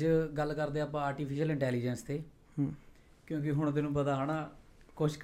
[0.00, 2.22] ਅੱਜ ਗੱਲ ਕਰਦੇ ਆਪਾਂ ਆਰਟੀਫੀਸ਼ੀਅਲ ਇੰਟੈਲੀਜੈਂਸ ਤੇ।
[3.26, 4.50] ਕਿਉਂਕਿ ਹੁਣ ਤੈਨੂੰ ਪਤਾ ਹਨਾ
[4.96, 5.16] ਕੁਝ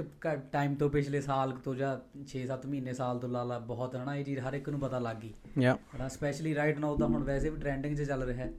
[0.52, 1.96] ਟਾਈਮ ਤੋਂ ਪਿਛਲੇ ਸਾਲ ਤੋਂ ਜਾਂ
[2.27, 5.16] 6-7 ਮਹੀਨੇ ਸਾਲ ਤੋਂ ਲਾ ਲਾ ਬਹੁਤ ਹਨਾ ਇਹ ਚੀਜ਼ ਹਰ ਇੱਕ ਨੂੰ ਪਤਾ ਲੱਗ
[5.16, 5.32] ਗਈ।
[5.62, 8.52] ਯਾ। ਹਨਾ ਸਪੈਸ਼ਲੀ ਰਾਈਟ ਨਾਓ ਤਾਂ ਹੁਣ ਵੈਸੇ ਵੀ ਟ੍ਰੈਂਡਿੰਗ 'ਚ ਚੱਲ ਰਿਹਾ। ਹੈ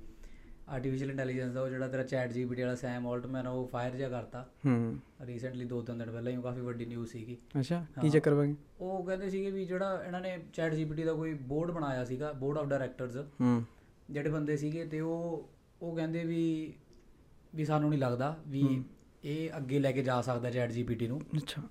[0.69, 4.45] ਆਰਟੀਫੀਸ਼ੀਅਲ ਇੰਟੈਲੀਜੈਂਸ ਦਾ ਉਹ ਜਿਹੜਾ ਤੇਰਾ ਚੈਟ ਜੀਪੀਟੀ ਵਾਲਾ ਸੈਮ ਆਲਟਮੈਨ ਉਹ ਫਾਇਰ ਜਿਹਾ ਕਰਤਾ।
[4.65, 8.53] ਹੂੰ। ਰੀਸੈਂਟਲੀ ਦੋ ਤਿੰਨ ਦਿਨ ਪਹਿਲਾਂ ਹੀ ਕਾਫੀ ਵੱਡੀ ਨਿਊਜ਼ ਸੀਗੀ। ਅੱਛਾ ਕੀ। ਚੱਕਰ ਬਣ
[8.81, 12.57] ਉਹ ਕਹਿੰਦੇ ਸੀਗੇ ਵੀ ਜਿਹੜਾ ਇਹਨਾਂ ਨੇ ਚੈਟ ਜੀਪੀਟੀ ਦਾ ਕੋਈ ਬੋਰਡ ਬਣਾਇਆ ਸੀਗਾ ਬੋਰਡ
[12.57, 13.63] ਆਫ ਡਾਇਰੈਕਟਰਸ ਹੂੰ।
[14.09, 15.49] ਜਿਹੜੇ ਬੰਦੇ ਸੀਗੇ ਤੇ ਉਹ
[15.81, 16.73] ਉਹ ਕਹਿੰਦੇ ਵੀ
[17.55, 18.83] ਵੀ ਸਾਨੂੰ ਨਹੀਂ ਲੱਗਦਾ ਵੀ।
[19.23, 21.61] ਇਹ ਅੱਗੇ ਲੈ ਕੇ ਜਾ ਸਕਦਾ ਚੈਟ ਜੀਪੀਟੀ ਨੂੰ। ਅੱਛਾ।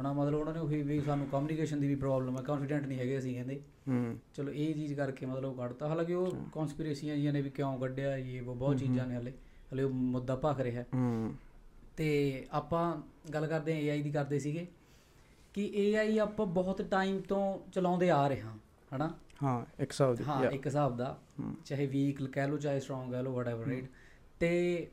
[0.00, 3.18] ਹਨਾ ਮਤਲਬ ਉਹਨਾਂ ਨੇ ਉਹੀ ਵੀ ਸਾਨੂੰ ਕਮਿਊਨੀਕੇਸ਼ਨ ਦੀ ਵੀ ਪ੍ਰੋਬਲਮ ਹੈ ਕੌਨਫੀਡੈਂਟ ਨਹੀਂ ਹੈਗੇ
[3.18, 7.42] ਅਸੀਂ ਕਹਿੰਦੇ। ਹੂੰ। ਚਲੋ ਇਹ ਚੀਜ਼ ਕਰਕੇ ਮਤਲਬ ਉਹ ਕੱਢਤਾ। ਹਾਲਾਂਕਿ ਉਹ ਕਨਸਪੀਰੇਸੀਆਂ ਜੀਆਂ ਨੇ
[7.42, 9.32] ਵੀ ਕਿਉਂ ਕੱਢਿਆ ਇਹ ਉਹ ਬਹੁਤ ਚੀਜ਼ਾਂ ਨੇ ਹਲੇ।
[9.74, 11.34] ਹਲੇ ਉਹ ਮੁੱਦਾ ਭਖ ਰਿਹਾ। ਹੂੰ।
[11.96, 12.96] ਤੇ ਆਪਾਂ
[13.34, 14.66] ਗੱਲ ਕਰਦੇ ਹਾਂ AI ਦੀ ਕਰਦੇ ਸੀਗੇ
[15.54, 18.58] ਕਿ AI ਆਪਾਂ ਬਹੁਤ ਟਾਈਮ ਤੋਂ ਚਲਾਉਂਦੇ ਆ ਰਹੇ ਹਾਂ
[18.96, 20.44] ਹਨਾ। ਹਾਂ ਇੱਕ ਹਿਸਾਬ ਦੀ ਹਾਂ.
[20.50, 21.16] ਇੱਕ ਹਿਸਾਬ ਦਾ।
[21.64, 23.84] ਚਾਹੇ ਵੀਕ ਕਹਿ ਲਓ ਚਾਹੇ ਸਟਰੋਂਗ ਕਹਿ ਲਓ ਵਟਐਵਰ ਰਾਈਟ
[24.40, 24.88] ਤੇ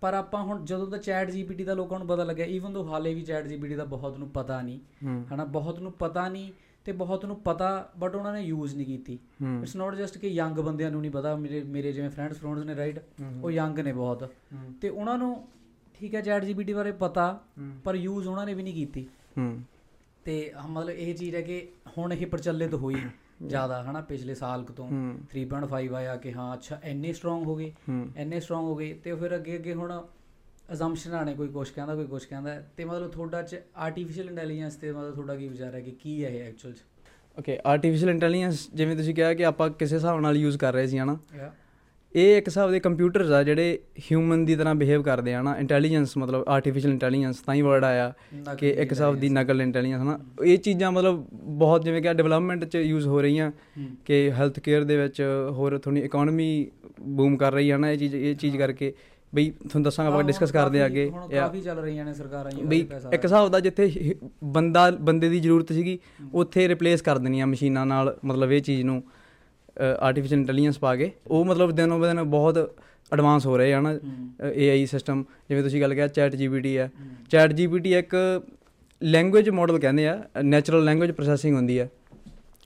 [0.00, 3.14] ਪਰ ਆਪਾਂ ਹੁਣ ਜਦੋਂ ਦਾ ਚੈਟ ਜੀਪੀਟੀ ਦਾ ਲੋਕਾਂ ਨੂੰ ਪਤਾ ਲੱਗਿਆ ਈਵਨ ਦੋ ਹਾਲੇ
[3.14, 4.80] ਵੀ ਚੈਟ ਜੀਪੀਟੀ ਦਾ ਬਹੁਤ ਨੂੰ ਪਤਾ ਨਹੀਂ
[5.34, 6.52] ਹਨਾ ਬਹੁਤ ਨੂੰ ਪਤਾ ਨਹੀਂ
[6.84, 9.18] ਤੇ ਬਹੁਤ ਨੂੰ ਪਤਾ ਬਟ ਉਹਨਾਂ ਨੇ ਯੂਜ਼ ਨਹੀਂ ਕੀਤੀ।
[9.62, 12.76] ਇਟਸ ਨਾਟ ਜਸਟ ਕਿ ਯੰਗ ਬੰਦਿਆਂ ਨੂੰ ਨਹੀਂ ਪਤਾ ਮੇਰੇ ਮੇਰੇ ਜਿਵੇਂ ਫਰੈਂਡਸ ਫਰੈਂਡਸ ਨੇ
[12.76, 13.00] ਰਾਈਟ
[13.42, 14.30] ਉਹ ਯੰਗ ਨੇ ਬਹੁਤ।
[14.80, 15.48] ਤੇ ਉਹਨਾਂ ਨੂੰ
[15.94, 17.40] ਠੀਕ ਹੈ ਚੈਟ ਜੀਪੀਟੀ ਬਾਰੇ ਪਤਾ
[17.84, 19.06] ਪਰ ਯੂਜ਼ ਉਹਨਾਂ ਨੇ ਵੀ ਨਹੀਂ ਕੀਤੀ।
[20.24, 22.96] ਤੇ ਮਤਲਬ ਇਹ ਚੀਜ਼ ਹੈ ਕਿ ਹੁਣ ਇਹ ਪ੍ਰਚਲਿਤ ਹੋਈ।
[23.46, 27.56] ਜ਼ਿਆਦਾ ਹਨਾ ਪਿਛਲੇ ਸਾਲ ਕੁ ਤੋਂ। ਹੂੰ। 3.5 ਆਇਆ ਕਿ ਹਾਂ ਅੱਛਾ ਇੰਨੇ ਸਟਰੋਂਗ ਹੋ
[27.56, 27.72] ਗਏ।
[28.16, 30.04] ਇੰਨੇ ਸਟਰੋਂਗ ਹੋ ਗਏ ਤੇ ਫਿਰ ਅੱਗੇ ਅੱਗੇ ਹੁਣ
[30.72, 34.92] ਅਜ਼ੰਪਸ਼ਨਾਂ ਨੇ ਕੋਈ ਕੁਛ ਕਹਿੰਦਾ ਕੋਈ ਕੁਛ ਕਹਿੰਦਾ। ਤੇ ਮਤਲਬ ਤੁਹਾਡਾ ਚ ਆਰਟੀਫੀਸ਼ੀਅਲ ਇੰਟੈਲੀਜੈਂਸ ਤੇ
[34.92, 36.76] ਮਤਲਬ ਤੁਹਾਡਾ ਕੀ ਵਿਚਾਰ ਹੈ ਕਿ ਕੀ ਹੈ ਇਹ ਐਕਚੁਅਲ ਚ?
[37.38, 40.98] ਓਕੇ ਆਰਟੀਫੀਸ਼ੀਅਲ ਇੰਟੈਲੀਜੈਂਸ ਜਿਵੇਂ ਤੁਸੀਂ ਕਿਹਾ ਕਿ ਆਪਾਂ ਕਿਸੇ ਹਿਸਾਬ ਨਾਲ ਯੂਜ਼ ਕਰ ਰਹੇ ਸੀ
[40.98, 41.18] ਹਨਾ?
[41.36, 41.52] ਯਾ
[42.12, 43.78] ਇਹ ਇੱਕ ਹਿਸਾਬ ਦੇ ਕੰਪਿਊਟਰਸ ਆ ਜਿਹੜੇ
[44.10, 48.12] ਹਿਊਮਨ ਦੀ ਤਰ੍ਹਾਂ ਬਿਹੇਵ ਕਰਦੇ ਆ ਨਾ ਇੰਟੈਲੀਜੈਂਸ ਮਤਲਬ ਆਰਟੀਫੀਸ਼ੀਅਲ ਇੰਟੈਲੀਜੈਂਸ ਤਾਂ ਹੀ ਵਰਡ ਆਇਆ
[48.58, 51.26] ਕਿ ਇੱਕ ਹਿਸਾਬ ਦੀ ਨਕਲ ਇੰਟੈਲੀਜੈਂਸ ਹਨਾ। ਇਹ ਚੀਜ਼ਾਂ ਮਤਲਬ
[51.58, 53.50] ਬਹੁਤ ਜਿਵੇਂ ਕਿ ਡਿਵੈਲਪਮੈਂਟ 'ਚ ਯੂਜ਼ ਹੋ ਰਹੀਆਂ
[54.04, 56.48] ਕਿ ਹੈਲਥ ਕੇਅਰ ਦੇ ਵਿੱਚ ਹੋਰ ਥੋੜੀ ਇਕਨੋਮੀ
[57.00, 58.92] ਬੂਮ ਕਰ ਰਹੀ ਹੈ ਨਾ ਇਹ ਚੀਜ਼ ਇਹ ਚੀਜ਼ ਕਰਕੇ।
[59.32, 62.78] ਬਈ ਤੁਹਾਨੂੰ ਦੱਸਾਂਗਾ ਆਪਾਂ ਡਿਸਕਸ ਕਰਦੇ ਆ ਅੱਗੇ ਕਾਫੀ ਚੱਲ ਰਹੀਆਂ ਨੇ ਸਰਕਾਰਾਂ ਜੀ ਬਈ
[63.12, 64.14] ਇੱਕ ਹਿਸਾਬ ਦਾ ਜਿੱਥੇ
[64.44, 65.98] ਬੰਦਾ ਬੰਦੇ ਦੀ ਜ਼ਰੂਰਤ ਸੀਗੀ
[66.34, 69.02] ਉੱਥੇ ਰਿਪਲੇਸ ਕਰ ਦੇਣੀਆਂ ਮਸ਼ੀਨਾਂ ਨਾਲ ਮਤਲਬ ਇਹ ਚੀਜ਼ ਨੂੰ।
[70.00, 72.76] ਆਰਟੀਫੀਸ਼ੀਅਲ ਇੰਟੈਲੀਜੈਂਸ ਪਾ ਕੇ ਉਹ ਮਤਲਬ ਦਿਨੋਂ ਦਿਨ ਬਹੁਤ
[73.12, 73.98] ਐਡਵਾਂਸ ਹੋ ਰਹੇ ਹਨ
[74.42, 76.90] AI ਸਿਸਟਮ ਜਿਵੇਂ ਤੁਸੀਂ ਗੱਲ ਕਿਹਾ ਚੈਟ ਜੀਪੀਟੀ ਹੈ।
[77.30, 78.14] ਚੈਟ ਜੀਪੀਟੀ ਇੱਕ
[79.02, 81.88] ਲੈਂਗੁਏਜ ਮਾਡਲ ਕਹਿੰਦੇ ਆ ਨੈਚੁਰਲ ਲੈਂਗੁਏਜ ਪ੍ਰੋਸੈਸਿੰਗ ਹੁੰਦੀ ਹੈ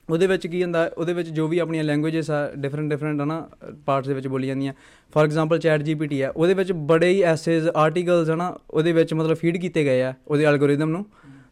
[0.09, 3.49] ਉਹਦੇ ਵਿੱਚ ਕੀ ਹੁੰਦਾ ਉਹਦੇ ਵਿੱਚ ਜੋ ਵੀ ਆਪਣੀਆਂ ਲੈਂਗੁਏਜਸ ਆ ਡਿਫਰੈਂਟ ਡਿਫਰੈਂਟ ਹਨਾ
[3.87, 4.73] ਪਾਰਟਸ ਦੇ ਵਿੱਚ ਬੋਲੀ ਜਾਂਦੀਆਂ।
[5.13, 9.37] ਫੋਰ ਐਗਜ਼ਾਮਪਲ ਚੈਟ ਜੀਪੀਟੀ ਆ ਉਹਦੇ ਵਿੱਚ ਬੜੇ ਹੀ ਐਸੇਜ਼ ਆਰਟੀਕਲਸ ਹਨਾ ਉਹਦੇ ਵਿੱਚ ਮਤਲਬ
[9.37, 11.05] ਫੀਡ ਕੀਤੇ ਗਏ ਆ ਉਹਦੇ ਐਲਗੋਰਿਦਮ ਨੂੰ।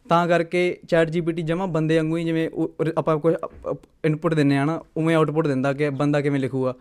[0.09, 3.35] ਤਾਂ ਕਰਕੇ ਚੈਟ ਜੀਪੀਟੀ ਜਮਾ ਬੰਦੇ ਵਾਂਗੂ ਹੀ ਜਿਵੇਂ ਉਹ- ਉਹ ਆਪਾਂ ਕੋਈ
[4.05, 6.75] ਇਨਪੁਟ ਦਿੰਨੇ ਆ ਨਾ, ਉਵੇਂ ਆਉਟਪੁੱਟ ਦਿੰਦਾ ਕਿ ਬੰਦਾ ਕਿਵੇਂ ਲਿਖੂਗਾ।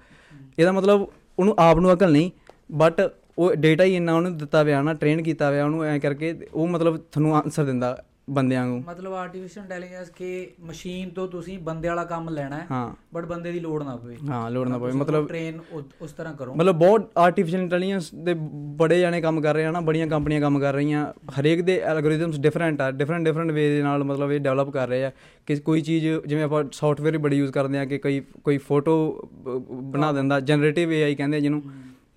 [0.58, 1.08] ਇਹਦਾ ਮਤਲਬ
[1.38, 2.30] ਉਹਨੂੰ ਆਪ ਨੂੰ ਅਕਲ ਨਹੀਂ
[2.72, 6.38] ਬਟ ਉਹ ਡੇਟਾ ਹੀ ਇੰਨਾ ਉਹਨੂੰ ਦਿੱਤਾ ਹੋਇਆ ਨਾ ਟ੍ਰੇਨ ਕੀਤਾ ਹੋਇਆ ਉਹਨੂੰ ਐ ਕਰਕੇ
[6.54, 11.88] ਉਹ ਮਤਲਬ ਤੁਹਾਨੂੰ ਆਨਸਰ ਦਿੰਦਾ। ਬੰਦਿਆਂ ਵਾਂਗੂ ਮਤਲਬ ਆਰਟੀਫੀਸ਼ੀਅਲ ਇੰਟੈਲੀਜੈਂਸ ਕਿ ਮਸ਼ੀਨ ਤੋਂ ਤੁਸੀਂ ਬੰਦੇ
[11.88, 14.92] ਵਾਲਾ ਕੰਮ ਲੈਣਾ ਹੈ ਹਾਂ। ਬਟ ਬੰਦੇ ਦੀ ਲੋੜ ਨਾ ਪਵੇ। ਹਾਂ ਲੋੜ ਨਾ ਪਵੇ।
[14.92, 15.60] ਮਤਲਬ ਟ੍ਰੇਨ
[16.00, 19.80] ਉਸ ਤਰ੍ਹਾਂ ਕਰੋ। ਮਤਲਬ ਬਹੁਤ ਆਰਟੀਫੀਸ਼ੀਅਲ ਇੰਟੈਲੀਜੈਂਸ ਦੇ ਬੜੇ ਜਾਣੇ ਕੰਮ ਕਰ ਰਹੇ ਆ ਨਾ
[19.80, 24.04] ਬੜੀਆਂ ਕੰਪਨੀਆਂ ਕੰਮ ਕਰ ਰਹੀਆਂ। ਹਰੇਕ ਦੇ ਐਲਗੋਰਿਦਮਸ ਡਿਫਰੈਂਟ ਆ ਡਿਫਰੈਂਟ ਡਿਫਰੈਂਟ ਵੇ ਦੇ ਨਾਲ
[24.04, 25.12] ਮਤਲਬ ਇਹ ਡਿਵੈਲਪ ਕਰ ਰਹੇ ਆ
[25.46, 29.28] ਕਿ ਕੋਈ ਚੀਜ਼ ਜਿਵੇਂ ਆਪਾਂ ਸੌਫਟਵੇਅਰ ਹੀ ਬੜੀ ਯੂਜ਼ ਕਰਦੇ ਆ ਕਿ ਕੋਈ ਕੋਈ ਫੋਟੋ
[29.72, 31.62] ਬਣਾ ਦਿੰਦਾ ਜਨਰੇਟਿਵ AI ਕਹਿੰਦੇ ਜਿਹਨੂੰ।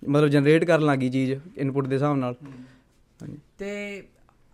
[0.08, 2.34] ਮਤਲਬ ਜਨਰੇਟ ਕਰਨ ਲੱਗੀ ਚੀਜ਼ ਇਨਪੁਟ ਦੇ ਹਿਸਾਬ ਨਾਲ।
[3.58, 4.02] ਤੇ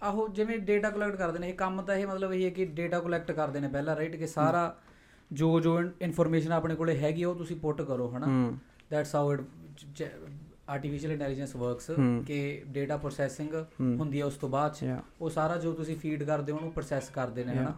[0.02, 3.00] ਆਹੋ ਜਿਵੇਂ ਡੇਟਾ ਕਲੈਕਟ ਕਰਦੇ ਨੇ ਇਹ ਕੰਮ ਤਾਂ ਇਹ ਮਤਲਬ ਇਹ ਹੈ ਕਿ ਡੇਟਾ
[3.00, 4.76] ਕਲੈਕਟ ਕਰਦੇ ਨੇ ਪਹਿਲਾਂ ਰਾਈਟ ਕਿ ਸਾਰਾ
[5.32, 8.52] ਜੋ ਜੋ ਇਨਫੋਰਮੇਸ਼ਨ ਆਪਣੇ ਕੋਲੇ ਹੈਗੀ ਉਹ ਤੁਸੀਂ ਪੁੱਟ ਕਰੋ ਹਨਾ
[8.90, 9.40] that's how it
[10.68, 11.90] artificial intelligence works.
[12.26, 14.74] ਕਿ ਡੇਟਾ ਪ੍ਰੋਸੈਸਿੰਗ। ਹੁੰਦੀ ਹੈ ਉਸ ਤੋਂ ਬਾਅਦ.
[15.20, 17.74] ਉਹ ਸਾਰਾ ਜੋ ਤੁਸੀਂ ਫੀਡ ਕਰਦੇ ਹੋ ਉਹਨੂੰ ਪ੍ਰੋਸੈਸ ਕਰਦੇ ਨੇ ਹਨਾ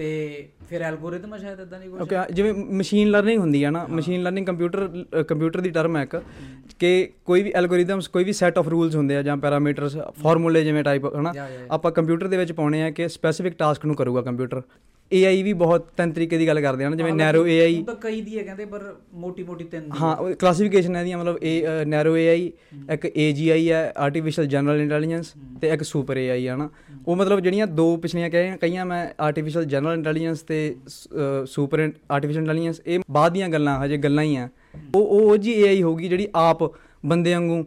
[0.00, 0.10] ਤੇ
[0.68, 4.46] ਫਿਰ ਐਲਗੋਰਿਦਮ ਸ਼ਾਇਦ ਇਦਾਂ ਨਹੀਂ ਕੁਝ ਓਕੇ ਜਿਵੇਂ ਮਸ਼ੀਨ ਲਰਨਿੰਗ ਹੁੰਦੀ ਹੈ ਨਾ ਮਸ਼ੀਨ ਲਰਨਿੰਗ
[4.46, 4.88] ਕੰਪਿਊਟਰ
[5.28, 6.16] ਕੰਪਿਊਟਰ ਦੀ ਟਰਮ ਹੈ ਇੱਕ
[6.78, 6.90] ਕਿ
[7.24, 11.06] ਕੋਈ ਵੀ ਐਲਗੋਰਿਦਮਸ ਕੋਈ ਵੀ ਸੈਟ ਆਫ ਰੂਲਸ ਹੁੰਦੇ ਆ ਜਾਂ ਪੈਰਾਮੀਟਰਸ ਫਾਰਮੂਲੇ ਜਿਵੇਂ ਟਾਈਪ
[11.16, 11.32] ਹਨਾ?
[11.70, 14.62] ਆਪਾਂ ਕੰਪਿਊਟਰ ਦੇ ਵਿੱਚ ਪਾਉਣੇ ਆ ਕਿ ਸਪੈਸੀਫਿਕ ਟਾਸਕ ਨੂੰ ਕਰੂਗਾ ਕੰਪਿਊਟਰ
[15.10, 18.20] AI ਵੀ ਬਹੁਤ ਤਿੰਨ ਤਰੀਕੇ ਦੀ ਗੱਲ ਕਰਦੇ ਹਨ ਜਿਵੇਂ ਨੈਰੋ AI ਹੁਣ ਤਾਂ ਕਈ
[18.20, 18.82] ਦੀ ਹੈ ਕਹਿੰਦੇ ਪਰ
[19.14, 22.38] ਮੋਟੀ ਮੋਟੀ ਤਿੰਨ ਦੀ। ਹਾਂ ਕਲਾਸੀਫਿਕੇਸ਼ਨ ਹੈ ਇਹਦੀਆਂ ਮਤਲਬ ਇਹ ਨੈਰੋ AI
[22.92, 26.68] ਇੱਕ AGI ਹੈ ਆਰਟੀਫੀਸ਼ੀਅਲ ਜਨਰਲ ਇੰਟੈਲੀਜੈਂਸ ਤੇ ਇੱਕ ਸੁਪਰ AI ਹੈ ਨਾ।
[27.06, 30.76] ਉਹ ਮਤਲਬ ਜਿਹੜੀਆਂ ਦੋ ਪਿਛਲੀਆਂ ਕਹੀਆਂ ਕਈਆਂ ਮੈਂ ਆਰਟੀਫੀਸ਼ੀਅਲ ਜਨਰਲ ਇੰਟੈਲੀਜੈਂਸ ਤੇ
[31.46, 34.48] ਸੁਪਰ ਆਰਟੀਫੀਸ਼ੀਅਲ ਇੰਟੈਲੀਜੈਂਸ ਇਹ ਬਾਅਦ ਦੀਆਂ ਗੱਲਾਂ ਹਜੇ ਗੱਲਾਂ ਹੀ ਆ।
[34.94, 36.62] ਉਹ ਉਹ ਜੀ AI ਹੋਗੀ ਜਿਹੜੀ ਆਪ
[37.06, 37.64] ਬੰਦੇ ਵਾਂਗੂ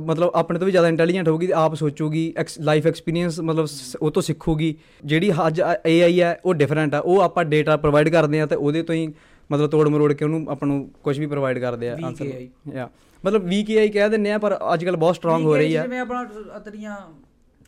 [0.00, 2.22] ਮਤਲਬ ਆਪਣੇ ਤੋਂ ਵੀ ਜ਼ਿਆਦਾ ਇੰਟੈਲੀਜੈਂਟ ਹੋਊਗੀ ਆਪ ਸੋਚੂਗੀ
[2.60, 3.66] ਲਾਈਫ ਐਕਸਪੀਰੀਅੰਸ ਮਤਲਬ
[4.02, 4.74] ਉਹ ਤੋਂ ਸਿੱਖੂਗੀ।
[5.04, 8.82] ਜਿਹੜੀ ਅੱਜ AI ਹੈ ਉਹ ਡਿਫਰੈਂਟ ਆ। ਉਹ ਆਪਾਂ ਡੇਟਾ ਪ੍ਰੋਵਾਈਡ ਕਰਦੇ ਆ ਤੇ ਉਹਦੇ
[8.82, 9.06] ਤੋਂ ਹੀ
[9.50, 12.88] ਮਤਲਬ ਤੋੜ ਮਰੋੜ ਕੇ ਉਹਨੂੰ ਆਪਾਂ ਨੂੰ ਕੁਝ ਵੀ ਪ੍ਰੋਵਾਈਡ ਕਰਦੇ ਆ AI ਯਾ
[13.24, 15.98] ਮਤਲਬ ਵੀਕ AI ਕਹਿ ਦਿੰਨੇ ਆ ਪਰ ਅੱਜ ਕੱਲ ਬਹੁਤ ਸਟਰੋਂਗ ਹੋ ਰਹੀ ਆ। ਜਿਵੇਂ
[16.00, 16.24] ਆਪਣਾ
[16.56, 16.96] ਅਤਰੀਆਂ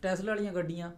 [0.03, 0.91] ਟੈਸਲਾ ਵਾਲੀਆਂ ਗੱਡੀਆਂ।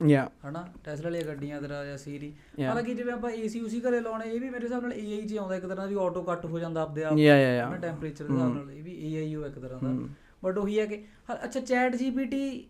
[0.00, 0.66] ਯਾ ਹਨਾ?
[0.84, 2.32] ਟੈਸਲਾ ਵਾਲੀਆਂ ਗੱਡੀਆਂ ਤੇਰਾ ਜਾਂ ਸੀਰੀ.
[2.60, 5.56] ਹਾਲਾਂਕਿ ਜਿਵੇਂ ਆਪਾਂ ਏਸੀ ਉਸੀ ਘਰੇ ਲਾਉਣੇ ਇਹ ਵੀ ਮੇਰੇ ਹਿਸਾਬ ਨਾਲ AI 'ਚ ਆਉਂਦਾ
[5.56, 8.54] ਇੱਕ ਤਰ੍ਹਾਂ ਦੀ ਆਟੋ ਕੱਟ ਹੋ ਜਾਂਦਾ ਆਪਦੇ ਆਪ। ਯਾ ਯਾ ਯਾ ਟੈਂਪਰੇਚਰ ਦੇ ਹਿਸਾਬ
[8.54, 9.92] ਨਾਲ ਇਹ ਵੀ AI ਹੋ ਇੱਕ ਤਰ੍ਹਾਂ ਦਾ।
[10.42, 11.02] ਬਟ ਉਹੀ ਹੈ ਕਿ
[11.44, 12.64] ਅੱਛਾ ਚੈਟ ਜੀਪੀਟੀ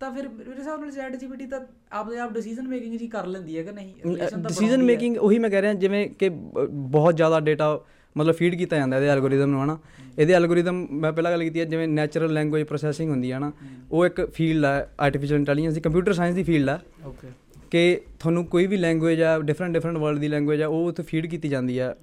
[0.00, 1.60] ਤਾਂ ਫਿਰ ਮੇਰੇ ਹਿਸਾਬ ਨਾਲ ਚੈਟ ਜੀਪੀਟੀ ਤਾਂ
[1.92, 5.62] ਆਪਦੇ ਆਪ ਡਿਸੀਜਨ ਮੇਕਿੰਗ ਜੀ ਕਰ ਲੈਂਦੀ ਹੈ ਕਿ ਨਹੀਂ ਡਿਸੀਜਨ। ਮੇਕਿੰਗ ਉਹੀ ਮੈਂ ਕਹਿ
[5.62, 7.78] ਰਿਹਾ ਜਿਵੇਂ ਕਿ ਬਹੁਤ ਜ਼ਿਆਦਾ ਡੇਟਾ
[8.16, 9.78] ਮਤਲਬ ਫੀਡ ਕੀਤਾ ਜਾਂਦਾ ਇਹਦੇ ਐਲਗੋਰਿਦਮ ਨੂੰ ਹਨਾ?
[10.18, 13.52] ਇਹਦੇ ਐਲਗੋਰਿਦਮ ਮੈਂ ਪਹਿਲਾਂ ਗੱਲ ਕੀਤੀ ਹੈ ਜਿਵੇਂ ਨੈਚੁਰਲ ਲੈਂਗੁਏਜ ਪ੍ਰੋਸੈਸਿੰਗ ਹੁੰਦੀ ਹੈ ਨਾ
[13.90, 17.28] ਉਹ ਇੱਕ ਫੀਲਡ ਹੈ ਆਰਟੀਫੀਸ਼ੀਅਲ ਇੰਟੈਲੀਜੈਂਸ ਦੀ ਕੰਪਿਊਟਰ ਸਾਇੰਸ ਦੀ ਫੀਲਡ ਹੈ। ਓਕੇ
[17.70, 21.26] ਕਿ ਤੁਹਾਨੂੰ ਕੋਈ ਵੀ ਲੈਂਗੁਏਜ ਆ ਡਿਫਰੈਂਟ ਡਿਫਰੈਂਟ ਵਰਲਡ ਦੀ ਲੈਂਗੁਏਜ ਆ ਉਹ ਉੱਥੇ ਫੀਡ
[21.26, 21.94] ਕੀਤੀ ਜਾਂਦੀ ਆ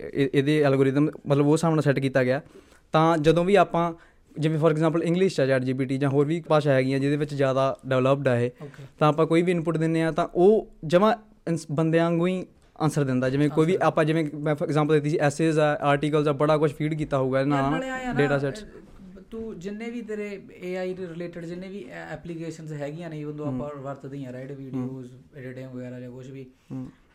[0.00, 2.40] ਇਹ- ਇਹਦੇ ਐਲਗੋਰਿਦਮ ਮਤਲਬ ਉਹ ਸਾਹਮਣੇ ਸੈੱਟ ਕੀਤਾ ਗਿਆ।
[2.92, 3.92] ਤਾਂ ਜਦੋਂ ਵੀ ਆਪਾਂ
[4.38, 7.76] ਜਿਵੇਂ ਫੋਰ ਐਗਜ਼ਾਮਪਲ ਇੰਗਲਿਸ਼ ਚ ਚੈਟ ਜੀਪੀਟੀ ਜਾਂ ਹੋਰ ਵੀ ਭਾਸ਼ਾ ਹੈਗੀਆਂ ਜਿਹਦੇ ਵਿੱਚ ਜ਼ਿਆਦਾ
[7.86, 8.50] ਡਿਵੈਲਪਡ ਆ ਇਹ
[8.98, 11.14] ਤਾਂ ਆਪਾਂ ਕੋਈ ਵੀ ਇਨਪੁਟ ਦਿੰਨੇ ਆ ਤਾਂ ਉਹ ਜਮਾ
[11.72, 12.44] ਬੰਦਿਆਂ ਵਾਂਗੂ ਹੀ
[12.78, 16.28] ਆਨਸਰ ਦਿੰਦਾ। ਜਿਵੇਂ ਕੋਈ ਵੀ ਆਪਾਂ ਜਿਵੇਂ ਮੈਂ ਫੋਰ ਐਗਜ਼ਾਮਪਲ ਦਿੱਤੀ ਸੀ ਐਸੇਜ਼ ਆ ਆਰਟੀਕਲਸ
[16.28, 17.80] ਆ ਬੜਾ ਕੁਝ ਫੀਡ ਕੀਤਾ ਹੋਊਗਾ ਆ ਨਾ,
[18.16, 18.64] ਡੇਟਾ ਸੈਟਸ
[19.30, 20.28] ਤੂੰ ਜਿੰਨੇ ਵੀ ਤੇਰੇ
[20.60, 26.00] AI ਰਿਲੇਟਡ ਜਿੰਨੇ ਵੀ ਐਪਲੀਕੇਸ਼ਨਸ ਹੈਗੀਆਂ ਨੇ ਉਦੋਂ ਆਪਾਂ ਵਰਤਦੇ ਹਾਂ ਰਾਈਟ ਵੀਡੀਓਜ਼ ਐਡੀਟਿੰਗ ਵਗੈਰਾ
[26.00, 26.46] ਜਾਂ ਕੁਝ ਵੀ।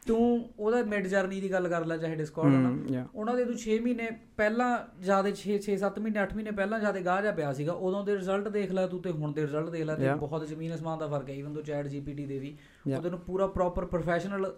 [0.07, 3.55] ਤੂੰ ਉਹਦਾ ਮਿਡ ਜਰਨੀ ਦੀ ਗੱਲ ਕਰ ਲੈ ਚਾਹੇ ਡਿਸਕਾਰਡ ਨਾ। ਯਾ ਉਹਨਾਂ ਦੇ ਤੂੰ
[3.57, 4.69] 6 ਮਹੀਨੇ ਪਹਿਲਾਂ
[5.01, 8.17] ਜ਼ਿਆਦਾ 6 6 7 ਮਹੀਨੇ 8 ਮਹੀਨੇ ਪਹਿਲਾਂ ਜ਼ਿਆਦਾ ਗਾਹ ਜਾ ਪਿਆ ਸੀਗਾ। ਉਦੋਂ ਦੇ
[8.17, 10.13] ਰਿਜ਼ਲਟ ਦੇਖ ਲੈ ਤੂੰ ਤੇ ਹੁਣ ਦੇ ਰਿਜ਼ਲਟ ਦੇਖ ਲੈ ਤੇ.
[10.19, 12.55] ਬਹੁਤ ਜ਼ਮੀਨ ਅਸਮਾਨ ਦਾ ਫ਼ਰਕ ਹੈ। ਇਵਨ ਤੋਂ ਚੈਟ ਜੀਪੀਟੀ ਦੇ ਵੀ.
[12.95, 14.53] ਉਹਦੇ ਨੂੰ ਪੂਰਾ ਪ੍ਰੋਪਰ ਪ੍ਰੋਫੈਸ਼ਨਲ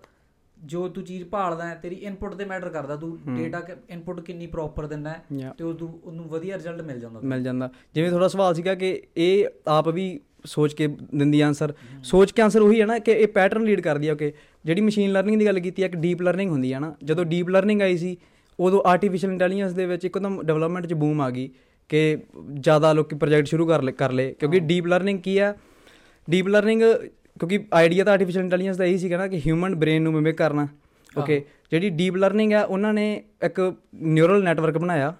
[0.57, 4.87] ਜੋ ਤੂੰ ਚੀਜ਼ ਭਾਲਦਾ ਹੈ ਤੇਰੀ ਇਨਪੁਟ ਤੇ ਮੈਟਰ ਕਰਦਾ। ਤੂੰ ਡੇਟਾ ਇਨਪੁਟ ਕਿੰਨੀ ਪ੍ਰੋਪਰ
[4.87, 8.53] ਦਿੰਦਾ ਹੈ ਤੇ ਉਹ ਤੂੰ ਉਹਨੂੰ ਵਧੀਆ ਰਿਜ਼ਲਟ ਮਿਲ ਜਾਂਦਾ ਮਿਲ ਜਾਂਦਾ। ਜਿਵੇਂ ਤੁਹਾਡਾ ਸਵਾਲ
[8.53, 12.97] ਸੀਗਾ ਕਿ ਇਹ ਆਪ ਵੀ ਸੋਚ ਕੇ ਦਿੰਦੀ ਆਨਸਰ ਸੋਚ ਕੇ ਆਨਸਰ ਉਹੀ ਹੈ ਨਾ
[12.99, 14.31] ਕਿ ਇਹ ਪੈਟਰਨ ਲੀਡ ਕਰਦੀ ਹੈ ਕਿ
[14.65, 17.49] ਜਿਹੜੀ ਮਸ਼ੀਨ ਲਰਨਿੰਗ ਦੀ ਗੱਲ ਕੀਤੀ ਹੈ ਇੱਕ ਡੀਪ ਲਰਨਿੰਗ ਹੁੰਦੀ ਹੈ ਨਾ। ਜਦੋਂ ਡੀਪ
[17.49, 18.15] ਲਰਨਿੰਗ ਆਈ ਸੀ
[18.59, 21.49] ਉਦੋਂ ਆਰਟੀਫੀਸ਼ੀਅਲ ਇੰਟੈਲੀਜੈਂਸ ਦੇ ਵਿੱਚ ਇੱਕਦਮ ਡਿਵੈਲਪਮੈਂਟ 'ਚ ਬੂਮ ਆ ਗਈ
[21.89, 22.17] ਕਿ
[22.59, 25.53] ਜ਼ਿਆਦਾ ਲੋਕੀ ਪ੍ਰੋਜੈਕਟ ਸ਼ੁਰੂ ਕਰ ਲੇ ਕਰ ਲਏ ਕਿਉਂਕਿ ਡੀਪ ਲਰਨਿੰਗ ਕੀ ਆ?
[26.27, 26.81] ਡੀਪ ਲਰਨਿੰਗ
[27.39, 30.67] ਕਿਉਂਕਿ ਆਈਡੀਆ ਤਾਂ ਆਰਟੀਫੀਸ਼ੀਅਲ ਇੰਟੈਲੀਜੈਂਸ ਦਾ ਇਹੀ ਸੀਗਾ ਨਾ ਕਿ ਹਿਊਮਨ ਬ੍ਰੇਨ ਨੂੰ ਮਿਮਿਕ ਕਰਨਾ
[31.17, 33.05] ਓਕੇ ਜਿਹੜੀ ਡੀਪ ਲਰਨਿੰਗ ਹੈ ਉਹਨਾਂ ਨੇ
[33.43, 33.59] ਇੱਕ
[33.95, 35.13] ਨਿਊਰਲ ਨੈਟਵਰਕ ਬਣਾਇਆ।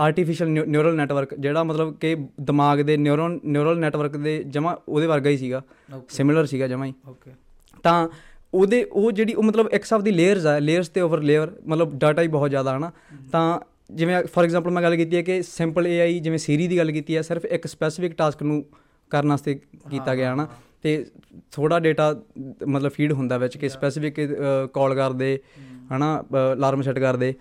[0.00, 5.30] ਆਰਟੀਫੀਸ਼ੀਅਲ ਨਿਊਰਲ ਨੈਟਵਰਕ ਜਿਹੜਾ ਮਤਲਬ ਕਿ ਦਿਮਾਗ ਦੇ ਨਿਊਰੋਨ ਨਿਊਰਲ ਨੈਟਵਰਕ ਦੇ ਜਮਾ ਉਹਦੇ ਵਰਗਾ
[5.30, 5.62] ਹੀ ਸੀਗਾ।
[6.08, 7.30] ਸਿਮਿਲਰ ਸੀਗਾ ਜਮਾ ਹੀ। ਓਕੇ
[7.82, 8.08] ਤਾਂ
[8.54, 11.98] ਉਹਦੇ ਉਹ ਜਿਹੜੀ ਉਹ ਮਤਲਬ ਇੱਕ ਹਿਸਾਬ ਦੀ ਲੇਅਰਸ ਆ ਲੇਅਰਸ ਤੇ ਓਵਰ ਲੇਅਰ ਮਤਲਬ
[11.98, 12.92] ਡਾਟਾ ਹੀ ਬਹੁਤ ਜ਼ਿਆਦਾ ਹਨਾ।
[13.32, 13.60] ਤਾਂ
[13.94, 17.16] ਜਿਵੇਂ ਫੋਰ ਐਗਜ਼ਾਮਪਲ ਮੈਂ ਗੱਲ ਕੀਤੀ ਹੈ ਕਿ ਸਿੰਪਲ AI ਜਿਵੇਂ ਸੀਰੀ ਦੀ ਗੱਲ ਕੀਤੀ
[17.16, 18.64] ਹੈ ਸਿਰਫ ਇੱਕ ਸਪੈਸੀਫਿਕ ਟਾਸਕ ਨੂੰ
[19.10, 19.54] ਕਰਨ ਵਾਸਤੇ
[19.90, 20.48] ਕੀਤਾ ਗਿਆ ਹਨਾ।
[20.84, 21.06] ਤੇ
[21.52, 22.14] ਥੋੜਾ ਡਾਟਾ
[22.68, 24.20] ਮਤਲਬ ਫੀਡ ਹੁੰਦਾ ਵਿੱਚ ਕਿ ਸਪੈਸੀਫਿਕ
[24.74, 25.38] ਕਾਲ ਕਰਦੇ
[25.96, 27.34] ਹਨਾ ਅਲਾਰਮ ਸੈੱਟ ਕਰਦੇ।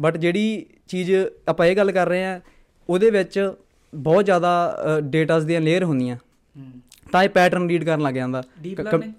[0.00, 1.12] ਬਟ ਜਿਹੜੀ ਚੀਜ਼
[1.48, 2.40] ਆਪਾਂ ਇਹ ਗੱਲ ਕਰ ਰਹੇ ਆ
[2.88, 3.52] ਉਹਦੇ ਵਿੱਚ
[3.92, 4.52] ਬਹੁਤ ਜ਼ਿਆਦਾ
[5.04, 6.16] ਡੇਟਾਸ ਦੀਆਂ ਲੇਅਰ ਹੁੰਦੀਆਂ।
[7.12, 8.42] ਤਾਂ ਇਹ ਪੈਟਰਨ ਰੀਡ ਕਰਨ ਲੱਗ ਜਾਂਦਾ?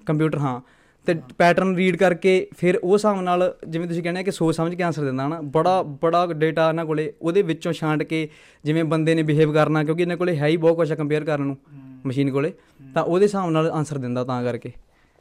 [0.06, 0.60] ਕੰਪਿਊਟਰ ਹਾਂ।
[1.08, 4.76] ਤੇ ਪੈਟਰਨ ਰੀਡ ਕਰਕੇ ਫਿਰ ਉਹ ਹਿਸਾਬ ਨਾਲ ਜਿਵੇਂ ਤੁਸੀਂ ਕਹਿੰਦੇ ਆ ਕਿ ਸੋਚ ਸਮਝ
[4.76, 8.28] ਕੇ ਆਨਸਰ ਦਿੰਦਾ ਹਨਾ। ਬੜਾ ਬੜਾ ਡੇਟਾ ਇਹਨਾਂ ਕੋਲੇ ਉਹਦੇ ਵਿੱਚੋਂ ਛਾਂਟ ਕੇ
[8.64, 11.42] ਜਿਵੇਂ ਬੰਦੇ ਨੇ ਬਿਹੇਵ ਕਰਨਾ ਕਿਉਂਕਿ ਇਹਨਾਂ ਕੋਲੇ ਹੈ ਹੀ ਬਹੁਤ ਕੁਝ ਆ ਕੰਪੇਅਰ ਕਰਨ
[11.42, 11.58] ਨੂੰ।
[12.06, 12.54] ਮਸ਼ੀਨ ਕੋਲੇ
[12.94, 14.72] ਤਾਂ ਉਹਦੇ ਹਿਸਾਬ ਨਾਲ ਆਨਸਰ ਦਿੰਦਾ ਤਾਂ ਕਰਕੇ।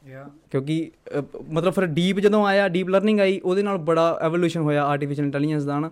[0.09, 0.91] ਯਾ ਕਿਉਂਕਿ
[1.51, 5.65] ਮਤਲਬ ਫਿਰ ਡੀਪ ਜਦੋਂ ਆਇਆ ਡੀਪ ਲਰਨਿੰਗ ਆਈ ਉਹਦੇ ਨਾਲ ਬੜਾ ਐਵੋਲੂਸ਼ਨ ਹੋਇਆ ਆਰਟੀਫੀਸ਼ੀਅਲ ਇੰਟੈਲੀਜੈਂਸ
[5.65, 5.91] ਦਾ ਨਾ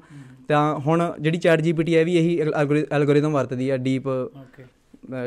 [0.48, 2.38] ਤਾਂ ਹੁਣ ਜਿਹੜੀ ਚੈਟ ਜੀਪੀਟੀ ਹੈ ਵੀ ਇਹੀ
[2.92, 4.64] ਐਲਗੋਰਿਦਮ ਵਰਤਦੀ ਹੈ ਡੀਪ ਓਕੇ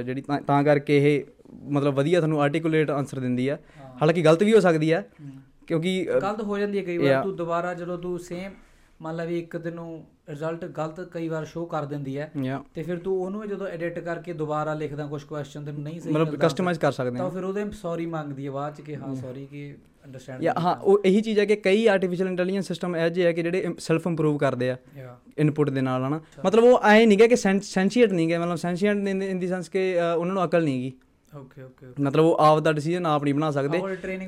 [0.04, 1.24] ਜਿਹੜੀ ਤਾਂ- ਕਰਕੇ ਇਹ
[1.72, 3.60] ਮਤਲਬ ਵਧੀਆ ਤੁਹਾਨੂੰ ਆਰਟੀਕੂਲੇਟ ਆਨਸਰ ਦਿੰਦੀ ਹੈ।
[4.02, 5.06] ਹਾਲਾਂਕਿ ਗਲਤ ਵੀ ਹੋ ਸਕਦੀ ਹੈ।
[5.68, 7.24] ਕਿਉਂਕਿ ਗਲਤ ਹੋ ਜਾਂਦੀ ਹੈ ਕਈ ਵਾਰ.
[7.24, 8.52] ਤੂੰ ਦੁਬਾਰਾ ਜਦੋਂ ਤੂੰ ਸੇਮ
[9.04, 12.32] ਮੰਨ ਲਾ ਵੀ ਇੱਕ ਤੈਨੂੰ ਰਿਜ਼ਲਟ ਗਲਤ ਕਈ ਵਾਰ ਸ਼ੋ ਕਰ ਦਿੰਦੀ ਹੈ
[12.74, 16.36] ਤੇ ਫਿਰ ਤੂੰ ਉਹਨੂੰ ਜਦੋਂ ਐਡਿਟ ਕਰਕੇ ਦੁਬਾਰਾ ਲਿਖਦਾ ਕੁਝ ਕੁਐਸਚਨ ਤੈਨੂੰ ਨਹੀਂ ਸਹੀ ਮਤਲਬ
[16.36, 19.46] ਕਸਟਮਾਈਜ਼ ਕਰ ਸਕਦੇ ਤਾਂ ਹਾਂ। ਫਿਰ ਉਹਦੇ ਸੌਰੀ ਮੰਗਦੀ ਹੈ ਬਾਅਦ ਚ ਕਿ ਹਾਂ ਸੌਰੀ
[19.46, 23.26] ਕਿ ਅੰਡਰਸਟੈਂਡ ਜਾਂ ਹਾਂ ਉਹ ਇਹੀ ਚੀਜ਼ ਹੈ ਕਿ ਕਈ ਆਰਟੀਫੀਸ਼ੀਅਲ ਇੰਟੈਲੀਜੈਂਸ ਸਿਸਟਮ ਇਹ ਜਿਹੇ
[23.28, 27.06] ਹੈ ਕਿ ਜਿਹੜੇ ਸੈਲਫ ਇੰਪਰੂਵ ਕਰਦੇ ਆ। ਯਾ ਇਨਪੁਟ ਦੇ ਨਾਲ ਹਨਾ। ਮਤਲਬ ਉਹ ਐ
[27.06, 29.84] ਨਹੀਂ ਕਿ ਸੈਂਸ਼ੀਅੰਟ ਨਹੀਂ ਗਾ ਮਤਲਬ ਸੈਂਸ਼ੀਅੰਟ ਇਨ ਦੀ ਸੈਂਸ ਕਿ
[30.18, 30.92] ਉਹਨਾਂ ਨੂੰ ਅਕਲ ਨਹੀਂ ਗੀ।
[31.34, 33.80] ਓਕੇ ਓਕੇ ਮਤਲਬ ਉਹ ਆਪ ਦਾ ਡਿਸੀਜਨ ਆਪ ਨਹੀਂ ਬਣਾ ਸਕਦੇ।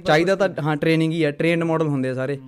[0.05, 2.39] ਚਾਹੀਦਾ ਤਾਂ ਹਾਂ ਟ੍ਰੇਨਿੰਗ ਹੀ ਹੈ ਟ੍ਰੇਨਡ ਮਾਡਲ ਹੁੰਦੇ ਸਾਰੇ।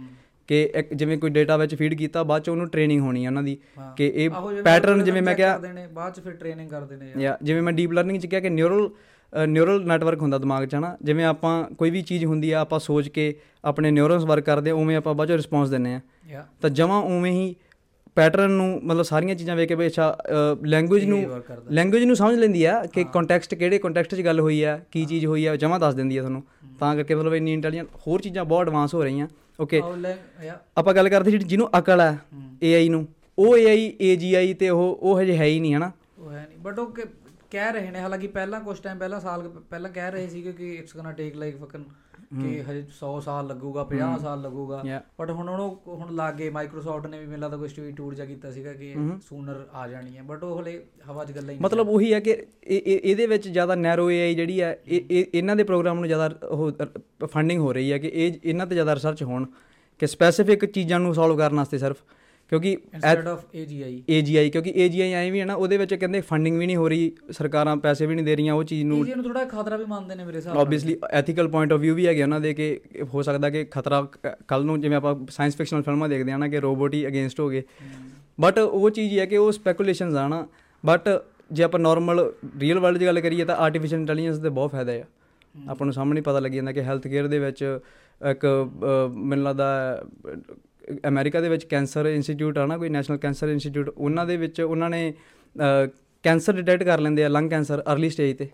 [0.48, 3.44] ਕਿ ਇੱਕ ਜਿਵੇਂ ਕੋਈ ਡਾਟਾ ਵਿੱਚ ਫੀਡ ਕੀਤਾ ਬਾਅਦ ਚ ਉਹਨੂੰ ਟ੍ਰੇਨਿੰਗ ਹੋਣੀ ਹੈ ਉਹਨਾਂ
[3.44, 3.58] ਦੀ
[3.98, 4.30] ਕਿ ਇਹ
[4.64, 5.62] ਪੈਟਰਨ ਜਿਵੇਂ ਮੈਂ ਕਿਹਾ
[5.94, 8.90] ਬਾਅਦ ਚ ਫਿਰ ਟ੍ਰੇਨਿੰਗ ਕਰਦੇ ਨੇ ਜਾਂ ਜਿਵੇਂ ਮੈਂ ਡੀਪ ਲਰਨਿੰਗ ਚ ਕਿਹਾ ਕਿ ਨਿਊਰਲ
[9.48, 10.98] ਨਿਊਰਲ ਨੈਟਵਰਕ ਹੁੰਦਾ ਦਿਮਾਗ 'ਚ ਹਨਾ?
[11.02, 13.36] ਜਿਵੇਂ ਆਪਾਂ ਕੋਈ ਵੀ ਚੀਜ਼ ਹੁੰਦੀ ਆ ਆਪਾਂ ਸੋਚ ਕੇ
[13.66, 16.00] ਆਪਣੇ ਨਿਊਰਨਸ ਵਰਕ ਕਰਦੇ ਆ, ਉਵੇਂ ਆਪਾਂ ਬਾਅਦ ਚ ਰਿਸਪੌਂਸ ਦਿੰਨੇ ਆ।
[16.30, 17.56] ਯਾ। ਤਾਂ ਜਮਾਂ ਉਵੇਂ ਹੀ
[18.18, 20.06] ਪੈਟਰਨ ਨੂੰ ਮਤਲਬ ਸਾਰੀਆਂ ਚੀਜ਼ਾਂ ਵੇਖ ਕੇ ਵੀ ਅੱਛਾ
[20.66, 21.19] ਲੈਂਗੁਏਜ ਨੂੰ।
[21.71, 25.26] ਲੈਂਗੁਏਜ ਨੂੰ ਸਮਝ ਲੈਂਦੀ ਆ ਕਿ ਕੰਟੈਕਸਟ ਕਿਹੜੇ ਕੰਟੈਕਸਟ 'ਚ ਗੱਲ ਹੋਈ ਆ ਕੀ ਚੀਜ਼
[25.26, 26.44] ਹੋਈ ਆ ਜਮਾਂ ਦੱਸ ਦਿੰਦੀ ਆ ਤੁਹਾਨੂੰ।
[26.80, 29.28] ਤਾਂ ਕਰਕੇ ਮਤਲਬ ਇੰਨੀ ਇੰਟੈਲੀਜੈਂਟ ਹੋਰ ਚੀਜ਼ਾਂ ਬਹੁਤ ਐਡਵਾਂਸ ਹੋ ਰਹੀਆਂ।
[29.59, 29.81] ਓਕੇ
[30.78, 32.18] ਆਪਾਂ ਗੱਲ ਕਰਦੇ ਜਿਹੜੀ ਜਿਹਨੂੰ ਅਕਲ ਹੈ।
[32.66, 33.07] AI ਨੂੰ।
[33.38, 35.92] ਉਹ AI AGI ਤੇ ਉਹ ਉਹ ਹਜੇ ਹੈ ਹੀ ਨਹੀਂ ਹਨਾ?
[36.18, 36.94] ਉਹ ਹੈ ਨਹੀਂ। ਬਟ ਉਹ
[37.52, 40.95] ਕਹਿ ਰਹੇ ਨੇ ਹਾਲਾਂਕਿ ਪਹਿਲਾਂ ਕੁਝ ਟਾਈਮ ਪਹਿਲਾਂ ਸਾਲ ਪਹਿਲਾਂ ਕਹਿ ਰਹੇ ਸੀ ਕਿ ਇਟਸ
[40.95, 41.83] ਗੋਣਾ ਟੇਕ ਲਾਈਕ ਫਕਨ
[42.42, 44.81] ਕਿ ਹਜੇ 100 ਸਾਲ ਲੱਗੂਗਾ 50 ਸਾਲ ਲੱਗੂਗਾ.
[45.22, 48.52] ਬਟ ਹੁਣ ਉਹ ਹੁਣ ਲੱਗੇ ਮਾਈਕਰੋਸਾਫਟ ਨੇ ਵੀ ਮੈਨੂੰ ਲੱਗਦਾ ਕੋਈ ਸਟਵੀਟ ਟੂਰ ਜਾ ਕੀਤਾ
[48.52, 48.96] ਸੀਗਾ ਕਿ
[49.30, 52.31] ਸੂਨਰ ਆ ਜਾਣੀ ਹੈ। ਬਟ ਉਹ ਹਲੇ ਹਵਾ 'ਚ ਗੱਲਾਂ ਹੀ। ਮਤਲਬ ਉਹੀ ਹੈ ਕਿ
[52.31, 56.07] ਇਹ- ਇਹ- ਇਹਦੇ ਵਿੱਚ ਜ਼ਿਆਦਾ ਨੈਰੋ AI ਜਿਹੜੀ ਹੈ ਇਹ ਇਹ- ਇਹਨਾਂ ਦੇ ਪ੍ਰੋਗਰਾਮ ਨੂੰ
[56.07, 56.72] ਜ਼ਿਆਦਾ ਉਹ
[57.28, 59.46] ਫੰਡਿੰਗ ਹੋ ਰਹੀ ਹੈ ਕਿ ਇਹ ਇਹਨਾਂ ਤੇ ਜ਼ਿਆਦਾ ਰਿਸਰਚ ਹੋਣ
[60.00, 61.98] ਕਿ ਸਪੈਸੀਫਿਕ ਚੀਜ਼ਾਂ ਨੂੰ ਸੋਲਵ ਕਰਨ ਵਾਸਤੇ ਸਿਰਫ।
[62.49, 66.57] ਕਿਉਂਕਿ instead of AGI AGI ਕਿਉਂਕਿ AGI ਐਂ ਵੀ ਹੈ ਨਾ ਉਹਦੇ ਵਿੱਚ ਕਹਿੰਦੇ ਫੰਡਿੰਗ
[66.59, 69.23] ਵੀ ਨਹੀਂ ਹੋ ਰਹੀ ਸਰਕਾਰਾਂ ਪੈਸੇ ਵੀ ਨਹੀਂ ਦੇ ਰਹੀਆਂ ਉਹ ਚੀਜ਼ ਨੂੰ AGI ਨੂੰ
[69.23, 72.23] ਥੋੜਾ ਖਤਰਾ ਵੀ ਮੰਨਦੇ ਨੇ ਮੇਰੇ ਹਿਸਾਬ ਨਾਲ। Obviously ethical point of View ਵੀ ਹੈਗੇ
[72.23, 72.80] ਉਹਨਾਂ ਦੇ ਕਿ
[73.13, 74.01] ਹੋ ਸਕਦਾ ਕਿ ਖਤਰਾ
[74.47, 77.49] ਕੱਲ ਨੂੰ ਜਿਵੇਂ ਆਪਾਂ ਸਾਇੰਸ ਫਿਕਸ਼ਨਲ ਫਿਲਮਾਂ ਦੇਖਦੇ ਆ ਨਾ ਕਿ ਰੋਬੋਟ ਹੀ ਅਗੇਂਸਟ ਹੋ
[77.49, 77.63] ਗਏ।
[78.42, 80.47] ਬਟ ਉਹ ਚੀਜ਼ ਹੀ ਹੈ ਕਿ ਉਹ ਸਪੈਕੂਲੇਸ਼ਨਸ ਆ ਨਾ।
[80.83, 81.09] ਬਟ
[81.51, 85.06] ਜੇ ਆਪਾਂ ਨਾਰਮਲ ਰੀਅਲ ਵਰਲਡ ਦੀ ਗੱਲ ਕਰੀਏ ਤਾਂ ਆਰਟੀਫੀਸ਼ੀਅਲ ਇੰਟੈਲੀਜੈਂਸ ਦੇ ਬਹੁਤ ਫਾਇਦੇ ਆ।
[85.69, 87.80] ਆਪਾਂ ਨੂੰ ਸਾਹਮਣੇ ਪਤਾ ਲੱਗ ਜਾਂਦਾ ਕਿ ਹੈਲਥ ਕੇਅਰ ਦੇ ਵਿੱਚ
[88.21, 88.45] ਇੱਕ
[89.16, 90.04] ਮੈਨੂੰ ਲੱਗਦਾ
[91.08, 94.90] ਅਮਰੀਕਾ ਦੇ ਵਿੱਚ ਕੈਂਸਰ ਇੰਸਟੀਚਿਊਟ ਆ ਨਾ ਕੋਈ ਨੈਸ਼ਨਲ ਕੈਂਸਰ ਇੰਸਟੀਚਿਊਟ ਉਹਨਾਂ ਦੇ ਵਿੱਚ ਉਹਨਾਂ
[94.90, 95.14] ਨੇ
[96.24, 98.48] ਕੈਂਸਰ ਡਿਟੈਕਟ ਕਰ ਲੈਂਦੇ ਆ ਲੰਗ ਕੈਂਸਰ अर्ਲੀ ਸਟੇਜ ਤੇ।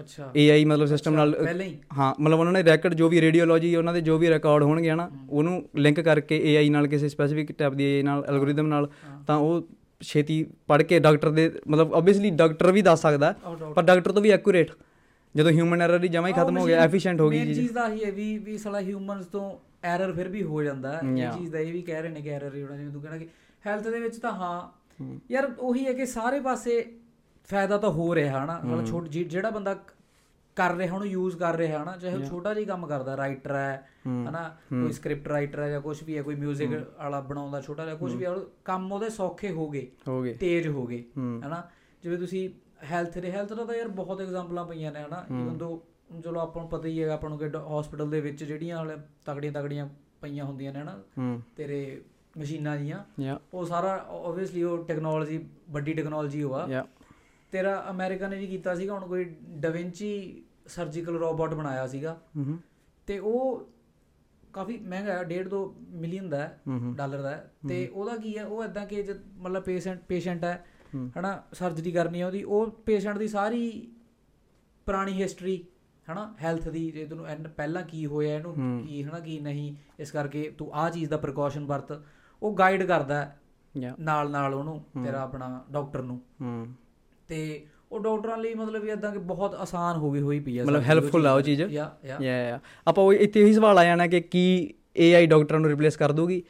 [0.00, 1.76] ਅੱਛਾ। AI ਮਤਲਬ ਸਿਸਟਮ ਨਾਲ ਹੀ।
[2.20, 5.68] ਮਤਲਬ ਉਹਨਾਂ ਨੇ ਰੈਕੋਰਡ ਜੋ ਵੀ ਰੇਡੀਓਲੋਜੀ ਉਹਨਾਂ ਦੇ ਜੋ ਵੀ ਰਿਕਾਰਡ ਹੋਣਗੇ ਨਾ ਉਹਨੂੰ
[5.76, 8.90] ਲਿੰਕ ਕਰਕੇ AI ਨਾਲ ਕਿਸੇ ਸਪੈਸੀਫਿਕ ਟਾਈਪ ਦੀ AI ਨਾਲ ਐਲਗੋਰਿਦਮ ਨਾਲ
[9.26, 9.68] ਤਾਂ ਉਹ
[10.02, 13.34] ਛੇਤੀ ਪੜ੍ਹ ਕੇ ਡਾਕਟਰ ਦੇ ਮਤਲਬ ਆਬਵੀਅਸਲੀ ਡਾਕਟਰ ਵੀ ਦੱਸ ਸਕਦਾ
[13.76, 14.70] ਪਰ ਡਾਕਟਰ ਤੋਂ ਵੀ ਐਕੂਰੇਟ
[15.36, 17.88] ਜਦੋਂ ਹਿਊਮਨ ਐਰਰ ਹੀ ਜਮਾ ਹੀ ਖਤਮ ਹੋ ਗਿਆ ਐਫੀਸ਼ੀਐਂਟ ਹੋ ਗਈ ਚੀਜ਼। ਚੀਜ਼ ਦਾ
[17.92, 21.30] ਹੀ ਹੈ ਵੀ ਵੀ ਸਾਲਾ ਹਿਊਮਨਸ ਤੋਂ ਐਰਰ ਫਿਰ ਵੀ ਹੋ ਜਾਂਦਾ। ਇਹ.
[21.32, 23.28] ਚੀਜ਼ ਦਾ ਇਹ ਵੀ ਕਹਿ ਰਹੇ ਨੇ ਕਿ ਐਰਰ ਹੀ ਹੋਣਾ ਜਿਵੇਂ ਤੂੰ ਕਹਿਣਾ ਕਿ
[23.66, 24.86] ਹੈਲਥ ਦੇ ਵਿੱਚ ਤਾਂ ਹਾਂ।
[25.30, 26.94] ਯਾਰ ਉਹੀ ਹੈ ਕਿ ਸਾਰੇ ਪਾਸੇ
[27.50, 29.74] ਫਾਇਦਾ ਤਾਂ ਹੋ ਰਿਹਾ ਹਨਾ। ਮਤਲਬ ਛੋਟ ਜਿਹੜਾ ਬੰਦਾ
[30.56, 33.88] ਕਰ ਰਿਹਾ ਉਹਨੂੰ ਯੂਜ਼ ਕਰ ਰਿਹਾ ਹਨਾ। ਚਾਹੇ ਉਹ ਛੋਟਾ ਜਿਹਾ ਕੰਮ ਕਰਦਾ ਰਾਈਟਰ ਹੈ
[34.06, 37.94] ਹਨਾ। ਕੋਈ ਸਕ੍ਰਿਪਟ ਰਾਈਟਰ ਹੈ ਜਾਂ ਕੁਝ ਵੀ ਹੈ ਕੋਈ 뮤직 ਵਾਲਾ ਬਣਾਉਂਦਾ ਛੋਟਾ ਜਿਹਾ
[37.94, 38.26] ਕੁਝ ਵੀ
[38.64, 39.86] ਕੰਮ ਉਹਦੇ ਸੌਖੇ ਹੋ ਗਏ।
[40.40, 41.70] ਤੇਜ਼ ਹੋ ਗਏ। ਹਨਾ।
[42.02, 42.50] ਜਿਵੇਂ ਤੁਸੀਂ
[42.84, 46.62] ਹੈਲਥ ਦੇ ਹੈਲਥ ਦਾ ਤਾਂ ਯਾਰ ਬਹੁਤ ਐਗਜ਼ਾਮਪਲਾਂ ਪਈਆਂ ਨੇ ਹਨਾ। ਇਵਨ ਦੋ ਚਲੋ ਆਪਾਂ
[46.62, 47.48] ਨੂੰ ਪਤਾ ਹੀ ਹੈ ਆਪਾਂ ਨੂੰ ਕਿ
[47.80, 49.88] ਹਸਪੀਟਲ ਦੇ ਵਿੱਚ ਜਿਹੜੀਆਂ ਹਾਲੇ ਤਗੜੀਆਂ ਤਗੜੀਆਂ
[50.20, 51.02] ਪਈਆਂ ਹੁੰਦੀਆਂ ਨੇ ਹਨਾ
[51.56, 52.02] ਤੇਰੇ
[52.38, 53.04] ਮਸ਼ੀਨਾਂ ਜੀਆਂ
[53.54, 56.66] ਉਹ ਸਾਰਾ ਆਬਵੀਅਸਲੀ ਉਹ ਟੈਕਨੋਲੋਜੀ ਵੱਡੀ ਟੈਕਨੋਲੋਜੀ ਹੋਆ
[57.52, 59.24] ਤੇਰਾ ਅਮਰੀਕਾ ਨੇ ਵੀ ਕੀਤਾ ਸੀਗਾ ਹੁਣ ਕੋਈ
[59.58, 62.18] ਡਾਵਿੰਚੀ ਸਰਜੀਕਲ ਰੋਬੋਟ ਬਣਾਇਆ ਸੀਗਾ।
[63.08, 63.68] ਤੇ ਉਹ
[64.52, 65.60] ਕਾਫੀ ਮਹਿੰਗਾ ਹੈ 1.5 2
[65.90, 66.48] ਮਿਲੀਅਨ ਦਾ
[66.96, 67.36] ਡਾਲਰ ਦਾ
[67.68, 71.92] ਤੇ ਉਹਦਾ ਕੀ ਹੈ ਉਹ ਇਦਾਂ ਕਿ ਜਦ ਮਤਲਬ ਪੇਸ਼ੈਂਟ ਪੇਸ਼ੈਂਟ ਹੈ ਹੂੰ। ਹਨਾ ਸਰਜਰੀ
[71.92, 73.88] ਕਰਨੀ ਹੈ ਉਹਦੀ ਉਹ ਪੇਸ਼ੈਂਟ ਦੀ ਸਾਰੀ
[74.86, 75.64] ਪੁਰਾਣੀ ਹਿਸਟਰੀ
[76.12, 78.54] ਹਨਾ ਹੈਲਥ ਦੀ ਜੇ ਤੈਨੂੰ ਇੰਨ- ਪਹਿਲਾਂ ਕੀ ਹੋਇਆ ਇਹਨੂੰ।
[78.86, 81.92] ਕੀ ਹਨਾ ਕੀ ਨਹੀਂ ਇਸ ਕਰਕੇ ਤੂੰ ਆਹ ਚੀਜ਼ ਦਾ ਪ੍ਰੀਕਾਸ਼ਨ ਵਰਤ।
[82.42, 83.32] ਉਹ ਗਾਈਡ ਕਰਦਾ
[84.00, 86.20] ਨਾਲ ਨਾਲ ਉਹਨੂੰ ਤੇਰਾ ਆਪਣਾ ਡਾਕਟਰ ਨੂੰ।
[87.28, 90.64] ਤੇ ਉਹ ਡਾਕਟਰਾਂ ਲਈ ਮਤਲਬ ਵੀ ਇਦਾਂ ਕਿ ਬਹੁਤ ਆਸਾਨ ਹੋ ਗਈ ਹੋਈ ਪਈ ਹੈ
[90.64, 93.84] ਮਤਲਬ helpful ਆ ਉਹ ਚੀਜ਼। ਯਾ ਯਾ ਯਾ ਯਾ ਆਪਾਂ ਉਹ ਇੱਥੇ ਹੀ ਸਵਾਲ ਆ
[93.84, 96.42] ਜਾਣਾ ਕਿ ਕੀ AI ਡਾਕਟਰਾਂ ਨੂੰ ਰਿਪਲੇਸ ਕਰ ਦੂਗੀ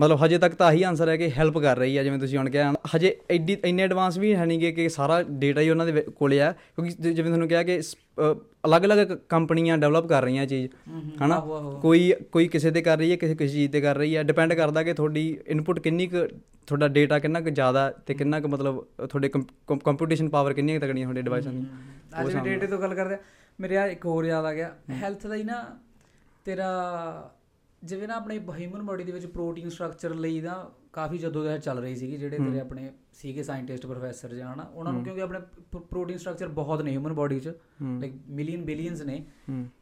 [0.00, 2.50] ਮਤਲਬ ਹਜੇ ਤੱਕ ਤਾਂ ਆਹੀ ਆਨਸਰ ਹੈ ਕਿ ਹੈਲਪ ਕਰ ਰਹੀ ਹੈ ਜਿਵੇਂ ਤੁਸੀਂ ਹੁਣ
[2.50, 6.40] ਕਿਹਾ। ਹਜੇ ਐਡੀ ਇੰਨੇ ਐਡਵਾਂਸ ਵੀ ਹੈ ਨਹੀਂਗੇ ਕਿ ਸਾਰਾ ਡੇਟਾ ਹੀ ਉਹਨਾਂ ਦੇ ਕੋਲੇ
[6.40, 7.80] ਆ। ਕਿਉਂਕਿ ਜਿਵੇਂ ਤੁਹਾਨੂੰ ਕਿਹਾ ਕਿ
[8.66, 10.70] ਅਲੱਗ-ਅਲੱਗ ਕੰਪਨੀਆਂ ਡਿਵੈਲਪ ਕਰ ਰਹੀਆਂ ਚੀਜ਼।
[11.24, 11.40] ਹਨਾ।
[11.82, 14.54] ਕੋਈ ਕੋਈ ਕਿਸੇ ਤੇ ਕਰ ਰਹੀ ਹੈ ਕਿਸੇ ਕਿਸੇ ਚੀਜ਼ ਤੇ ਕਰ ਰਹੀ ਹੈ। ਡਿਪੈਂਡ
[14.54, 16.26] ਕਰਦਾ ਕਿ ਤੁਹਾਡੀ ਇਨਪੁਟ ਕਿੰਨੀ ਕੁ
[16.66, 19.28] ਤੁਹਾਡਾ ਡੇਟਾ ਕਿੰਨਾ ਕੁ ਜ਼ਿਆਦਾ ਤੇ ਕਿੰਨਾ ਕੁ ਮਤਲਬ ਤੁਹਾਡੇ
[19.84, 21.64] ਕੰਪਿਊਟੇਸ਼ਨ ਪਾਵਰ ਕਿੰਨੀ ਕੁ ਤਕੜੀਆਂ ਤੁਹਾਡੇ ਡਿਵਾਈਸਾਂ ਦੀ।
[22.26, 23.16] ਵੀ ਡੇਟੇ ਤੋਂ ਗੱਲ ਕਰਦੇ
[23.60, 25.64] ਮੇਰੇ ਆ ਇੱਕ ਹੋਰ ਯਾਦ ਆ ਗਿਆ। ਹੈਲਥ ਦਾ ਹੀ ਨਾ
[26.44, 26.70] ਤੇਰਾ
[27.84, 31.96] ਜਿਵੇਂ ਨਾ ਆਪਣੇ ਹਿਊਮਨ ਬੋਡੀ ਦੇ ਵਿੱਚ ਪ੍ਰੋਟੀਨ ਸਟਰਕਚਰ ਲਈ ਨਾ ਕਾਫੀ ਜਦੋਜਹਿਦ ਚੱਲ ਰਹੀ
[31.96, 35.40] ਸੀਗੀ ਜਿਹੜੇ ਤੇਰੇ ਆਪਣੇ ਸੀਗੇ ਸਾਇੰਟਿਸਟ ਪ੍ਰੋਫੈਸਰ ਜਾਂ ਹਨਾ ਉਹਨਾਂ ਨੂੰ ਕਿਉਂਕਿ ਆਪਣੇ
[35.90, 37.48] ਪ੍ਰੋਟੀਨ ਸਟਰਕਚਰ ਬਹੁਤ ਨੇ ਹਿਊਮਨ ਬੋਡੀ 'ਚ।
[38.00, 39.24] ਲਾਈਕ ਮਿਲੀਅਨ ਬਿਲੀਅਨਸ ਨੇ।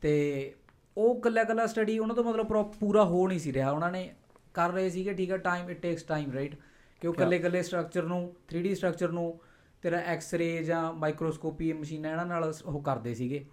[0.01, 0.55] ਤੇ
[0.97, 4.15] ਉਹ ਕੱਲਾ ਕੱਲਾ ਸਟੱਡੀ ਉਹਨਾਂ ਤੋਂ ਮਤਲਬ ਪ੍ਰੋ- ਹੋ ਨਹੀਂ ਸੀ ਰਿਹਾ। ਉਹਨਾਂ ਨੇ
[4.55, 6.55] ਕਰ ਰਹੇ ਸੀਗੇ ਠੀਕ ਹੈ time it takes time right
[7.01, 9.41] ਕਿ ਉਹ ਕੱਲੇ ਕੱਲੇ ਸਟਰਕਚਰ ਨੂੰ 3D ਸਟਰਕਚਰ ਨੂੰ
[9.83, 13.47] ਤੇਰਾ ਐਕਸ-ਰੇ ਜਾਂ ਮਾਈਕਰੋਸਕੋਪੀ ਮਸ਼ੀਨਾਂ ਇਹਨਾਂ ਨਾਲ ਉਹ ਕਰਦੇ ਸੀਗੇ।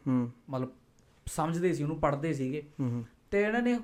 [0.50, 0.72] ਮਤਲਬ
[1.26, 2.64] ਸਮਝਦੇ ਸੀ ਉਹਨੂੰ ਪੜ੍ਹਦੇ ਸੀਗੇ।
[3.32, 3.78] ਤੇ ਇਹਨਾਂ ਨੇ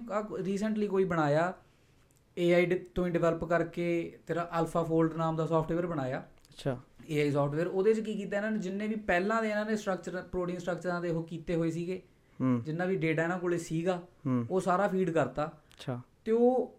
[0.44, 1.54] ਰੀਸੈਂਟਲੀ ਕੋਈ ਬਣਾਇਆ
[2.38, 3.88] AI ਤੋਂ ਹੀ ਡਿਵੈਲਪ ਕਰਕੇ
[4.28, 6.20] ਤੇਰਾ ਅਲਫਾ ਫੋਲਡ ਨਾਮ ਦਾ ਸੌਫਟਵੇਅਰ ਬਣਾਇਆ।
[6.52, 6.78] ਅੱਛਾ।
[7.12, 10.22] AI ਸੌਫਟਵੇਅਰ ਉਹਦੇ 'ਚ ਕੀ ਕੀਤਾ ਇਹਨਾਂ ਨੇ ਜਿੰਨੇ ਵੀ ਪਹਿਲਾਂ ਦੇ ਇਹਨਾਂ ਨੇ ਸਟਰਕਚਰ
[10.32, 12.02] ਪ੍ਰੋਟੀਨ ਸਟਰਕਚਰਾਂ ਦੇ ਉਹ ਕੀਤੇ ਹੋਏ ਸੀਗੇ
[12.66, 14.02] ਜਿੰਨਾ ਵੀ ਡੇਟਾ ਇਹਨਾਂ ਕੋਲੇ ਸੀਗਾ
[14.50, 16.78] ਉਹ ਸਾਰਾ ਫੀਡ ਕਰਤਾ। ਅੱਛਾ। ਤੇ ਉਹ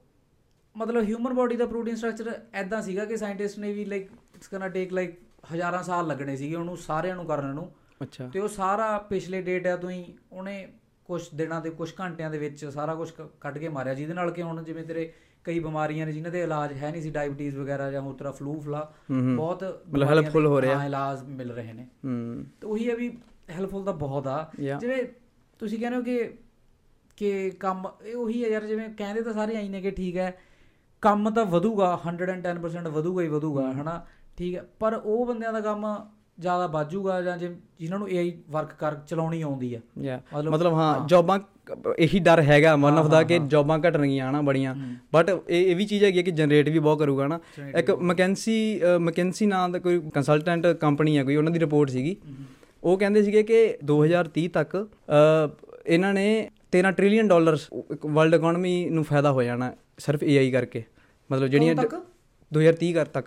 [0.77, 4.69] ਮਤਲਬ ਹਿਊਮਨ ਬੋਡੀ ਦਾ ਪ੍ਰੋਟੀਨ ਸਟਰਕਚਰ ਐਦਾਂ ਸੀਗਾ ਕਿ ਸਾਇੰਟਿਸਟ ਨੇ ਵੀ like it's gonna
[4.69, 5.19] take like
[5.53, 7.71] ਹਜ਼ਾਰਾਂ ਸਾਲ ਲੱਗਣੇ ਸੀਗੇ ਉਹਨੂੰ ਸਾਰਿਆਂ ਨੂੰ ਕਰਨ ਨੂੰ।
[8.03, 10.73] ਅੱਛਾ। ਤੇ ਉਹ ਸਾਰਾ ਪਿਛਲੇ ਡੇਟਾ ਤੋਂ ਹੀ ਉਹਨੇ
[11.13, 14.43] ਕੁਝ ਦਿਨਾਂ ਦੇ ਕੁਝ ਘੰਟਿਆਂ ਦੇ ਵਿੱਚ ਸਾਰਾ ਕੁਝ ਕੱਢ ਕੇ ਮਾਰਿਆ। ਜਿਹਦੇ ਨਾਲ ਕਿ
[14.43, 15.13] ਹੁਣ ਜਿਵੇਂ ਤੇਰੇ
[15.45, 18.61] ਕਈ ਬਿਮਾਰੀਆਂ ਨੇ ਜਿਨ੍ਹਾਂ ਦੇ ਇਲਾਜ ਹੈ ਨਹੀਂ ਸੀ ਡਾਇਬੀਟੀਜ਼ ਵਗੈਰਾ ਜਾਂ ਹੋਰ ਤਰ੍ਹਾਂ ਫਲੂ
[18.61, 21.87] ਫਲਾ ਬਹੁਤ ਮਤਲਬ ਦੇ, ਹੋ ਰਿਹਾ। ਹਾਂ, ਇਲਾਜ ਮਿਲ ਰਹੇ ਨੇ।
[22.61, 23.09] ਤੇ ਉਹੀ ਹੈ ਵੀ
[23.51, 24.51] ਹੈਲਪਫੁਲ ਤਾਂ ਬਹੁਤ ਆ.
[24.59, 25.03] ਜਿਵੇਂ
[25.61, 26.31] ਤੁਸੀਂ ਕਹਿੰਦੇ ਹੋ ਕਿ
[27.17, 30.35] ਕਿ ਕੰਮ ਇਹ ਉਹੀ ਹੈ ਯਾਰ ਜਿਵੇਂ ਕਹਿੰਦੇ ਤਾਂ ਸਾਰੇ ਆਈ ਨੇ ਕਿ ਠੀਕ ਹੈ
[31.03, 34.05] ਕੰਮ ਤਾਂ ਵਧੂਗਾ 110% ਵਧੂਗਾ ਹੀ ਵਧੂਗਾ ਹਨਾ?
[34.37, 35.87] ਠੀਕ ਹੈ ਪਰ ਉਹ ਬੰਦਿਆਂ ਦਾ ਕੰਮ
[36.43, 41.09] ਜ਼ਿਆਦਾ ਬਾਜੂਗਾ ਜਾਂ ਜਿ- ਜਿਨ੍ਹਾਂ ਨੂੰ AI ਵਰਕ ਕਰ ਚਲਾਉਣੀ ਆਉਂਦੀ ਆ। ਮਤਲਬ- ਮਤਲਬ ਹਾਂ।
[41.09, 41.39] ਜੌਬਾਂ
[41.99, 44.75] ਇਹੀ ਡਰ ਹੈਗਾ ਮਨ ਆਫ ਦਾ ਕਿ। ਜੌਬਾਂ ਘਟਣਗੀਆਂ ਨਾ ਬੜੀਆਂ।
[45.15, 47.41] ਬਟ ਇਹ ਇਹ ਵੀ ਚੀਜ਼ ਹੈਗੀ ਕਿ ਜਨਰੇਟ ਵੀ ਬਹੁਤ ਕਰੂਗਾ ਨਾ
[47.77, 52.17] ਇੱਕ ਮੈਕੈਂਸੀ ਮੈਕੈਂਸੀ ਨਾਂ ਦਾ ਕੋਈ ਕੰਸਲਟੈਂਟ ਕੰਪਨੀ ਹੈ ਕੋਈ ਉਹਨਾਂ ਦੀ ਰਿਪੋਰਟ ਸੀਗੀ।
[52.85, 54.89] ਉਹ ਕਹਿੰਦੇ ਸੀਗੇ ਕਿ 2030 ਤੱਕ
[55.87, 57.69] ਇਹਨਾਂ ਨੇ 13 ਟ੍ਰਿਲੀਅਨ ਡਾਲਰਸ
[58.07, 60.85] ਵਰਲਡ ਇਕਨੋਮੀ ਨੂੰ ਫਾਇਦਾ ਹੋ ਜਾਣਾ ਸਿਰਫ AI ਕਰਕੇ।
[61.33, 62.03] ਮਤਲਬ ਜਿਹੜੀਆਂ ਕਦੋਂ ਤੱਕ?
[62.53, 63.27] 2030 ਕਰ ਤੱਕ।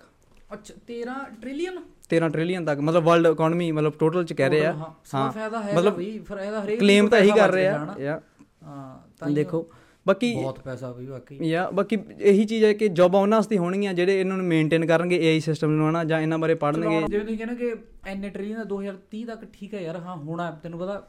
[0.53, 4.71] ਅੱਛਾ 13 ਟ੍ਰਿਲੀਅਨ 13 ਟ੍ਰਿਲੀਅਨ ਤੱਕ ਮਤਲਬ ਵਰਲਡ ਇਕਨੋਮੀ ਮਤਲਬ ਟੋਟਲ ਚ ਕਹਿ ਰਹੇ। ਆ
[5.13, 8.21] ਹਾਂ ਫਾਇਦਾ ਹੈ ਮਤਲਬ ਵੀ ਫਾਇਦਾ ਹਰੇਕ ਕਲੇਮ ਤਾਂ ਇਹੀ ਕਰ ਰਹੇ ਆ। ਯਾ।
[8.63, 9.69] ਹਾਂ ਦੇਖੋ
[10.05, 13.93] ਬਾਕੀ ਬਹੁਤ ਪੈਸਾ ਵੀ ਵਾਕਈ ਯਾ ਬਾਕੀ ਇਹੀ ਚੀਜ਼ ਹੈ ਕਿ ਜੌਬਾਂ ਉਹਨਾਂ ਵਾਸਤੇ ਹੋਣਗੀਆਂ
[13.93, 17.37] ਜਿਹੜੇ ਇਹਨਾਂ ਨੂੰ ਮੇਨਟੇਨ ਕਰਨਗੇ AI ਸਿਸਟਮ ਨੂੰ ਹਨਾ ਜਾਂ ਇਹਨਾਂ ਬਾਰੇ ਚਲਾਉਣਾ- ਜਿਵੇਂ ਤੁਸੀਂ
[17.37, 17.75] ਕਹਿੰਦੇ ਕਿ
[18.07, 21.07] ਐਨੇ ਟ੍ਰਿਲੀਅਨ ਦਾ 2030 ਤੱਕ ਠੀਕ ਹੈ ਯਾਰ ਹਾਂ ਹੋਣਾ ਤੈਨੂੰ ਪਤਾ।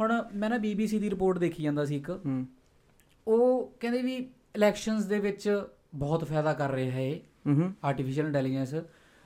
[0.00, 2.10] ਹੁਣ ਮੈਂ ਨਾ BBC ਦੀ ਰਿਪੋਰਟ ਦੇਖੀ ਜਾਂਦਾ ਸੀ ਇੱਕ।
[3.26, 4.16] ਉਹ ਕਹਿੰਦੇ ਵੀ
[4.56, 5.62] ਇਲੈਕਸ਼ਨਸ ਦੇ ਵਿੱਚ
[5.94, 8.74] ਬਹੁਤ ਫਾਇਦਾ ਕਰ ਰਿਹਾ ਹੈ ਇਹ। ਹੂੰ ਆਰਟੀਫੀਸ਼ੀਅਲ ਇੰਟੈਲੀਜੈਂਸ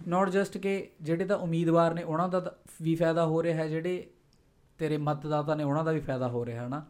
[0.08, 4.10] ਨਾਟ ਜਸਟ ਕਿ ਜਿਹੜੇ ਤਾਂ ਉਮੀਦਵਾਰ ਨੇ ਉਹਨਾਂ ਦਾ ਵੀ ਫਾਇਦਾ ਹੋ ਰਿਹਾ ਹੈ ਜਿਹੜੇ
[4.78, 6.86] ਤੇਰੇ ਮਤਦਾਤਾ ਨੇ ਉਹਨਾਂ ਦਾ ਵੀ ਫਾਇਦਾ ਹੋ ਰਿਹਾ ਹਨਾ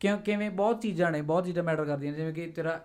[0.00, 2.84] ਕਿਉਂ ਕਿਵੇਂ ਬਹੁਤ ਚੀਜ਼ਾਂ ਨੇ ਬਹੁਤ ਚੀਜ਼ਾਂ ਮੈਟਰ ਕਰਦੀਆਂ ਨੇ ਜਿਵੇਂ ਕਿ ਤੇਰਾ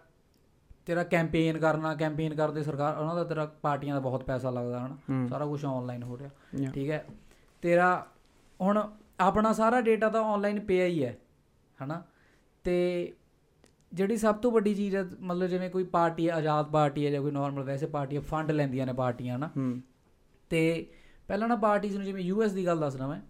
[0.85, 4.97] ਤੇਰਾ ਕੈਂਪੇਨ ਕਰਨਾ ਕੈਂਪੇਨ ਕਰਦੇ ਸਰਕਾਰ ਉਹਨਾਂ ਦਾ ਤੇਰਾ ਪਾਰਟੀਆਂ ਦਾ ਬਹੁਤ ਪੈਸਾ ਲੱਗਦਾ ਹਨਾ
[5.09, 6.29] ਹੂੰ। ਸਾਰਾ ਕੁਝ ਆਨਲਾਈਨ ਹੋ ਰਿਹਾ.
[6.71, 7.05] ਠੀਕ ਹੈ।
[7.61, 8.07] ਤੇਰਾ
[8.61, 11.17] ਹੁਣ ਆਪਣਾ ਸਾਰਾ ਡੇਟਾ ਤਾਂ ਆਨਲਾਈਨ ਪਿਆ ਹੀ ਹੈ
[11.83, 12.03] ਹਨਾ
[12.63, 13.13] ਤੇ
[13.93, 17.21] ਜਿਹੜੀ ਸਭ ਤੋਂ ਵੱਡੀ ਚੀਜ਼ ਹੈ ਮਤਲਬ ਜਿਵੇਂ ਕੋਈ ਪਾਰਟੀ ਹੈ ਆਜ਼ਾਦ ਪਾਰਟੀ ਹੈ ਜਾਂ
[17.21, 19.49] ਕੋਈ ਨਾਰਮਲ ਵੈਸੇ ਪਾਰਟੀ ਹੈ ਫੰਡ ਲੈਂਦੀਆਂ ਨੇ ਪਾਰਟੀਆਂ ਨਾ
[20.49, 20.87] ਤੇ
[21.27, 23.21] ਪਹਿਲਾਂ ਨਾ ਪਾਰਟੀਆਂ ਨੂੰ ਜਿਵੇਂ ਯੂਐਸ ਦੀ ਗੱਲ ਦੱਸਣਾ ਮੈਂ।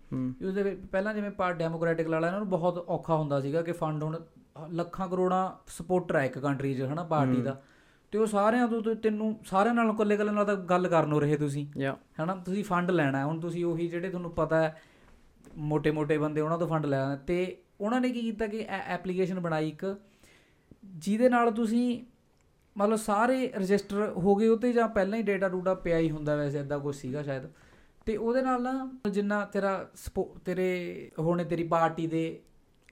[0.41, 4.03] ਯੂਐਸ ਦੇ ਪਹਿਲਾਂ ਜਿਵੇਂ ਪਾਰਟ ਡੈਮੋਕ੍ਰੈਟਿਕ ਲੜਾ ਇਹਨਾਂ ਨੂੰ ਬਹੁਤ ਔਖਾ ਹੁੰਦਾ ਸੀਗਾ ਕਿ ਫੰਡ
[4.03, 4.19] ਹੁਣ
[4.69, 7.61] ਲੱਖਾਂ ਕਰੋੜਾਂ ਸਪੋਰਟਰ ਹੈ ਇੱਕ ਕੰਟਰੀ 'ਚ ਹਨਾ ਪਾਰਟੀ ਦਾ।
[8.11, 11.37] ਤੇ ਉਹ ਸਾਰਿਆਂ ਤੋਂ ਤੈਨੂੰ ਸਾਰਿਆਂ ਨਾਲ ਇਕੱਲੇ ਇਕੱਲੇ ਨਾਲ ਤਾਂ ਗੱਲ ਕਰਨ ਹੋ ਰਹੇ
[11.37, 11.67] ਤੁਸੀਂ।
[12.23, 14.81] ਹਨਾ ਤੁਸੀਂ ਫੰਡ ਲੈਣਾ ਹੁਣ ਤੁਸੀਂ ਉਹੀ ਜਿਹੜੇ ਤੁਹਾਨੂੰ ਪਤਾ ਹੈ
[15.57, 19.67] ਮੋٹے ਮੋٹے ਬੰਦੇ ਉਹਨਾਂ ਤੋਂ ਫੰਡ ਲੈਣਾ ਤੇ ਉਹਨਾਂ ਨੇ ਕੀ ਕੀਤਾ ਕਿ ਐਪਲੀਕੇਸ਼ਨ ਬਣਾਈ
[19.69, 19.99] ਇੱਕ
[20.95, 22.05] ਜਿਹਦੇ ਨਾਲ ਤੁਸੀਂ
[22.77, 26.59] ਮਤਲਬ ਸਾਰੇ ਰਜਿਸਟਰ ਹੋ ਗਏ ਉਤੇ ਜਾਂ ਪਹਿਲਾਂ ਹੀ ਡੇਟਾ ਡੂਟਾ ਪਿਆ ਹੀ ਹੁੰਦਾ ਵੈਸੇ
[26.59, 27.43] ਇਦਾਂ ਕੁਝ ਸੀਗਾ ਸ਼ਾਇਦ।
[28.05, 29.89] ਤੇ ਉਹਦੇ ਨਾਲ ਨਾ ਜਿੰਨਾ ਤੇਰਾ
[30.45, 32.39] ਤੇਰੇ ਹੋਣੇ ਤੇਰੀ ਪਾਰਟੀ ਦੇ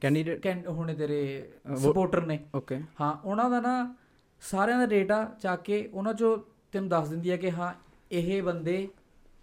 [0.01, 3.95] ਕੈਂਡੀਡੇਟ ਹੋਣੇ ਤੇਰੇ ਸਪੋਰਟਰ ਨੇ। ਓਕੇ ਹਾਂ ਉਹਨਾਂ ਦਾ ਨਾ
[4.41, 6.37] ਸਾਰਿਆਂ ਦਾ ਡੇਟਾ ਚੱਕ ਕੇ ਉਹਨਾਂ ਚੋਂ
[6.71, 7.73] ਤੈਨੂੰ ਦੱਸ ਦਿੰਦੀ ਹੈ ਕਿ ਹਾਂ
[8.11, 8.87] ਇਹ ਬੰਦੇ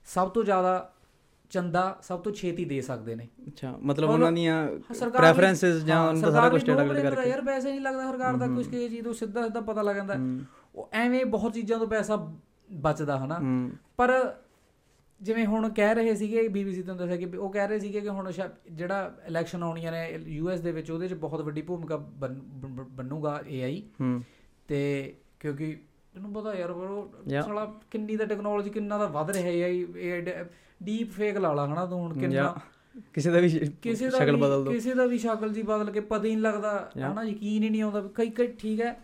[0.05, 0.92] ਸਭ ਤੋਂ ਜ਼ਿਆਦਾ
[1.53, 4.69] ਚੰਦਾ ਸਭ ਤੋਂ ਛੇਤੀ ਦੇ ਸਕਦੇ ਨੇ। ਅੱਛਾ ਮਤਲਬ ਉਹਨਾਂ ਦੀਆਂ
[5.11, 8.47] ਪ੍ਰੈਫਰੈਂਸਸ ਜਾਂ ਉਹਨਾਂ ਦਾ ਸਾਰਾ ਕੁਝ ਡੇਟਾ ਕਲੈਕਟ ਕਰਕੇ। ਯਾਰ ਪੈਸੇ ਨਹੀਂ ਲੱਗਦਾ ਸਰਕਾਰ ਦਾ
[8.47, 10.15] ਕੁਝ ਕਿ ਚੀਜ਼ ਤੋਂ ਸਿੱਧਾ ਸਿੱਧਾ ਪਤਾ ਲੱਗ ਜਾਂਦਾ।
[10.75, 12.33] ਉਹ ਐਵੇਂ ਬਹੁਤ ਚੀਜ਼ਾਂ ਤੋਂ ਪੈਸਾ
[12.73, 13.39] ਬਚਦਾ ਹਨਾ।
[13.97, 14.35] ਪਰ
[15.21, 18.33] ਜਿਵੇਂ ਹੁਣ ਕਹਿ ਰਹੇ ਸੀਗੇ ਬੀਬੀਸੀ ਤੋਂ ਦੱਸਿਆ ਕਿ ਉਹ ਕਹਿ ਰਹੇ ਸੀਗੇ ਕਿ ਹੁਣ
[18.73, 23.43] ਜਿਹੜਾ ਇਲੈਕਸ਼ਨ ਆਉਣੀਆਂ ਨੇ ਯੂਐਸ ਦੇ ਵਿੱਚ ਉਹਦੇ 'ਚ ਬਹੁਤ ਵੱਡੀ ਭੂਮਿਕਾ ਬਣ- ਬਣ- ਬਣੂਗਾ
[23.49, 23.83] ਏਆਈ
[24.69, 25.77] ਤੇ ਕਿਉਂਕਿ
[26.15, 27.15] ਤੈਨੂੰ ਪਤਾ ਯਾਰ ਉਹ.
[27.43, 30.45] ਸਾਲਾ ਕਿੰਨੀ ਦਾ ਟੈਕਨੋਲੋਜੀ ਕਿੰਨਾ ਦਾ ਵੱਧ ਰਿਹਾ ਹੈ ਇਹ
[30.85, 32.55] ਡੀਪ ਫੇਕ ਲਾ ਲਾ ਹਨਾ ਤੂੰ ਹੁਣ ਕਿੰਨਾ
[33.15, 36.31] ਕਿਸੇ ਦਾ ਵੀ ਸ਼ਕਲ ਬਦਲ ਦੋ ਕਿਸੇ ਦਾ ਵੀ ਸ਼ਕਲ ਜੀ ਬਦਲ ਕੇ ਪਤਾ ਹੀ
[36.31, 36.91] ਨਹੀਂ ਲੱਗਦਾ.
[36.99, 38.97] ਹਨਾ ਯਕੀਨ ਹੀ ਨਹੀਂ ਆਉਂਦਾ ਕਈ ਕਈ ਠੀਕ ਹੈ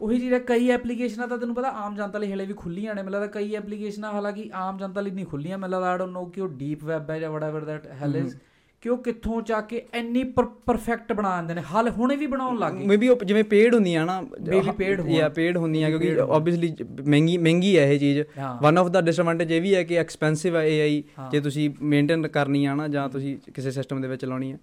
[0.00, 3.26] ਉਹੀ ਜਿਹੜਾ ਕਈ ਐਪਲੀਕੇਸ਼ਨਾਂ ਤਾਂ ਤੈਨੂੰ ਪਤਾ ਆਮ ਜਨਤਾ ਲਈ ਹਲੇ ਵੀ ਖੁੱਲੀਆਂ ਨੇ ਲੱਗਦਾ
[3.26, 6.84] ਕਈ ਐਪਲੀਕੇਸ਼ਨਾਂ ਹਾਲਾਂਕਿ ਆਮ ਜਨਤਾ ਲਈ ਨਹੀਂ ਖੁੱਲੀਆਂ ਲੱਗਦਾ ਆਈ ਡੋਨਟ ਨੋ ਕਿ ਉਹ ਡੀਪ
[6.84, 8.34] ਵੈਬ ਹੈ ਜਾਂ ਵਟਐਵਰ ਦੈਟ ਹੈਲ ਇਜ਼
[8.84, 10.24] ਕਿ ਉਹ ਕਿੱਥੋਂ ਚੱਕ ਕੇ ਇੰਨੀ
[10.66, 14.20] ਪਰਫੈਕਟ ਬਣਾ ਦਿੰਦੇ ਨੇ ਹਾਲ ਹੁਣੇ ਵੀ ਬਣਾਉਣ ਲੱਗ ਗਏ ਮੇਬੀ ਜਿਵੇਂ ਪੇਡ ਹੁੰਦੀਆਂ ਨਾ
[14.20, 16.74] Maybe paid ਹੋਣ। ਜਾਂ ਪੇਡ ਹੁੰਦੀਆਂ ਕਿਉਂਕਿ। ਆਬਵੀਅਸਲੀ
[17.06, 18.20] ਮਹਿੰਗੀ ਮਹਿੰਗੀ ਹੈ ਇਹ ਚੀਜ਼
[18.62, 22.28] ਵਨ ਆਫ ਦਾ ਡਿਸਐਡਵਾਂਟੇਜ ਇਹ ਵੀ ਹੈ ਕਿ ਐਕਸਪੈਂਸਿਵ ਹੈ AI ਹਾਂ। ਜੇ ਤੁਸੀਂ ਮੇਨਟੇਨ
[22.28, 24.58] ਕਰਨੀ ਆ ਨਾ ਜਾਂ ਤੁਸੀਂ ਕਿਸੇ ਸਿਸਟਮ ਦੇ ਵਿੱਚ ਲਾਉਣੀ ਆ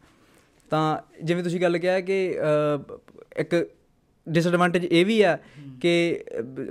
[0.69, 2.35] ਤਾਂ ਜਿਵੇਂ ਤੁਸੀਂ ਗੱਲ ਕਿਹਾ ਕਿ
[3.37, 3.69] ਇੱਕ
[4.29, 5.37] ਡਿਸਐਡਵਾਂਟੇਜ ਇਹ ਵੀ ਆ
[5.81, 6.23] ਕਿ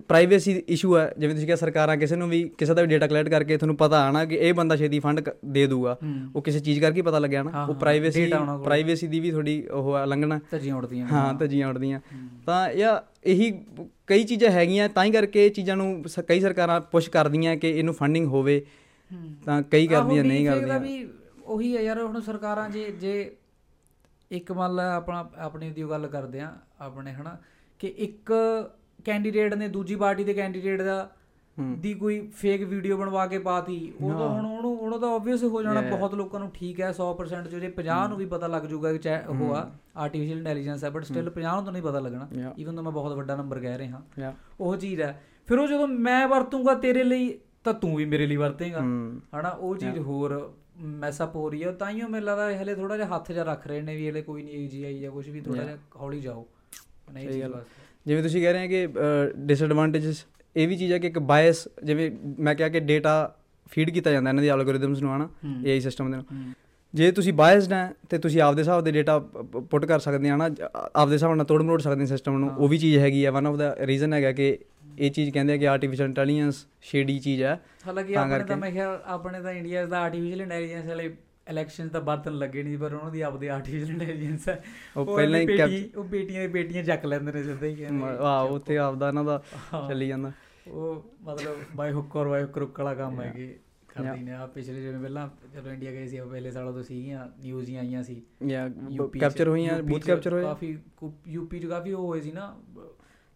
[0.09, 3.29] ਪ੍ਰਾਈਵੇਸੀ ਇਸ਼ੂ ਹੈ ਜਿਵੇਂ ਤੁਸੀਂ ਕਿਹਾ ਸਰਕਾਰਾਂ ਕਿਸੇ ਨੂੰ ਵੀ ਕਿਸੇ ਦਾ ਵੀ ਡਾਟਾ ਕਲੈਕਟ
[3.29, 5.99] ਕਰਕੇ ਤੁਹਾਨੂੰ ਪਤਾ ਆਣਾ ਕਿ ਇਹ ਬੰਦਾ ਛੇਤੀ ਫੰਡ ਦੇ ਦੂਗਾ।
[6.37, 8.33] ਉਹ ਕਿਸੇ ਚੀਜ਼ ਕਰਕੇ ਪਤਾ ਲੱਗਿਆ ਨਾ। ਉਹ ਪ੍ਰਾਈਵੇਸੀ।
[8.65, 13.05] ਪ੍ਰਾਈਵੇਸੀ ਦੀ ਵੀ ਥੋੜੀ ਉਹ ਆ ਲੰਘਣਾ। ਧੱਜੀਆਂ ਉੜਦੀਆਂ। ਹਾਂ ਧੱਜੀਆਂ ਉੱਡਦੀਆਂ। ਹੂੰ। ਤਾਂ ਯਾ
[13.25, 13.65] ਇਹੀ
[14.07, 17.95] ਕਈ ਚੀਜ਼ਾਂ ਹੈਗੀਆਂ ਤਾਂ ਹੀ ਕਰਕੇ ਇਹ ਚੀਜ਼ਾਂ ਨੂੰ ਕਈ ਸਰਕਾਰਾਂ ਪੁਸ਼ ਕਰਦੀਆਂ ਕਿ ਇਹਨੂੰ
[17.95, 18.67] ਫੰਡਿੰਗ ਹੋਵੇ।
[19.45, 21.07] ਤਾਂ ਕਈ ਕਰਦੀਆਂ ਨਹੀਂ ਕਰਦੀਆਂ।
[21.45, 23.31] ਉਹੀ ਹੈ ਯਾਰ ਹੁਣ ਸਰਕਾਰਾਂ ਜੇ ਜੇ
[24.31, 27.37] ਇੱਕ ਮੰਨ ਲਾ ਆਪਣਾ ਆਪਣੀ ਦੀ ਗੱਲ ਕਰਦੇ ਆ ਆਪਣੇ ਹਨਾ
[27.79, 28.33] ਕਿ ਇੱਕ
[29.05, 31.11] ਕੈਂਡੀਡੇਟ ਨੇ ਦੂਜੀ ਪਾਰਟੀ ਦੇ ਕੈਂਡੀਡੇਟ ਦਾ।
[31.79, 35.63] ਦੀ ਕੋਈ ਫੇਕ ਵੀਡੀਓ ਬਣਵਾ ਕੇ ਪਾਤੀ ਉਹ ਤਾਂ। ਹੁਣ ਉਹਨੂੰ ਉਹਨੂੰ ਤਾਂ ਆਬਵੀਅਸ ਹੋ
[35.63, 35.81] ਜਾਣਾ.
[35.81, 38.99] ਬਹੁਤ ਲੋਕਾਂ ਨੂੰ ਠੀਕ ਹੈ 100% ਜੋ ਜੇ 50 ਨੂੰ ਵੀ ਪਤਾ ਲੱਗ ਜਾਊਗਾ ਕਿ
[38.99, 42.29] ਚਾਹੇ ਉਹ ਆ ਆਰਟੀਫੀਸ਼ੀਅਲ ਇੰਟੈਲੀਜੈਂਸ ਹੈ ਬਟ ਸਟਿਲ 50 ਨੂੰ ਤਾਂ ਨਹੀਂ ਪਤਾ ਲੱਗਣਾ.
[42.59, 44.03] ਈਵਨ ਤਾਂ ਮੈਂ ਬਹੁਤ ਵੱਡਾ ਨੰਬਰ ਕਹਿ ਰਿਹਾ।
[44.61, 48.37] ਉਹ ਚੀਜ਼ ਹੈ। ਫਿਰ ਉਹ ਜਦੋਂ ਮੈਂ ਵਰਤੂੰਗਾ ਤੇਰੇ ਲਈ ਤਾਂ ਤੂੰ ਵੀ ਮੇਰੇ ਲਈ
[48.37, 53.17] ਵਰਤੇਗਾ। ਹਨਾ ਉਹ ਚੀਜ਼ ਹੋਰ ਮੈਸਅਪ ਹੋ ਰਹੀ ਹੈ ਤਾਈਓ ਮੈਨੂੰ ਲੱਗਦਾ ਹਲੇ ਥੋੜਾ ਜਿਹਾ
[53.17, 55.63] ਹੱਥ ਜਿਹਾ ਰੱਖ ਰਹੇ ਨੇ ਵੀ ਹਲੇ ਕੋਈ ਨਹੀਂ ਜੀ ਆਈ ਜਾਂ ਕੁਝ ਵੀ ਥੋੜਾ.
[55.63, 56.47] ਜਿਹਾ ਹੌਲੀ ਜਾਓ
[57.13, 57.43] ਨਹੀਂ ਜੀ
[58.07, 58.89] ਜਿਵੇਂ ਤੁਸੀਂ ਕਹਿ ਰਹੇ ਹੋ ਕਿ
[59.37, 60.15] ਡਿਸਐਡਵਾਂਟੇजेस
[60.57, 63.37] ਇਹ ਵੀ ਚੀਜ਼ ਹੈ ਕਿ ਇੱਕ ਬਾਇਸ ਜਿਵੇਂ ਮੈਂ ਕਿਹਾ ਕਿ ਡੇਟਾ
[63.71, 66.53] ਫੀਡ ਕੀਤਾ ਜਾਂਦਾ ਇਹਨਾਂ ਦੀ ਐਲਗੋਰਿਦਮਸ ਨੂੰ ਹਨਾ ਹੂੰ। AI ਸਿਸਟਮ ਦੇ ਨੂੰ ਹੂੰ।
[66.95, 70.49] ਜੇ ਤੁਸੀਂ ਬਾਇਸਡ ਹੈ ਤੇ ਤੁਸੀਂ ਆਪਦੇ ਹਿਸਾਬ ਦੇ ਡੇਟਾ ਪੁੱਟ ਕਰ ਸਕਦੇ ਆ ਨਾ
[70.97, 73.57] ਆਪਦੇ ਹਿਸਾਬ ਨਾਲ ਤੋੜ ਮਰੋੜ ਸਕਦੇ ਸਿਸਟਮ ਨੂੰ। ਉਹ ਵੀ ਚੀਜ਼ ਹੈਗੀ ਹੈ ਵਨ ਆਫ
[73.57, 74.59] ਦਾ ਰੀਜ਼ਨ ਹੈਗਾ ਕਿ
[74.99, 79.01] ਇਹ ਚੀਜ਼ ਕਹਿੰਦੇ ਆ ਕਿ ਆਰਟੀਫੀਸ਼ੀਅਲ ਇੰਟੈਲੀਜੈਂਸ ਸ਼ੇਡੀ ਚੀਜ਼ ਹੈ। ਹਾਲਾਂਕਿ ਆਪਣੇ। ਤਾਂ ਮੈਂ ਖਿਆਲ
[79.07, 81.15] ਆਪਣੇ ਤਾਂ ਇੰਡੀਆ ਦਾ ਆਰਟੀਫੀਸ਼ੀਅਲ ਇੰਟੈਲੀਜੈਂਸ ਵਾਲੇ
[81.51, 84.63] ਇਲੈਕਸ਼ਨ ਤਾਂ ਵਰਤਨ ਲੱਗੇ ਨਹੀਂ ਪਰ ਉਹਨਾਂ ਦੀ ਆਪਦੀ ਆਰਟੀਫੀਸ਼ੀਅਲ ਇੰਟੈਲੀਜੈਂਸ ਹੈ।
[84.97, 87.87] ਉਹ ਪਹਿਲਾਂ ਹੀ ਉਹ ਬੇਟੀਆਂ ਦੀ ਬੇਟੀਆਂ ਚੱਕ ਲੈਂਦੇ ਨੇ ਸਿੱਧਾ ਹੀ
[88.21, 89.43] ਵਾਹ ਉੱਥੇ ਆਪਦਾ ਇਹਨਾਂ ਦਾ।
[89.89, 90.33] ਚੱਲੀ ਜਾਂਦਾ।
[90.69, 93.55] ਉਹ ਮਤਲਬ ਬਾਈ ਹੁੱਕ ਔਰ ਬਾਈ ਹੁੱਕ ਰੁੱਕ ਵਾਲਾ ਕੰਮ ਹੈ ਕਿ
[93.95, 97.29] ਕਰਦੀ ਨੇ ਆ। ਪਿਛਲੇ ਜਿਵੇਂ ਪਹਿਲਾਂ ਜਦੋਂ ਇੰਡੀਆ ਗਏ ਸੀ ਉਹ ਪਹਿਲੇ ਸਾਲਾਂ ਤੋਂ ਸੀਗੀਆਂ
[97.43, 98.23] ਨਿਊਜ਼ ਹੀ ਆਈਆਂ ਸੀ।
[98.69, 100.79] 'ਚ- ਕੈਪਚਰ ਹੋਈਆਂ ਬੂਥ ਕੈਪਚਰ ਹੋਏ। ਕਾਫੀ
[101.29, 102.57] ਯੂਪੀ ਚ ਕਾਫੀ ਉਹ ਹੋਏ ਸੀ ਨਾ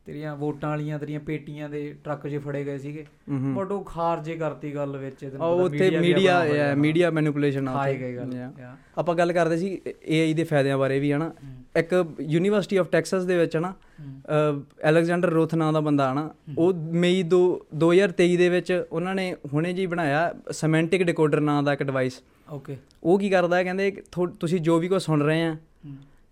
[0.07, 3.07] ਤੇਰੀਆਂ ਵੋਟਾਂ ਵਾਲੀਆਂ ਤੇਰੀਆਂ ਪੇਟੀਆਂ ਦੇ ਟਰੱਕ 'ਚ ਫੜੇ ਗਏ ਸੀਗੇ।
[3.55, 6.43] ਬਟ ਉਹ ਖਾਰਜੇ ਕਰਤੀ ਗੱਲ ਵਿੱਚ ਪਤਾ ਉੱਥੇ ਮੀਡੀਆ।
[6.77, 8.33] ਮੀਡੀਆ ਮੈਨੀਪੂਲੇਸ਼ਨ ਆ। ਗਏ ਗੱਲ.
[8.99, 11.33] ਆਪਾਂ ਗੱਲ ਕਰਦੇ ਸੀ AI ਦੇ ਫਾਇਦਿਆਂ ਬਾਰੇ ਵੀ ਹਨਾ।
[11.77, 13.73] ਇੱਕ ਯੂਨੀਵਰਸਿਟੀ ਆਫ ਟੈਕਸਸ ਦੇ ਵਿੱਚ ਹਨਾ
[14.89, 19.73] ਅਲੈਗਜ਼ੈਂਡਰ ਰੋਥ ਨਾਂ ਦਾ ਬੰਦਾ ਹਨਾ। ਉਹ ਮਈ ਦੋ 2023 ਦੇ ਵਿੱਚ ਉਹਨਾਂ ਨੇ ਹੁਣੇ
[19.73, 24.03] ਜੀ ਬਣਾਇਆ ਸਿਮੈਂਟਿਕ ਡਿਕੋਡਰ ਨਾਂ ਦਾ ਇੱਕ ਡਿਵਾਈਸ ਓਕੇ ਉਹ ਕੀ ਕਰਦਾ ਹੈ ਕਹਿੰਦੇ ਕਿ
[24.41, 25.57] ਤੁਸੀਂ ਜੋ ਵੀ ਕੁਝ ਸੁਣ ਰਹੇ ਆ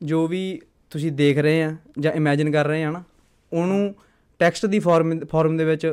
[0.02, 3.02] ਜੋ ਵੀ ਤੁਸੀਂ ਦੇਖ ਰਹੇ ਆ ਜਾਂ ਇਮੇਜਿਨ ਕਰ ਰਹੇ ਆ ਨਾ
[3.52, 3.94] ਉਹਨੂੰ
[4.40, 5.86] ਟੈਕਸਟ ਦੀ ਫਾਰਮ ਫਾਰਮ ਦੇ ਵਿੱਚ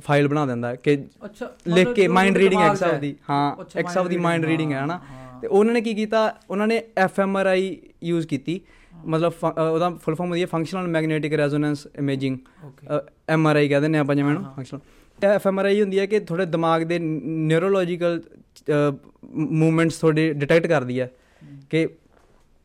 [0.00, 4.44] ਫਾਈਲ ਬਣਾ ਦਿੰਦਾ ਕਿ ਅੱਛਾ ਲਿਖ ਕੇ ਮਾਈਂਡ ਰੀਡਿੰਗ। ਹਿਸਾਬ ਦੀ ਹਾਂ ਹਿਸਾਬ ਦੀ ਮਾਈਂਡ
[4.44, 5.00] ਰੀਡਿੰਗ ਹੈ ਹਨਾ।
[5.42, 8.60] ਤੇ ਉਹਨਾਂ ਨੇ ਕੀ ਕੀਤਾ ਉਹਨਾਂ ਨੇ ਐਫਐਮਆਰਆਈ ਯੂਜ਼ ਕੀਤੀ
[9.06, 12.38] ਮਤਲਬ ਉਹਦਾ ਫੁੱਲ ਫਾਰਮ ਹੁੰਦੀ ਹੈ functional magnetic resonance imaging
[13.28, 14.80] MRI ਕਹਿੰਦੇ ਨੇ ਆਪਾਂ ਜਿਵੇਂ ਹਾਂ, ਨੂੰ ਹਾਂ। ਫੰਕਸ਼ਨਲ
[15.24, 18.20] ਐਫਐਮਆਰਆਈ ਹੁੰਦੀ ਹੈ ਕਿ ਤੁਹਾਡੇ ਦਿਮਾਗ ਦੇ ਨਿਊਰੋਲੋਜੀਕਲ
[19.24, 21.10] ਮੂਵਮੈਂਟਸ ਤੁਹਾਡੇ ਡਿਟੈਕਟ ਕਰਦੀ ਹੈ
[21.70, 21.86] ਕਿ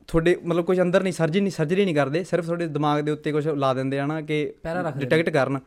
[0.08, 3.32] ਤੁਹਾਡੇ ਮਤਲਬ ਕੁਝ ਅੰਦਰ ਨਹੀਂ ਸਰਜਰੀ ਨਹੀਂ ਸਰਜਰੀ ਨਹੀਂ ਕਰਦੇ ਸਿਰਫ ਤੁਹਾਡੇ ਦਿਮਾਗ ਦੇ ਉੱਤੇ
[3.32, 4.54] ਕੁਝ ਲਾ ਦਿੰਦੇ ਆ ਨਾ ਕਿ।
[5.00, 5.60] ਡਿਟੈਕਟ ਕਰਨ।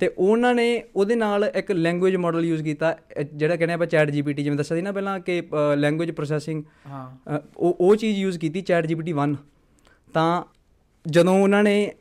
[0.00, 2.96] ਤੇ ਉਹਨਾਂ ਨੇ ਉਹਦੇ ਨਾਲ ਇੱਕ ਲੈਂਗੁਏਜ ਮਾਡਲ ਯੂਜ਼ ਕੀਤਾ
[3.34, 5.42] ਜਿਹੜਾ ਕਹਿੰਦੇ ਆਪਾਂ ਚੈਟ ਜੀਪੀਟੀ ਜਿਵੇਂ ਦੱਸਿਆ ਸੀ ਨਾ ਪਹਿਲਾਂ ਕਿ
[5.76, 9.34] ਲੈਂਗੁਏਜ ਪ੍ਰੋਸੈਸਿੰਗ ਹਾਂ। ਉਹ ਉਹ ਚੀਜ਼ ਯੂਜ਼ ਕੀਤੀ ਚੈਟ ਜੀਪੀਟੀ 1
[10.14, 10.42] ਤਾਂ
[11.06, 11.92] ਜਦੋਂ ਉਹਨਾਂ ਨੇ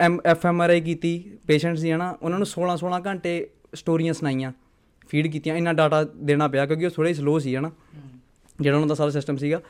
[0.00, 4.14] M F M R I ਕੀਤੀ ਪੇਸ਼ੈਂਟਸ ਦੀ ਹਨਾ ਉਹਨਾਂ ਨੂੰ 16 16 ਘੰਟੇ ਸਟੋਰੀਆਂ
[4.14, 4.52] ਸੁਣਾਈਆਂ
[5.08, 7.70] ਫੀਡ ਕੀਤੀਆਂ ਇੰਨਾ ਡਾਟਾ ਦੇਣਾ ਪਿਆ ਕਿਉਂਕਿ ਉਹ ਥੋੜੇ ਸਲੋ ਸੀ ਹਨਾ
[8.60, 9.60] ਜਿਹੜਾ ਉਹਨਾਂ ਦਾ ਸਾਰਾ ਸਿਸਟਮ ਸੀਗਾ।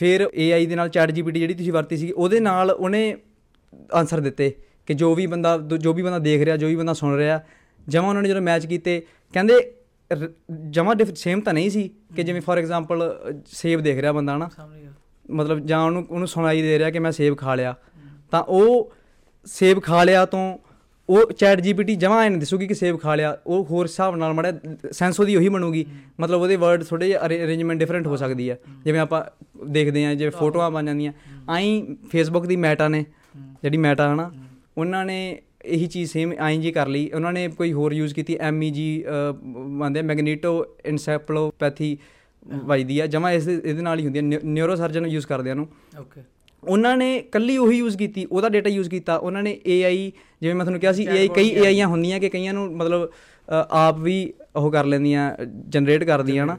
[0.00, 3.16] ਫਿਰ AI ਦੇ ਨਾਲ ਚੈਟ GPT ਜਿਹੜੀ ਤੁਸੀਂ ਵਰਤੀ ਸੀ ਉਹਦੇ ਨਾਲ ਉਹਨੇ
[3.94, 7.16] ਆਨਸਰ ਦਿੱਤੇ ਕਿ ਜੋ ਵੀ ਬੰਦਾ ਜੋ ਵੀ ਬੰਦਾ ਦੇਖ ਰਿਹਾ ਜੋ ਵੀ ਬੰਦਾ ਸੁਣ
[7.16, 7.40] ਰਿਹਾ
[7.88, 9.72] ਜਮਾ ਉਹਨਾਂ ਨੇ ਜਦੋਂ ਮੈਚ ਕੀਤੇ ਕਹਿੰਦੇ
[10.70, 13.14] ਜਮਾ ਸੇਮ ਤਾਂ ਨਹੀਂ ਸੀ ਕਿ ਜਿਵੇਂ ਫੋਰ ਐਗਜ਼ਾਮਪਲ
[13.46, 14.50] ਸੇਬ ਦੇਖ ਰਿਹਾ ਬੰਦਾ ਹਨਾ।
[15.30, 17.76] ਮਤਲਬ ਜਾਂ ਉਹਨੂੰ ਉਹਨੂੰ ਸੁਣਾਈ ਦੇ ਰਿਹਾ ਕਿ ਮੈਂ ਸੇਬ ਖਾ ਲਿਆ।
[18.30, 18.92] ਤਾਂ ਉਹ
[19.44, 20.58] ਸੇਬ ਖਾ ਲਿਆ ਤੋਂ
[21.10, 24.52] ਉਹ ਚੈਟ ਜੀਪੀਟੀ ਜਮਾ ਨਹੀਂ ਦੱਸੂਗੀ ਕਿ ਸੇਬ ਖਾ ਲਿਆ ਉਹ ਹੋਰ ਹਿਸਾਬ ਨਾਲ ਮੜਾ
[24.92, 25.84] ਸੈਂਸ ਉਹਦੀ ਉਹੀ ਬਣੂਗੀ।
[26.20, 29.22] ਮਤਲਬ ਉਹਦੇ ਵਰਡ ਥੋੜੇ ਜਿਹਾ ਅਰੇਂਜਮੈਂਟ ਡਿਫਰੈਂਟ ਹੋ ਸਕਦੀ ਹੈ। ਜਿਵੇਂ ਆਪਾਂ
[29.68, 31.12] ਦੇਖਦੇ ਹਾਂ ਜਿਵੇਂ ਫੋਟੋਆਂ ਬਣ ਜਾਂਦੀਆਂ।
[31.48, 33.04] ਆਈ ਫੇਸਬੁੱਕ ਦੀ ਮੈਟਾ ਨੇ
[33.62, 34.30] ਜਿਹੜੀ ਮੈਟਾ ਹਨਾ
[34.78, 35.18] ਉਹਨਾਂ ਨੇ
[35.64, 39.04] ਇਹੀ ਚੀਜ਼ ਸੇਮ ਆਈ ਜੀ ਕਰ ਲਈ। ਉਹਨਾਂ ਨੇ ਕੋਈ ਹੋਰ ਯੂਜ਼ ਕੀਤੀ ਐਮਈਜੀ
[39.44, 41.96] ਮੰਨਦੇ ਮੈਗਨੀਟੋ ਇਨਸੈਪਲੋਪੈਥੀ
[42.64, 45.68] ਵਜਦੀ ਆ। ਜਮਾ ਇਸ ਇਹਦੇ ਨਾਲ ਹੀ ਹੁੰਦੀ ਹੈ ਨਿਊਰੋ ਸਰਜਨ ਯੂਜ਼ ਕਰਦੇ ਆ ਨੂੰ
[46.00, 46.20] ਓਕੇ
[46.68, 50.10] ਉਹਨਾਂ ਨੇ ਕੱਲੀ ਉਹੀ ਯੂਜ਼ ਕੀਤੀ ਉਹਦਾ ਡਾਟਾ ਯੂਜ਼ ਕੀਤਾ ਉਹਨਾਂ ਨੇ AI
[50.42, 53.10] ਜਿਵੇਂ ਮੈਂ ਤੁਹਾਨੂੰ ਕਿਹਾ ਸੀ AI ਕਈ AIਆਂ ਹੁੰਦੀਆਂ ਕਿ ਕਈਆਂ ਨੂੰ ਮਤਲਬ
[53.70, 55.36] ਆਪ ਵੀ ਉਹ ਕਰ ਲੈਂਦੀਆਂ
[55.68, 56.56] ਜਨਰੇਟ ਕਰਦੀਆਂ ਨਾ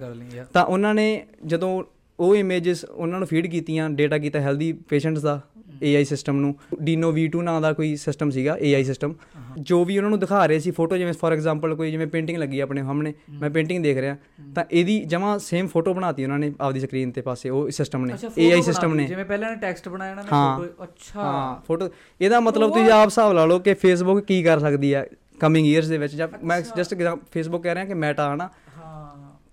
[0.54, 1.84] ਤਾਂ ਉਹਨਾਂ ਨੇ ਜਦੋਂ
[2.20, 5.42] ਉਹ ਇਮੇजेस ਉਹਨਾਂ ਨੂੰ ਫੀਡ ਕੀਤੀਆਂ ਡਾਟਾ ਕੀਤਾ ਹੈਲਦੀ ਪੇਸ਼ੈਂਟਸ ਦਾ
[5.84, 9.14] AI ਸਿਸਟਮ ਨੂੰ। ਡੀਨੋ V2 ਨਾਂ ਦਾ ਕੋਈ ਸਿਸਟਮ ਸੀਗਾ AI ਸਿਸਟਮ
[9.60, 12.60] ਜੋ ਵੀ ਉਹਨਾਂ ਨੂੰ ਦਿਖਾ ਰਹੇ ਸੀ ਫੋਟੋ ਜਿਵੇਂ ਫੋਰ ਐਗਜ਼ਾਮਪਲ ਕੋਈ ਜਿਵੇਂ ਪੇਂਟਿੰਗ ਲੱਗੀ
[12.60, 14.16] ਆਪਣੇ ਸਾਹਮਣੇ ਮੈਂ ਪੇਂਟਿੰਗ ਦੇਖ ਰਿਹਾ।
[14.56, 18.14] ਤਾਂ ਇਹਦੀ ਜਮਾ ਸੇਮ ਫੋਟੋ ਬਣਾਤੀ ਉਹਨਾਂ ਨੇ ਆਪਦੀ ਸਕਰੀਨ ਤੇ ਪਾਸੇ ਉਹ ਸਿਸਟਮ ਨੇ।
[18.14, 21.90] AI ਸਿਸਟਮ ਨੇ। ਜਿਵੇਂ ਪਹਿਲਾਂ ਨੇ ਟੈਕਸਟ ਬਣਾਇਆ ਨਾ ਫੋਟੋ ਅੱਛਾ। ਹਾਂ ਫੋਟੋ
[22.22, 25.06] ਇਹਦਾ ਮਤਲਬ ਤੁਸੀਂ ਆਪ ਹਿਸਾਬ ਲਾ ਲਓ ਕਿ ਫੇਸਬੁੱਕ ਕੀ ਕਰ ਸਕਦੀ ਹੈ
[25.40, 26.96] ਕਮਿੰਗ ਇਅਰਸ ਦੇ ਵਿੱਚ ਜਦ ਮੈਂ ਜਸਟ
[27.32, 28.50] ਫੇਸਬੁੱਕ ਕਹਿ ਰਿਹਾ ਕਿ ਮੈਟਾ ਹਨਾ।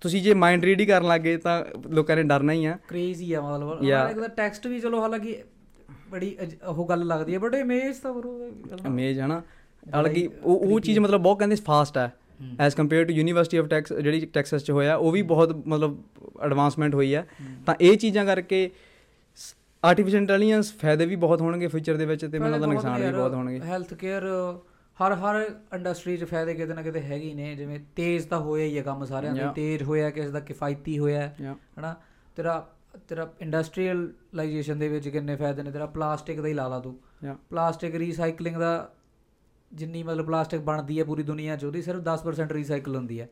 [0.01, 3.41] ਤੁਸੀਂ ਜੇ ਮਾਈਂਡ ਰੀਡ ਹੀ ਕਰਨ ਲੱਗੇ ਤਾਂ ਲੋਕਾਂ ਨੇ ਡਰਨਾ ਹੀ ਆ। ਕ੍ਰੇਜ਼ੀ ਆ
[3.41, 5.35] ਮਤਲਬ। ਇੱਕ ਤਾਂ ਟੈਕਸਟ ਵੀ ਚਲੋ ਹਾਲਾਂਕਿ
[6.11, 6.35] ਬੜੀ
[6.67, 8.51] ਉਹ ਗੱਲ ਲੱਗਦੀ ਹੈ ਬਟ ਇਮੇਜ ਤਾਂ ਬਰੋ
[8.85, 9.41] ਇਮੇਜ ਹਨਾ
[9.95, 12.11] ਹਾਲਾਂਕਿ ਉਹ ਉਹ ਚੀਜ਼ ਮਤਲਬ ਬਹੁਤ ਕਹਿੰਦੇ ਫਾਸਟ ਹੈ।
[12.59, 15.97] As compare to university of Texas ਜਿਹੜੀ ਟੈਕਸਸ ਚ ਹੋਇਆ ਉਹ ਵੀ ਬਹੁਤ ਮਤਲਬ
[16.41, 17.27] ਐਡਵਾਂਸਮੈਂਟ ਹੋਈ ਹੈ।
[17.65, 18.69] ਤਾਂ ਇਹ ਚੀਜ਼ਾਂ ਕਰਕੇ
[19.83, 23.33] ਆਰਟੀਫੀਸ਼ੀਅਲ ਇੰਟੈਲੀਜੈਂਸ ਫਾਇਦੇ ਵੀ ਬਹੁਤ ਹੋਣਗੇ ਫਿਊਚਰ ਦੇ ਵਿੱਚ ਤੇ ਮੈਨੂੰ ਲੱਗਦਾ ਨੁਕਸਾਨ ਵੀ ਬਹੁਤ
[23.33, 24.25] ਹੋਣਗੇ। ਹੈਲਥ ਕੇਅਰ
[24.97, 25.41] ਹਰ ਹਰ
[25.75, 29.05] ਇੰਡਸਟਰੀ 'ਚ ਫਾਇਦੇ ਕਿਤੇ ਨਾ ਕਿਤੇ ਹੈਗੇ ਨੇ। ਜਿਵੇਂ ਤੇਜ਼ ਤਾਂ ਹੋਇਆ ਹੀ ਹੈ ਕੰਮ
[29.05, 31.27] ਸਾਰਿਆਂ ਦਾ ਤੇਜ਼ ਹੋਇਆ ਕਿਸੇ ਦਾ ਕਿਫਾਇਤੀ ਹੋਇਆ।
[31.79, 31.95] ਹਨਾ?
[32.35, 32.67] ਤੇਰਾ
[33.07, 35.71] ਤੇਰਾ ਇੰਡਸਟਰੀਅਲਾਈਜੇਸ਼ਨ ਦੇ ਵਿੱਚ ਕਿੰਨੇ ਫਾਇਦੇ ਨੇ?
[35.71, 36.99] ਤੇਰਾ ਪਲਾਸਟਿਕ ਦਾ ਹੀ ਲਾ ਲਾ ਤੂੰ।
[37.49, 38.91] ਪਲਾਸਟਿਕ ਰੀਸਾਈਕਲਿੰਗ ਦਾ
[39.71, 43.29] ਜਿੰਨੀ ਮਤਲਬ ਪਲਾਸਟਿਕ ਬਣਦੀ ਹੈ ਪੂਰੀ ਦੁਨੀਆ 'ਚ ਉਹਦੀ ਸਿਰਫ 10% ਰੀਸਾਈਕਲ ਹੁੰਦੀ ਹੈ।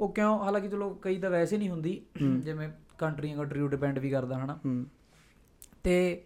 [0.00, 0.38] ਉਹ ਕਿਉਂ?
[0.38, 2.00] ਹਾਲਾਂਕਿ ਚਲੋ ਕਈ ਤਾਂ ਵੈਸੇ ਨਹੀਂ ਹੁੰਦੀ
[2.38, 2.68] ਜਿਵੇਂ
[2.98, 4.58] ਕੰਟਰੀਆਂ ਕੰਟਰੀ ਡਿਪੈਂਡ ਵੀ ਕਰਦਾ ਹਨਾ?
[5.84, 6.22] ਤੇ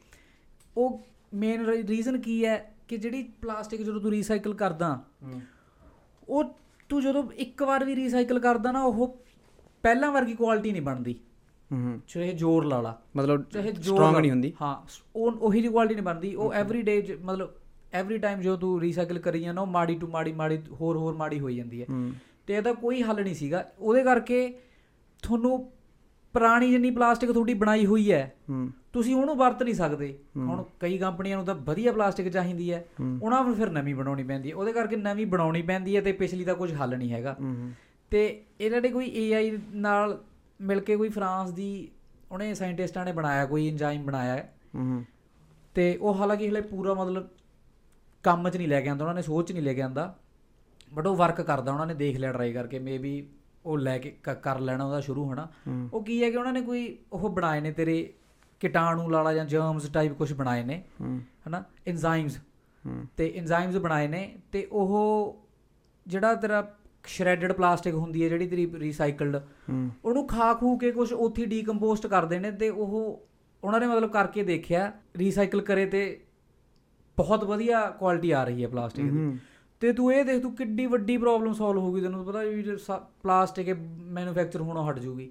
[0.77, 1.01] ਉਹ
[1.35, 2.57] ਮੇਨ ਰੀਜ਼ਨ ਕੀ ਹੈ
[2.89, 4.99] ਕਿ ਜਿਹੜੀ ਪਲਾਸਟਿਕ ਜਦੋਂ ਤੂੰ ਰੀਸਾਈਕਲ ਕਰਦਾ
[6.29, 6.45] ਉਹ
[6.89, 9.19] ਤੂੰ ਜਦੋਂ ਇੱਕ ਵਾਰ ਵੀ ਰੀਸਾਈਕਲ ਕਰਦਾ ਨਾ ਉਹ
[9.83, 11.21] ਪਹਿਲਾਂ ਵਰਗੀ ਕੁਆਲਿਟੀ ਨਹੀਂ ਬਣਦੀ।
[12.09, 14.75] ਚਾਹੇ ਜ਼ੋਰ ਲਾ ਲਾ। ਮਤਲਬ ਸਟਰੋਂਗ ਨਹੀਂ ਹੁੰਦੀ। ਹਾਂ
[15.17, 17.51] ਉਹ ਉਹੀ ਜਿਹੀ ਕੁਆਲਿਟੀ ਨਹੀਂ ਬਣਦੀ। ਉਹ ਐਵਰੀ ਡੇ ਮਤਲਬ
[17.93, 21.41] ਐਵਰੀ ਟਾਈਮ ਜੋ ਤੂੰ ਰੀਸਾਈਕਲ ਕਰੀ ਜਾਂਦਾ ਉਹ ਮਾੜੀ ਟੂ ਮਾੜੀ ਮਾੜੀ ਹੋਰ ਹੋਰ ਮਾੜੀ
[21.41, 21.87] ਹੋਈ ਜਾਂਦੀ ਹੈ।
[22.47, 24.47] ਤੇ ਇਹਦਾ ਕੋਈ ਹੱਲ ਨਹੀਂ ਸੀਗਾ। ਉਹਦੇ ਕਰਕੇ
[25.23, 25.59] ਤੁਹਾਨੂੰ
[26.35, 28.35] ਪੁਰਾਣੀ ਜਿੰਨੀ ਪਲਾਸਟਿਕ ਤੁਹਾਡੀ ਬਣਾਈ ਹੋਈ ਹੈ
[28.93, 32.85] ਤੁਸੀਂ ਉਹਨੂੰ ਵਰਤ ਨਹੀਂ ਸਕਦੇ। ਹੁਣ ਕਈ ਕੰਪਨੀਆਂ ਨੂੰ ਤਾਂ ਵਧੀਆ ਪਲਾਸਟਿਕ ਚਾਹੀਦੀ ਹੈ।
[33.23, 36.45] ਉਹਨਾਂ ਨੂੰ ਫਿਰ ਨਵੀਂ ਬਣਾਉਣੀ ਪੈਂਦੀ ਹੈ। ਉਹਦੇ ਕਰਕੇ ਨਵੀਂ ਬਣਾਉਣੀ ਪੈਂਦੀ ਹੈ ਤੇ ਪਿਛਲੀ
[36.45, 37.37] ਦਾ ਕੁਝ ਹੱਲ ਨਹੀਂ ਹੈਗਾ।
[38.11, 40.19] ਤੇ ਇਹਨਾਂ ਦੇ ਕੋਈ AI ਨਾਲ
[40.61, 41.91] ਮਿਲ ਕੇ ਕੋਈ ਫਰਾਂਸ ਦੀ
[42.33, 44.53] ਉਹਨੇ ਸਾਇੰਟਿਸਟਾਂ ਨੇ ਬਣਾਇਆ ਕੋਈ ਐਂਜ਼ਾਈਮ ਬਣਾਇਆ ਹੈ।
[45.75, 47.29] ਤੇ ਉਹ ਹਾਲਾਂਕਿ ਹਲੇ ਪੂਰਾ ਮਤਲਬ
[48.23, 50.15] ਕੰਮ 'ਚ ਨਹੀਂ ਲੈ ਕੇ ਆਂਦਾ ਉਹਨਾਂ ਨੇ ਸੋਚ ਨਹੀਂ ਲੈ ਕੇ ਆਂਦਾ
[50.95, 53.29] ਬਟ ਉਹ ਵਰਕ ਕਰਦਾ ਉਹਨਾਂ ਨੇ ਦੇਖ ਲਿਆ ਟਰਾਈ ਕਰਕੇ ਮੇਬੀ
[53.65, 55.49] ਉਹ ਲੈ ਕੇ ਕਰ ਲੈਣਾ ਉਹਦਾ ਸ਼ੁਰੂ ਹੋਣਾ
[55.93, 58.13] ਉਹ ਕੀ ਹੈ ਕਿ ਉਹਨਾਂ ਨੇ ਕੋਈ ਉਹ ਬਣਾਏ ਨੇ ਤੇਰੇ
[58.61, 60.83] ਕੀਟਾਣੂ ਲਾਲਾ ਜਾਂ ਜਰਮਸ ਟਾਈਪ ਕੁਝ ਬਣਾਏ ਨੇ
[61.49, 62.39] ਹਨਾ ਐਂਜ਼ਾਈਮਸ
[63.17, 65.45] ਤੇ ਐਂਜ਼ਾਈਮਸ ਬਣਾਏ ਨੇ ਤੇ ਉਹ
[66.07, 66.75] ਜਿਹੜਾ ਤੇਰਾ
[67.07, 69.37] ਸ਼੍ਰੈਡਡ ਪਲਾਸਟਿਕ ਹੁੰਦੀ ਹੈ ਜਿਹੜੀ ਤੇਰੀ ਰੀਸਾਈਕਲਡ
[70.05, 73.27] ਉਹਨੂੰ ਖਾ ਖੂ ਕੇ ਕੁਝ ਉੱਥੇ ਡੀਕੰਪੋਸਟ ਕਰਦੇ ਨੇ ਤੇ ਉਹ
[73.63, 76.21] ਉਹਨਾਂ ਨੇ ਮਤਲਬ ਕਰਕੇ ਦੇਖਿਆ ਰੀਸਾਈਕਲ ਕਰੇ ਤੇ
[77.19, 79.39] ਬਹੁਤ ਵਧੀਆ ਕੁਆਲਿਟੀ ਆ ਰਹੀ ਹੈ ਪਲਾਸਟਿਕ ਦੀ।
[79.83, 82.63] ਤੇ ਤੂੰ ਇਹ ਦੇਖ ਤੂੰ ਕਿੱਡੀ ਵੱਡੀ ਪ੍ਰੋਬਲਮ ਸੋਲਵ ਹੋ ਗਈ ਤੈਨੂੰ ਪਤਾ ਵੀ
[83.23, 83.69] ਪਲਾਸਟਿਕ
[84.11, 85.31] ਮੈਨੂਫੈਕਚਰ ਹੋਣਾ ਹਟ ਜੂਗੀ।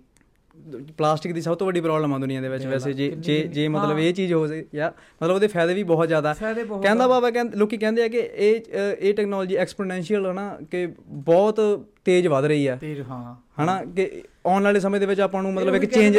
[0.98, 4.00] ਪਲਾਸਟਿਕ ਦੀ ਸਭ ਤੋਂ ਵੱਡੀ ਪ੍ਰੋਬਲਮ ਆ ਦੁਨੀਆ ਦੇ ਵਿੱਚ ਵੈਸੇ ਜੇ ਜੇ ਜੇ ਮਤਲਬ
[4.00, 6.34] ਇਹ ਚੀਜ਼ ਹੋ ਜਾਂ ਮਤਲਬ ਉਹਦੇ ਫਾਇਦੇ ਵੀ ਬਹੁਤ ਜ਼ਿਆਦਾ।
[6.82, 8.62] ਕਹਿੰਦਾ ਬਾਬਾ ਕਹਿੰਦੇ ਲੋਕੀ ਕਹਿੰਦੇ ਆ ਕਿ ਇਹ
[9.00, 11.60] ਇਹ ਟੈਕਨੋਲੋਜੀ ਐਕਸਪੋਨੈਂਸ਼ੀਅਲ ਹੈ ਨਾ ਕਿ ਬਹੁਤ
[12.06, 13.86] ਤੇਜ਼ ਵਧ ਰਹੀ ਹੈ ਤੇਜ਼ ਹਾਂ। ਹਨਾ?
[13.86, 16.18] ਕਿ ਆਉਣ ਵਾਲੇ ਸਮੇਂ ਦੇ ਵਿੱਚ ਆਪਾਂ ਨੂੰ ਮਤਲਬ ਇੱਕ ਚੇਂਜ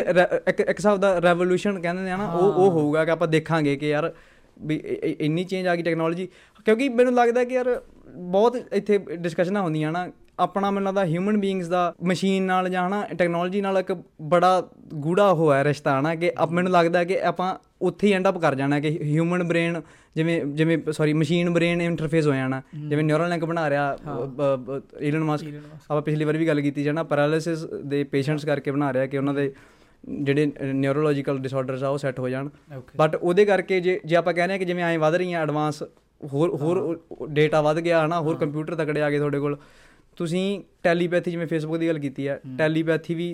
[0.48, 3.88] ਇੱਕ ਇੱਕ ਹਿਸਾਬ ਦਾ ਰੈਵੋਲੂਸ਼ਨ ਕਹਿੰਦੇ ਆ ਨਾ ਉਹ ਉਹ ਹੋਊਗਾ ਕਿ ਆਪਾਂ ਦੇਖਾਂਗੇ ਕਿ
[3.88, 4.12] ਯਾਰ
[4.62, 4.76] ਵੀ
[5.20, 6.28] ਇੰਨੀ ਚੇਂਜ ਆ ਗਈ ਟੈਕਨੋਲੋਜੀ
[6.64, 7.82] ਕਿਉਂਕਿ ਮੈਨੂੰ ਲੱਗਦਾ ਕਿ ਯਾਰ
[8.16, 10.08] ਬਹੁਤ ਇੱਥੇ ਡਿਸਕਸ਼ਨਾਂ ਹੁੰਦੀਆਂ ਨਾ
[10.40, 15.32] ਆਪਣਾ ਮੈਨੂੰ ਲੱਗਦਾ ਹਿਊਮਨ ਬੀਇੰਗਸ ਦਾ ਮਸ਼ੀਨ ਨਾਲ ਜਾਂ ਹਨਾ ਟੈਕਨੋਲੋਜੀ ਨਾਲ ਇੱਕ ਬੜਾ ਗੂੜਾ
[15.32, 18.80] ਹੋਇਆ ਰਿਸ਼ਤਾ ਹਨਾ ਕਿ ਆਪ ਮੈਨੂੰ ਲੱਗਦਾ ਕਿ ਆਪਾਂ ਉੱਥੇ ਹੀ ਐਂਡ ਅਪ ਕਰ ਜਾਣਾ
[18.80, 19.82] ਕਿ ਹਿਊਮਨ ਬ੍ਰੇਨ
[20.16, 23.98] ਜਿਵੇਂ ਜਿਵੇਂ ਸੌਰੀ ਮਸ਼ੀਨ ਬ੍ਰੇਨ ਇੰਟਰਫੇਸ ਹੋ। ਜਾਣਾ ਜਿਵੇਂ ਨਿਊਰਲ ਲਿੰਕ ਬਣਾ ਰਿਹਾ
[25.00, 25.46] ਈਲਨ ਮਸਕ
[25.90, 29.34] ਆਪਾਂ ਪਿਛਲੀ ਵਾਰ ਵੀ ਗੱਲ ਕੀਤੀ ਜਣਾ ਪੈਰਾਲਿਸਿਸ ਦੇ ਪੇਸ਼ੈਂਟਸ ਕਰਕੇ ਬਣਾ ਰਿਹਾ ਕਿ ਉਹਨਾਂ
[29.34, 29.52] ਦੇ
[30.08, 32.48] ਜਿਹੜੇ ਨਿਊਰੋਲੋਜੀਕਲ ਡਿਸਆਰਡਰਸ ਆ ਉਹ ਸੈੱਟ ਹੋ ਜਾਣ।
[32.98, 35.82] ਬਟ ਉਹਦੇ ਕਰਕੇ ਜੇ ਜੇ ਆਪਾਂ ਕਹਿੰਦੇ ਆ ਕਿ ਜਿਵੇਂ ਐਂ ਵਧ ਰਹੀਆਂ ਐਡਵਾਂਸ
[36.32, 39.58] ਹੋਰ ਹੋਰ ਡੇਟਾ ਵਧ ਗਿਆ ਹਨਾ ਹੋਰ ਕੰਪਿਊਟਰ ਤਕੜੇ ਆ ਗਏ ਤੁਹਾਡੇ ਕੋਲ
[40.20, 43.28] ਤੁਸੀਂ ਟੈਲੀਪੈਥੀ ਜਿਵੇਂ ਫੇਸਬੁੱਕ ਦੀ ਗੱਲ ਕੀਤੀ ਹੈ। ਟੈਲੀਪੈਥੀ ਵੀ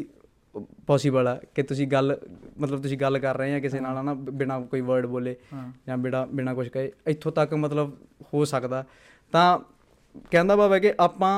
[0.87, 2.17] ਪੋਸੀਬਲ ਹੈ ਕਿ ਤੁਸੀਂ ਗੱਲ
[2.59, 5.35] ਮਤਲਬ ਤੁਸੀਂ ਗੱਲ ਕਰ ਰਹੇ ਆ ਕਿਸੇ ਨਾਲ ਨਾ ਬਿਨਾ ਕੋਈ ਵਰਡ ਬੋਲੇ
[5.87, 7.93] ਜਾਂ ਬਿਨਾ ਬਿਨਾ ਕੁਝ ਕਹੇ ਇੱਥੋਂ ਤੱਕ ਮਤਲਬ
[8.35, 8.85] ਹੋ ਸਕਦਾ।
[9.33, 9.59] ਤਾਂ
[10.31, 11.35] ਕਹਿੰਦਾ ਬਾਬਾ ਕਿ ਆਪਾਂ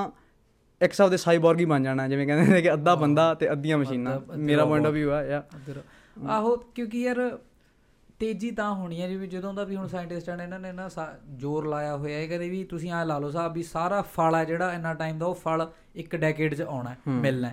[0.80, 3.78] ਇੱਕ ਹਿਸਾਬ ਦੇ ਸਾਈਬੋਰਗ ਹੀ ਬਣ ਜਾਣਾ ਜਿਵੇਂ ਕਹਿੰਦੇ ਨੇ ਕਿ ਅੱਧਾ ਬੰਦਾ ਤੇ ਅੱਧੀਆਂ
[3.78, 5.42] ਮਸ਼ੀਨਾਂ। ਮੇਰਾ ਪੁਆਇੰਟ ਆਫ View ਆ ਯਾ।
[6.28, 7.38] ਆਹੋ ਕਿਉਂਕਿ ਯਾਰ
[8.18, 10.88] ਤੇਜ਼ੀ ਤਾਂ ਹੋਣੀ ਹੈ ਜਿਵੇਂ ਜਦੋਂ ਦਾ ਵੀ ਹੁਣ ਸਾਇੰਟਿਸਟਾਂ ਨੇ ਇਹਨਾਂ ਨੇ ਨਾ
[11.36, 14.44] ਜ਼ੋਰ ਲਾਇਆ ਹੋਇਆ ਹੈ ਕਹਿੰਦੇ ਵੀ ਤੁਸੀਂ ਐ ਲਾ ਲਓ ਸਾਹਿਬ ਵੀ ਸਾਰਾ ਫਲ ਹੈ
[14.44, 17.52] ਜਿਹੜਾ ਇੰਨਾ ਟਾਈਮ ਦਾ ਉਹ ਫਲ ਇੱਕ ਡੈਕੇਡ 'ਚ ਆਉਣਾ ਹੈ ਮਿਲਣਾ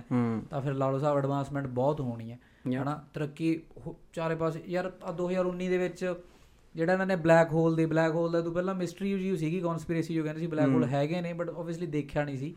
[0.50, 2.38] ਤਾਂ ਫਿਰ ਲਾ ਲਓ ਸਾਹਿਬ ਐਡਵਾਂਸਮੈਂਟ ਬਹੁਤ ਹੋਣੀ ਹੈ.
[2.82, 3.04] ਹਨਾ?
[3.14, 3.60] ਤਰੱਕੀ
[4.12, 6.14] ਚਾਰੇ ਪਾਸੇ ਯਾਰ ਆ 2019 ਦੇ ਵਿੱਚ
[6.74, 10.14] ਜਿਹੜਾ ਇਹਨਾਂ ਨੇ ਬਲੈਕ ਹੋਲ ਦੇ ਬਲੈਕ ਹੋਲ ਦਾ ਤੋਂ ਪਹਿਲਾਂ ਮਿਸਟਰੀ ਜੀ ਸੀਗੀ ਕਨਸਪੀਰੇਸੀ
[10.14, 12.54] ਜੋ ਕਹਿੰਦੇ ਸੀ ਬਲੈਕ ਹੋਲ ਹੈਗੇ ਨੇ ਬਟ ਆਬਵੀਅਸਲੀ ਦੇਖਿਆ ਨਹੀਂ ਸੀ।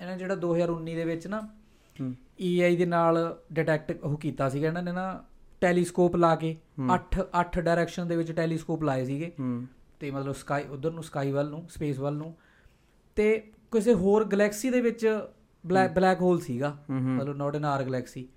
[0.00, 1.40] ਇਹਨਾਂ ਜਿਹੜਾ 2019 ਦੇ ਵਿੱਚ ਨਾ
[2.00, 5.24] ਹੂੰ। EI ਦੇ ਨਾਲ ਡਿਟੈਕਟ ਉਹ ਕੀਤਾ ਸੀਗਾ ਇਹਨਾਂ ਨੇ ਨਾ
[5.60, 6.56] ਟੈਲੀਸਕੋਪ ਲਾ ਕੇ
[6.94, 9.32] 8 8 ਡਾਇਰੈਕਸ਼ਨ ਦੇ ਵਿੱਚ ਟੈਲੀਸਕੋਪ ਲਾਏ ਸੀਗੇ।
[10.00, 12.34] ਤੇ ਮਤਲਬ ਸਕਾਈ ਉਧਰ ਨੂੰ ਸਕਾਈ ਵੱਲ ਨੂੰ ਸਪੇਸ ਵੱਲ ਨੂੰ।
[13.16, 15.20] ਤੇ ਕਿਸੇ ਹੋਰ ਗੈਲੈਕਸੀ ਦੇ ਵਿੱਚ
[15.66, 18.28] ਬਲੈਕ ਬਲੈਕ ਹੋਲ ਸੀਗਾ। ਮਤਲਬ ਨਾਟ ਇਨ ਆਰ ਗੈਲੈਕਸੀ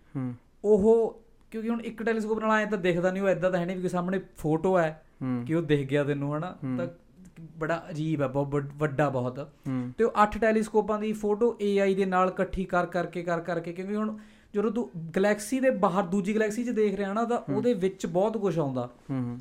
[0.66, 3.78] ਉਹ ਕਿਉਂਕਿ ਹੁਣ ਇੱਕ ਟੈਲੀਸਕੋਪ ਨਾਲ ਆਏ ਤਾਂ ਦਿਖਦਾ ਨਹੀਂ ਉਹ ਐਦਾਂ ਤਾਂ ਹੈ ਨਹੀਂ
[3.78, 5.04] ਵੀ ਸਾਹਮਣੇ ਫੋਟੋ ਹੈ
[5.46, 6.58] ਕਿ ਉਹ ਦਿਖ ਗਿਆ ਤੈਨੂੰ ਹਨਾ?
[6.78, 6.88] ਤਾਂ
[7.58, 9.52] ਬੜਾ ਅਜੀਬ ਹੈ ਬਹੁਤ ਵੱਡ- ਬਹੁਤ।
[9.98, 13.96] ਤੇ ਉਹ 8 ਟੈਲੀਸਕੋਪਾਂ ਦੀ ਫੋਟੋ AI ਦੇ ਨਾਲ ਇਕੱਠੀ ਕਰ ਕਰਕੇ ਕਰ ਕਰਕੇ ਕਿਉਂਕਿ
[13.96, 14.18] ਹੁਣ
[14.54, 18.38] ਜਦੋਂ ਤੂੰ ਗੈਲੈਕਸੀ ਦੇ ਬਾਹਰ ਦੂਜੀ ਗੈਲੈਕਸੀ 'ਚ ਦੇਖ ਰਿਹਾ ਨਾ ਤਾਂ ਉਹਦੇ ਵਿੱਚ ਬਹੁਤ
[18.38, 19.40] ਕੁਝ ਆਉਂਦਾ। ਹੂੰ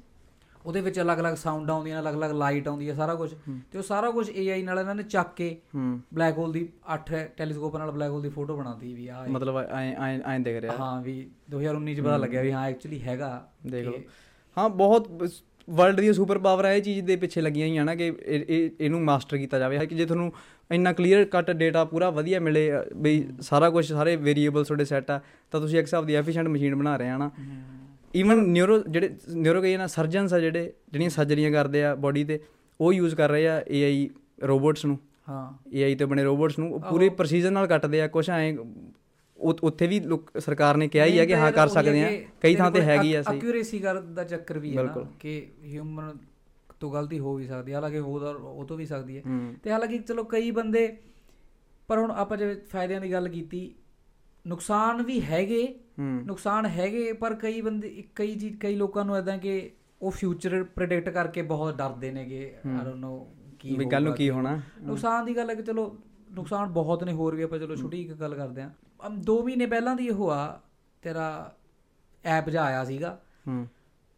[0.67, 3.31] ਉਹਦੇ ਵਿੱਚ ਅਲੱਗ-ਅਲੱਗ ਸਾਊਂਡ ਆਉਂਦੀਆਂ ਅਲੱਗ-ਅਲੱਗ ਲਾਈਟ ਆਉਂਦੀ ਹੈ ਸਾਰਾ ਕੁਝ
[3.73, 7.25] ਤੇ ਉਹ ਸਾਰਾ ਕੁਝ AI ਨਾਲ ਇਹਨਾਂ ਨੇ ਚੱਕ ਕੇ ਹੂੰ। ਬਲੈਕ ਹੋਲ ਦੀ 8
[7.37, 10.77] ਟੈਲੀਸਕੋਪਾਂ ਨਾਲ ਬਲੈਕ ਹੋਲ ਦੀ ਫੋਟੋ ਬਣਾਤੀ ਵੀ ਆ ਮਤਲਬ ਐ ਐ ਐ ਦਿਖ ਰਿਹਾ।
[10.79, 11.15] ਹਾਂ ਵੀ
[11.51, 13.99] 2019 ਚ ਪਤਾ ਲੱਗਿਆ ਵੀ ਹਾਂ ਐਕਚੁਅਲੀ ਹੈਗਾ ਦੇਖ ਲਓ।
[14.57, 15.09] ਹਾਂ ਬਹੁਤ
[15.69, 19.01] ਵਰਲਡ ਦੀਆਂ ਸੁਪਰ ਪਾਵਰ ਇਹ ਚੀਜ਼ ਦੇ ਪਿੱਛੇ ਲੱਗੀਆਂ ਹੋਈਆਂ ਨਾ ਕਿ ਇਹ- ਇਹ ਇਹਨੂੰ
[19.03, 20.33] ਮਾਸਟਰ ਕੀਤਾ ਜਾਵੇ। ਕਿ ਜੇ ਤੁਹਾਨੂੰ
[20.71, 25.21] ਇੰਨਾ ਕਲੀਅਰ ਕੱਟ ਡਾਟਾ ਪੂਰਾ ਵਧੀਆ ਮਿਲੇ ਬਈ ਸਾਰਾ ਕੁਝ ਸਾਰੇ ਵੇਰੀਏਬਲ ਤੁਹਾਡੇ ਸੈੱਟ ਆ
[25.53, 27.31] ਤਾਂ ਤੁਸੀਂ ਇੱਕ ਹਿਸਾਬ ਦੀ ਐਫੀਸ਼ੀਐਂਟ ਮਸ਼ੀਨ ਬਣਾ ਰਹੇ ਆ ਨਾ।
[28.17, 32.39] ਈਵਨ ਨਿਊਰੋ ਜਿਹੜੇ ਨਿਊਰੋ ਕਹੀ ਨਾ ਸਰਜਨਸ ਆ ਜਿਹੜੇ ਜਿਹੜੀਆਂ ਸਰਜਰੀਆਂ ਕਰਦੇ ਆ ਬੋਡੀ ਤੇ
[32.81, 34.09] ਉਹ ਯੂਜ਼ ਕਰ ਰਹੇ ਆ ਏਆਈ
[34.45, 34.99] ਰੋਬੋਟਸ ਨੂੰ।
[35.29, 38.53] ਹਾਂ। ਏਆਈ ਤੇ ਬਣੇ ਰੋਬੋਟਸ ਨੂੰ ਉਹ ਪੂਰੇ ਪ੍ਰੋਸੀਜਰ ਨਾਲ ਕੱਟਦੇ ਆ ਕੁਝ ਐ
[39.39, 40.01] ਉੱਥੇ ਵੀ
[40.39, 43.23] ਸਰਕਾਰ ਨੇ ਕਿਹਾ ਹੀ ਆ ਕਿ ਹਾਂ ਕਰ ਸਕਦੇ ਆ ਕਈ ਥਾਂ ਤੇ ਹੈਗੀ ਆ
[43.23, 43.79] ਸਹੀ। ਐਕਿਊਰੇਸੀ
[44.15, 46.13] ਦਾ ਚੱਕਰ ਵੀ ਹੈ ਨਾ। ਕਿ ਹਿਊਮਨ
[46.83, 49.23] ਤੋਂ ਗਲਤੀ ਹੋ ਵੀ ਸਕਦੀ ਹੈ ਹਾਲਾਂਕਿ ਉਹ ਤੋਂ ਵੀ ਸਕਦੀ ਹੈ।
[49.63, 50.87] ਤੇ ਹਾਲਾਂਕਿ ਚਲੋ ਕਈ ਬੰਦੇ
[51.89, 53.75] ਪਰ ਹੁਣ ਆਪਾਂ ਜਿਵੇਂ ਫਾਇਦਿਆਂ ਦੀ ਗੱਲ ਕੀਤੀ
[54.45, 55.63] ਨੁਕਸਾਨ ਵੀ ਹੈਗੇ
[56.01, 59.71] ਨੁਕਸਾਨ ਹੈਗੇ ਪਰ ਕਈ ਬੰਦੇ ਕਈ ਚੀਜ਼ ਕਈ ਲੋਕਾਂ ਨੂੰ ਐਦਾਂ ਕਿ
[60.03, 63.11] ਉਹ ਫਿਊਚਰ ਪ੍ਰੈਡਿਕਟ ਕਰਕੇ ਬਹੁਤ ਡਰਦੇ ਨੇਗੇ ਆਈ ਡੋਨਟ ਨੋ
[63.59, 65.85] ਕੀ ਵੀ ਕੱਲ ਨੂੰ ਕੀ ਹੋਣਾ। ਨੁਕਸਾਨ ਦੀ ਗੱਲ ਹੈ ਕਿ ਚਲੋ
[66.33, 68.71] ਨੁਕਸਾਨ ਬਹੁਤ ਨੇ ਹੋਰ ਵੀ ਆਪਾਂ ਚਲੋ ਛੋਟੀ ਇੱਕ ਗੱਲ ਕਰਦੇ ਆਂ
[69.31, 70.61] 2 ਮਹੀਨੇ ਪਹਿਲਾਂ ਦੀ ਇਹ ਆ
[71.03, 71.27] ਤੇਰਾ
[72.25, 73.19] ਐਪ ਜਿਹਾ ਆਇਆ ਸੀਗਾ।
[73.49, 73.67] ਹੂੰ।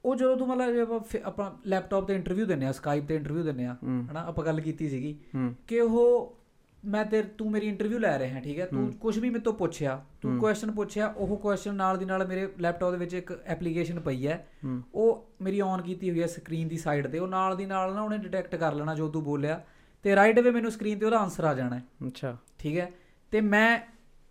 [0.05, 3.77] ਉਹ ਜਦੋਂ ਤੂੰ ਮਤਲਬ ਆਪਾਂ ਲੈਪਟਾਪ ਤੇ ਇੰਟਰਵਿਊ ਦਿੰਨੇ ਆ ਸਕਾਈਪ ਤੇ ਇੰਟਰਵਿਊ ਦਿੰਨੇ ਆ
[3.83, 6.37] ਹੂੰ। ਹਨਾ ਆਪਾਂ ਗੱਲ ਕੀਤੀ ਸੀਗੀ ਹੂੰ। ਕਿ ਉਹ
[6.85, 8.67] ਮੈਂ ਤੇ ਤੂੰ ਮੇਰੀ ਇੰਟਰਵਿਊ ਲੈ ਰਿਹਾ ਠੀਕ ਹੈ?
[8.67, 12.49] ਤੂੰ ਕੁਝ ਵੀ ਮੇਰੇ ਤੋਂ ਪੁੱਛਿਆ ਤੂੰ ਕੁਐਸਚਨ ਪੁੱਛਿਆ ਉਹ ਕੁਐਸਚਨ ਨਾਲ ਦੀ ਨਾਲ ਮੇਰੇ
[12.61, 16.69] ਲੈਪਟਾਪ ਦੇ ਵਿੱਚ ਇੱਕ ਐਪਲੀਕੇਸ਼ਨ ਪਈ ਹੈ। ਹੂੰ। ਉਹ ਮੇਰੀ ਔਨ ਕੀਤੀ ਹੋਈ ਹੈ ਸਕਰੀਨ
[16.69, 19.64] ਦੀ ਸਾਈਡ ਤੇ ਉਹ ਨਾਲ ਦੀ ਨਾਲ ਨਾ ਉਹਨੇ ਡਿਟੈਕਟ ਕਰ ਲੈਣਾ ਜੋ ਤੂੰ ਬੋਲਿਆ
[20.03, 22.90] ਤੇ ਰਾਈਟ ਅਵੇ ਮੈਨੂੰ ਸਕਰੀਨ ਤੇ ਉਹਦਾ ਆਨਸਰ ਆ ਜਾਣਾ ਹੈ। ਅੱਛਾ। ਠੀਕ ਹੈ?
[23.31, 23.79] ਤੇ ਮੈਂ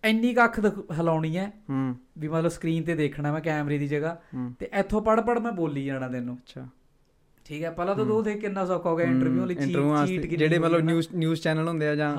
[0.04, 3.88] ਇੰਨੀ ਕੁ ਅੱਖ ਦਿਖ- ਹਿਲਾਉਣੀ ਹੈ ਹੂੰ। ਵੀ ਮਤਲਬ ਸਕਰੀਨ ਤੇ ਦੇਖਣਾ ਮੈਂ ਕੈਮਰੇ ਦੀ
[3.88, 4.20] ਜਗ੍ਹਾ।
[4.58, 6.68] ਤੇ ਇੱਥੋਂ ਪੜ ਪੜ ਮੈਂ ਬੋਲੀ ਜਾਣਾ ਤੈਨੂੰ। ਅੱਛਾ।
[7.44, 10.58] ਠੀਕ ਹੈ ਪਹਿਲਾਂ ਤਾਂ ਤੂੰ ਦੇਖ ਕਿੰਨਾ ਸੌਖਾ ਹੋ ਗਿਆ ਇੰਟਰਵਿਊ ਲਈ ਚੀਟ ਕੀਤੀ ਜਿਹੜੇ
[10.58, 12.16] ਮਤਲਬ। ਨਿਊਜ਼ ਨਿਊਜ਼ ਚੈਨਲ ਹੁੰਦੇ ਆ ਜਾਂ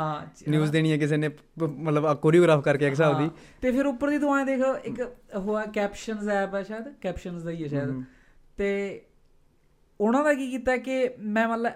[0.50, 1.30] ਨਿਊਜ਼ ਦੇਣੀ ਹੈ ਕਿਸੇ ਨੇ
[1.69, 3.30] ਮਤਲਬ ਕੋਰੀਓਗ੍ਰਾਫ ਕਰਕੇ ਇੱਕ ਹਿਸਾਬ ਦੀ।
[3.62, 7.43] ਤੇ ਫਿਰ ਉੱਪਰ ਦੀ ਤੂੰ ਐ ਦੇਖ ਇੱਕ ਉਹ ਹੈ ਕੈਪਸ਼ਨਸ ਐਪ ਹੈ ਸ਼ਾਇਦ ਕੈਪਸ਼ਨਸ
[7.43, 8.04] ਦਾ ਹੀ ਹੈ ਸ਼ਾਇਦ।
[8.58, 9.02] ਤੇ
[10.02, 11.71] ਉਹਨਾਂ ਦਾ ਕੀ ਕੀਤਾ ਕਿ ਮੈਂ ਮਤਲਬ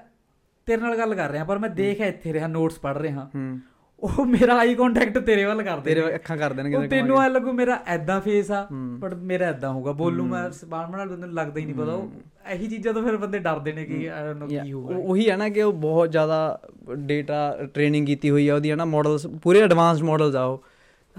[0.66, 3.60] ਤੇਰੇ ਨਾਲ ਗੱਲ ਕਰ ਰਿਹਾ ਪਰ ਮੈਂ ਦੇਖ ਇੱਥੇ ਰਿਹਾ ਨੋਟਸ ਪੜ ਰਿਹਾ। ਹੂੰ।
[4.04, 7.52] ਉਹ ਮੇਰਾ ਆਈ ਕੰਟੈਕਟ ਤੇਰੇ ਵੱਲ ਕਰਦੇ ਤੇਰੇ। ਅੱਖਾਂ ਕਰ ਦੇਣਗੇ ਉਹ ਤੈਨੂੰ ਐ ਲੱਗੂ
[7.52, 11.60] ਮੇਰਾ ਐਦਾਂ ਫੇਸ ਆ। ਬਟ ਮੇਰਾ ਐਦਾਂ ਹੋਊਗਾ। ਬੋਲੂ ਮੈਂ ਸਬਾਨ ਨਾਲ ਬੰਦੇ ਨੂੰ ਲੱਗਦਾ
[11.60, 12.12] ਹੀ ਨਹੀਂ ਪਤਾ। ਉਹ
[12.52, 15.38] ਇਹੀ ਚੀਜ਼ਾਂ ਤੋਂ ਫਿਰ ਬੰਦੇ ਡਰਦੇ ਨੇ ਕਿ ਆਈ ਡੋਨਟ ਨੋ ਕੀ ਹੋਊਗਾ। ਉਹ- ਹੈ
[15.38, 16.62] ਨਾ ਕਿ ਉਹ ਬਹੁਤ ਜ਼ਿਆਦਾ
[16.94, 20.64] ਡੇਟਾ ਟ੍ਰੇਨਿੰਗ ਕੀਤੀ ਹੋਈ ਆ। ਉਹਦੀ ਹੈ ਨਾ ਮਾਡਲਸ ਪੂਰੇ ਐਡਵਾਂਸਡ ਮਾਡਲਸ ਆ ਉਹ।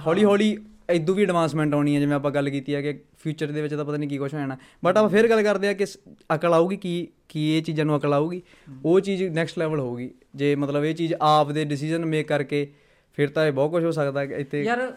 [0.06, 0.58] ਹੌਲੀ ਹੌਲੀ
[0.90, 3.84] ਇਦੋਂ ਵੀ ਐਡਵਾਂਸਮੈਂਟ ਆਉਣੀ ਹੈ ਜਿਵੇਂ ਆਪਾਂ ਗੱਲ ਕੀਤੀ ਹੈ ਕਿ ਫਿਊਚਰ ਦੇ ਵਿੱਚ ਤਾਂ
[3.84, 5.86] ਪਤਾ ਨਹੀਂ ਕੀ ਕੁਝ ਹੋ ਜਾਣਾ। ਬਟ ਆਪਾਂ ਫਿਰ ਗੱਲ ਕਰਦੇ ਆ ਕਿ
[6.34, 8.42] ਅਕਲ ਆਊਗੀ ਕੀ ਕੀ ਇਹ ਚੀਜ਼ਾਂ ਨੂੰ ਅਕਲ ਆਊਗੀ।
[8.84, 12.72] ਉਹ ਚੀਜ਼ ਨੈਕਸਟ ਲੈਵਲ ਹੋਊਗੀ। ਜੇ ਮਤਲਬ ਇਹ ਚੀਜ਼ ਆਪ ਦੇ ਡਿਸੀਜਨ ਮੇਕ ਕਰਕੇ
[13.12, 14.96] ਫਿਰ ਤਾਂ ਇਹ ਬਹੁਤ ਕੁਝ ਹੋ ਸਕਦਾ ਇੱਥੇ ਯਾਰ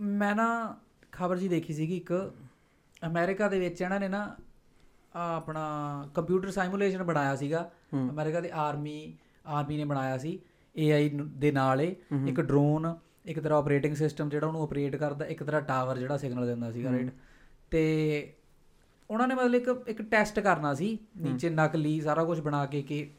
[0.00, 0.76] ਮੈਂ ਨਾ
[1.12, 2.32] ਖਬਰ ਜੀ ਦੇਖੀ ਸੀਗੀ ਇੱਕ
[3.06, 4.36] ਅਮਰੀਕਾ ਦੇ ਵਿੱਚ ਇਹਨਾਂ ਨੇ ਨਾ
[5.14, 9.14] ਆਪਣਾ ਕੰਪਿਊਟਰ ਸਾਈਮੂਲੇਸ਼ਨ ਬਣਾਇਆ ਸੀਗਾ। ਅਮਰੀਕਾ ਦੇ ਆਰਮੀ
[9.46, 10.38] ਆਰਮੀ ਨੇ ਬਣਾਇਆ ਸੀ
[10.76, 12.94] AI ਦੇ ਨਾਲ ਇੱਕ ਡਰੋਨ
[13.26, 16.92] ਇੱਕ ਤਰ੍ਹਾਂ ਆਪਰੇਟਿੰਗ ਸਿਸਟਮ ਜਿਹੜਾ ਉਹਨੂੰ ਆਪਰੇਟ ਕਰਦਾ ਇੱਕ ਤਰ੍ਹਾਂ ਟਾਵਰ ਜਿਹੜਾ ਸਿਗਨਲ ਦਿੰਦਾ ਸੀਗਾ
[16.92, 17.10] ਰਾਈਟ
[17.70, 18.32] ਤੇ
[19.10, 23.10] ਉਹਨਾਂ ਨੇ ਮਤਲਬ ਇੱਕ ਇੱਕ ਟੈਸਟ ਕਰਨਾ ਸੀ ਨੀਚੇ ਨਕਲੀ ਸਾਰਾ ਕੁਝ ਬਣਾ ਕੇ ਕਿ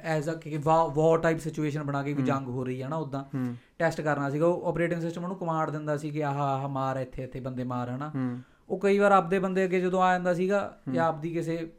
[0.00, 3.24] ਐਜ਼ ਅ ਕਿ ਵਾਰ ਟਾਈਪ ਸਿਚੁਏਸ਼ਨ ਬਣਾ ਕੇ ਵੀ ਜੰਗ ਹੋ ਰਹੀ ਹੈ ਨਾ ਉਦਾਂ
[3.78, 7.22] ਟੈਸਟ ਕਰਨਾ ਸੀਗਾ ਉਹ ਆਪਰੇਟਿੰਗ ਸਿਸਟਮ ਉਹਨੂੰ ਕਮਾਂਡ ਦਿੰਦਾ ਸੀ ਕਿ ਆਹ ਆਹ ਮਾਰ ਇੱਥੇ
[7.22, 8.12] ਇੱਥੇ ਬੰਦੇ ਮਾਰ ਹਨਾ।
[8.68, 11.72] ਉਹ ਕਈ ਵਾਰ ਆਪਦੇ ਬੰਦੇ ਅੱਗੇ ਜਦੋਂ ਆ ਜਾਂਦਾ ਸੀਗਾ ਜਾਂ ਆਪਦੀ ਕਿਸੇ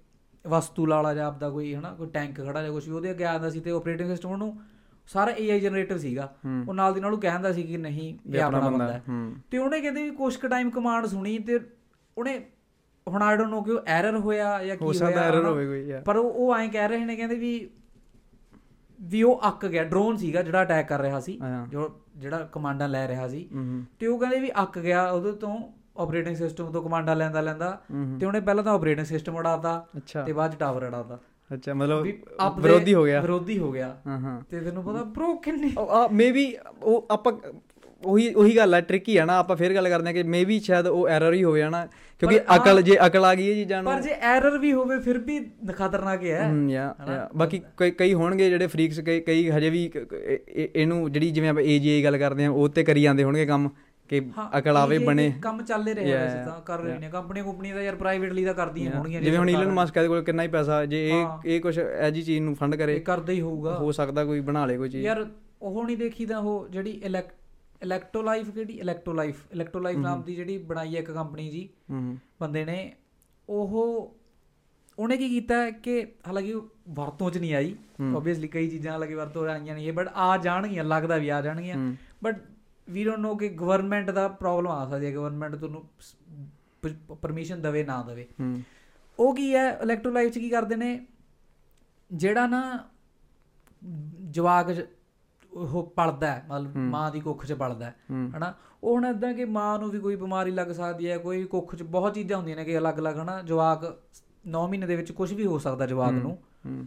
[0.48, 3.32] ਵਸਤੂ ਲਾਲਾ ਜਾਂ ਆਪਦਾ ਕੋਈ ਹਨਾ ਕੋਈ ਟੈਂਕ ਖੜਾ ਜਾਂ ਕੁਝ ਵੀ ਉਹਦੇ ਅੱਗੇ ਆ
[3.34, 4.62] ਜਾਂਦਾ ਸੀ ਤੇ ਆਪਰੇਟਿੰਗ ਸਿਸਟਮ ਉਹਨੂੰ
[5.08, 6.36] ਸਾਰਾ AI ਜਨਰੇਟਰ ਸੀਗਾ।
[6.68, 9.04] ਉਹ ਨਾਲ ਦੀ ਨਾਲ ਉਹ ਕਹਿੰਦਾ ਸੀ ਕਿ ਨਹੀਂ ਇਹ ਆਪਣਾ ਬੰਦਾ ਹੈ।
[9.52, 11.60] ਤੇ ਉਹਨੇ ਕਹਿੰਦੇ ਵੀ ਕੁਝ ਕੁ ਟਾਈਮ ਕਮਾਂਡ ਸੁਣੀ ਤੇ
[12.18, 12.46] ਉਹਨੇ
[13.08, 15.32] ਹੁਣ ਆਈ ਡੋਨਟ ਨੋ ਕਿ ਉਹ ਐਰਰ ਹੋਇਆ ਜਾਂ ਕੀ ਹੋਇਆ
[16.02, 17.70] ਪਰ ਉਹ ਉਹ ਐਂ ਕਹਿ ਰਹੇ ਨੇ ਕਹਿੰਦੇ ਵੀ
[19.04, 21.39] ਵੀ ਉਹ ਅੱਕ ਗਿਆ। ਡਰੋਨ ਸੀਗਾ ਜਿਹੜਾ ਅਟੈਕ ਕਰ ਰਿਹਾ ਸੀ
[21.70, 23.50] ਜੋ ਜਿਹੜਾ ਕਮਾਂਡਾਂ ਲੈ ਰਿਹਾ ਸੀ।
[24.00, 25.58] ਤੇ ਉਹ ਕਹਿੰਦੇ ਵੀ ਅੱਕ ਗਿਆ ਉਹਦੇ ਤੋਂ
[25.98, 27.82] ਆਪਰੇਟਿੰਗ ਸਿਸਟਮ ਤੋਂ ਕਮਾਂਡਾਂ ਲੈਂਦਾ ਲੈਂਦਾ।
[28.20, 29.86] ਤੇ ਉਹਨੇ ਪਹਿਲਾਂ ਤਾਂ ਆਪਰੇਟਿੰਗ ਸਿਸਟਮ ਉਡਾਤਾ
[30.26, 31.20] ਤੇ ਬਾਅਦ ਚ ਟਾਵਰ ਉਡਾਤਾ।
[31.54, 32.08] ਅੱਛਾ ਮਤਲਬ
[32.60, 35.76] ਵਿਰੋਧੀ ਹੋ ਗਿਆ। ਵਿਰੋਧੀ ਹੋ ਗਿਆ। ਹਾਂ ਹਾਂ। ਤੇ ਤੈਨੂੰ ਪਤਾ ਬ్రో ਕਿੰਨੇ
[36.12, 37.34] ਮੇਬੀ ਉਹ ਆਪਾਂ
[38.06, 40.88] ਉਹੀ ਉਹੀ ਗੱਲ ਹੈ ਟ੍ਰਿਕੀ ਹੈ ਨਾ ਆਪਾਂ ਫੇਰ ਗੱਲ ਕਰਦੇ ਹਾਂ ਕਿ ਮੇਬੀ ਸ਼ਾਇਦ
[40.88, 41.86] ਉਹ ਐਰਰ ਹੀ ਹੋਵੇ ਹਨਾ?
[42.22, 45.18] ਕਿਉਂਕਿ ਅਕਲ ਜੇ ਅਕਲ ਆ ਗਈ ਹੈ ਚੀਜ਼ਾਂ ਨੂੰ। ਪਰ ਜੇ ਐਰਰ ਵੀ ਹੋਵੇ ਫਿਰ
[45.18, 45.39] ਵੀ
[45.74, 46.96] ਖਤਰਨਾਕ ਹੈ ਯਾ
[47.36, 50.08] ਬਾਕੀ ਕਈ ਕਈ ਹੋਣਗੇ ਜਿਹੜੇ ਫਰੀਕਸ ਕਈ ਕਈ ਹਜੇ ਵੀ ਇਹ-
[50.50, 53.70] ਇਹ- ਇਹਨੂੰ ਜਿਹੜੀ ਜਿਵੇਂ ਆਪਾਂ ਏਜੀਆਈ ਗੱਲ ਕਰਦੇ ਆ ਉਹ ਤੇ ਕਰੀ ਜਾਂਦੇ ਹੋਣਗੇ ਕੰਮ
[54.10, 54.22] ਕਿ
[54.58, 56.98] ਅਕਲ ਆਵੇ ਇਹ ਬਣੇ। ਕੰਮ ਚੱਲ ਹੀ ਰਿਹਾ ਵੈਸੇ ਤਾਂ ਕਰ ਰਹੇ.
[57.00, 60.24] ਨੇ ਕੰਪਨੀਆਂ ਕੰਪਨੀਆਂ ਤਾਂ ਯਾਰ ਪ੍ਰਾਈਵੇਟਲੀ ਤਾਂ ਕਰਦੀਆਂ ਹੋਣਗੀਆਂ ਜਿਵੇਂ ਹੁਣ ਸਰਕਾਰਾਂ ਮਸਕ ਦੇ ਕੋਲ
[60.24, 63.42] ਕਿੰਨਾ ਹੀ ਪੈਸਾ ਜੇ ਇਹ। ਇਹ ਕੁਝ ਐਜੀ ਚੀਜ਼ ਨੂੰ ਫੰਡ ਕਰੇ ਇਹ ਕਰਦਾ ਹੀ
[63.42, 65.26] ਹੋਊਗਾ। ਹੋ ਸਕਦਾ ਕੋਈ ਬਣਾ ਲੇ ਕੋਈ ਚੀਜ਼। ਯਾਰ
[65.62, 67.02] ਉਹ ਨਹੀਂ ਦੇਖੀਦਾ ਉਹ ਜਿਹੜੀ
[67.84, 68.74] ਇਲੈਕਟ੍ਰੋਲਾਈਫ ਕਿਹੜੀ?
[68.74, 71.69] ਇਲੈਕਟ੍ਰੋਲਾਈਫ ਇਲੈਕਟ੍ਰੋਲਾਈਫ ਨਾਮ ਦੀ ਜਿਹੜੀ ਬਣਾਈ ਹੈ ਇੱਕ ਕੰਪਨੀ ਜੀ।
[72.41, 72.93] ਬੰਦੇ ਨੇ
[73.50, 74.15] ਉਹ
[75.00, 76.54] ਉਹਨੇ ਕੀ ਕੀਤਾ ਕਿ ਹਾਲਾਂਕਿ
[76.89, 77.76] ਵਰਤੋਂ 'ਚ ਨਹੀਂ ਆਈ।
[78.15, 81.78] ਆਬਵੀਅਸਲੀ ਕਈ ਚੀਜ਼ਾਂ ਹਾਲਾਂਕਿ ਵਰਤੋਂ ਆਈਆਂ ਨਹੀਂ ਬਟ ਆ ਜਾਣਗੀਆਂ ਲੱਗਦਾ ਵੀ ਆ ਜਾਣਗੀਆਂ।
[82.24, 82.41] ਬਟ
[82.88, 85.84] ਵੀ ਡੋਨਟ ਨੋ ਕਿ ਗਵਰਨਮੈਂਟ ਦਾ ਪ੍ਰੋਬਲਮ ਆ ਸਕਦੀ ਹੈ। ਗਵਰਨਮੈਂਟ ਤੁਹਾਨੂੰ
[87.22, 88.28] ਪਰਮਿਸ਼ਨ ਦੇਵੇ ਨਾ ਦੇਵੇ।
[89.19, 89.69] ਉਹ ਕੀ ਹੈ?
[89.74, 91.06] ਇਲੈਕਟ੍ਰੋਲਾਈਫ ਚ ਕੀ ਕਰਦੇ ਨੇ?
[92.12, 92.89] ਜਿਹੜਾ ਨਾ
[94.30, 94.72] ਜਵਾਕ
[95.54, 98.54] ਉਹ ਪਲਦਾ ਮਤਲਬ। ਮਾਂ ਦੀ ਕੁੱਖ 'ਚ ਪਲਦਾ ਹਨਾ?
[98.84, 101.84] ਉਹ ਹੁਣ ਇਦਾਂ ਕਿ ਮਾਂ ਨੂੰ ਵੀ ਕੋਈ ਬਿਮਾਰੀ ਲੱਗ ਸਕਦੀ ਹੈ ਕੋਈ ਕੁੱਖ 'ਚ
[101.84, 103.42] ਬਹੁਤ ਚੀਜ਼ਾਂ ਹੁੰਦੀਆਂ ਨੇ ਕਿ ਅਲੱਗ-ਅਲੱਗ ਹਨਾ?
[103.42, 103.98] ਜਵਾਕ
[104.48, 106.38] 9 ਮਹੀਨੇ ਦੇ ਵਿੱਚ ਕੁਝ ਵੀ ਹੋ ਸਕਦਾ ਜਵਾਕ। ਨੂੰ।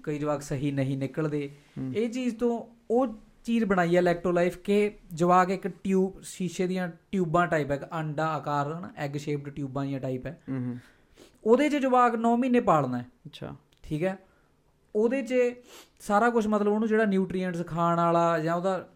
[0.03, 1.51] ਕਈ ਜਵਾਕ ਸਹੀ ਨਹੀਂ ਨਿਕਲਦੇ।
[1.95, 3.07] ਇਹ ਚੀਜ਼ ਤੋਂ ਉਹ
[3.45, 8.27] ਚੀਜ਼ ਬਣਾਈ ਹੈ ਇਲੈਕਟ੍ਰੋਲਾਈਫ ਕਿ ਜਵਾਕ ਇੱਕ ਟਿਊਬ ਸ਼ੀਸ਼ੇ ਦੀਆਂ ਟਿਊਬਾਂ ਟਾਈਪ ਹੈ ਇੱਕ ਅੰਡਾ
[8.27, 8.93] ਆਕਾਰ ਹਨਾ?
[8.97, 10.77] ਐਗ ਸ਼ੇਪਡ ਟਿਊਬਾਂ ਦੀਆਂ ਟਾਈਪ ਹੂੰ।
[11.45, 14.19] ਉਹਦੇ 'ਚ ਜਵਾਕ 9 ਮਹੀਨੇ ਪਾਲਣਾ ਹੈ। ਅੱਛਾ। ਠੀਕ ਹੈ?
[14.97, 15.35] ਉਹਦੇ 'ਚ
[16.01, 18.89] ਸਾਰਾ ਕੁਝ ਮਤਲਬ ਉਹਨੂੰ ਜਿਹੜਾ ਨਿਊਟ੍ਰੀਐਂਟਸ ਖਾਣ ਵਾਲਾ ਜਾਂ ਉਹਦਾ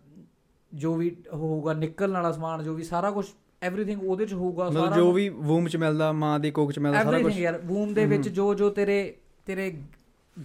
[0.74, 3.26] ਜੋ ਵੀ ਹੋਊਗਾ ਨਿਕਲਣ ਵਾਲਾ ਸਮਾਨ ਜੋ ਵੀ ਸਾਰਾ ਕੁਝ
[3.62, 7.02] ਐਵਰੀਥਿੰਗ ਉਹਦੇ 'ਚ ਹੋਊਗਾ ਮਤਲਬ ਜੋ ਵੀ ਵੂਮ ਚ ਮਿਲਦਾ ਮਾਂ ਦੀ ਕੋਖ ਚ ਮਿਲਦਾ
[7.02, 9.80] ਸਾਰਾ ਕੁਝ ਯਾਰ ਵੂਮ ਦੇ ਵਿੱਚ ਜੋ ਜੋ ਤੇਰੇ ਤੇਰੇ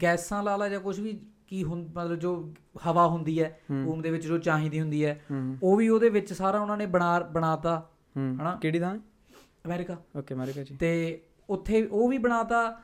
[0.04, 2.54] ਗੈਸਾਂ ਲਾ ਲਾ ਜਾਂ ਕੁਝ ਵੀ ਕੀ ਹੁੰ ਮਤਲਬ ਜੋ
[2.88, 5.26] ਹਵਾ ਹੁੰਦੀ ਹੈ। ਵੂਮ ਦੇ ਵਿੱਚ ਜੋ ਚਾਹੀਦੀ ਹੁੰਦੀ ਹੈ
[5.64, 8.58] ਉਹ ਵੀ ਉਹਦੇ ਵਿੱਚ ਸਾਰਾ ਉਹਨਾਂ ਨੇ ਬਣਾ ਬਣਾਤਾ। ਹਨਾ?
[8.62, 8.98] ਕਿਹੜੀ ਥਾਂ?
[9.66, 12.82] ਅਮਰੀਕਾ। ਓਕੇ ਅਮਰੀਕਾ ਜੀ। ਤੇ ਉੱਥੇ ਉਹ ਵੀ ਬਣਾਤਾ।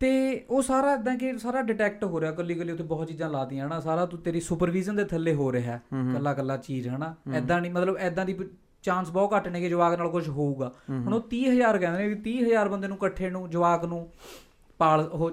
[0.00, 3.66] ਤੇ ਉਹ ਸਾਰਾ ਇਦਾਂ ਕਿ ਸਾਰਾ ਡਿਟੈਕਟ ਹੋ ਰਿਹਾ ਕੱਲੀ ਕੱਲੀ ਉੱਥੇ ਬਹੁਤ ਚੀਜ਼ਾਂ ਲਾਤੀਆਂ
[3.66, 5.76] ਹਨਾ। ਸਾਰਾ ਤੂੰ ਤੇਰੀ ਸੁਪਰਵੀਜ਼ਨ ਦੇ ਥੱਲੇ ਹੋ ਰਿਹਾ।
[6.14, 8.38] ਕੱਲਾ ਕੱਲਾ ਚੀਜ਼ ਹਨਾ। ਐਦਾਂ ਨਹੀਂ ਮਤਲਬ ਐਦਾਂ ਦੀ
[8.82, 12.14] ਚਾਂਸ ਬਹੁਤ ਘੱਟ ਨੇ ਕਿ ਜਵਾਕ ਨਾਲ ਕੁਝ ਹੋਊਗਾ। ਹੁਣ ਉਹ 30000 ਕਹਿੰਦੇ ਨੇ ਵੀ
[12.14, 14.12] 30000 ਬੰਦੇ ਨੂੰ ਇਕੱਠੇ ਨੂੰ ਜਵਾਕ ਨੂੰ
[14.78, 15.30] ਪਾਲ ਉਹ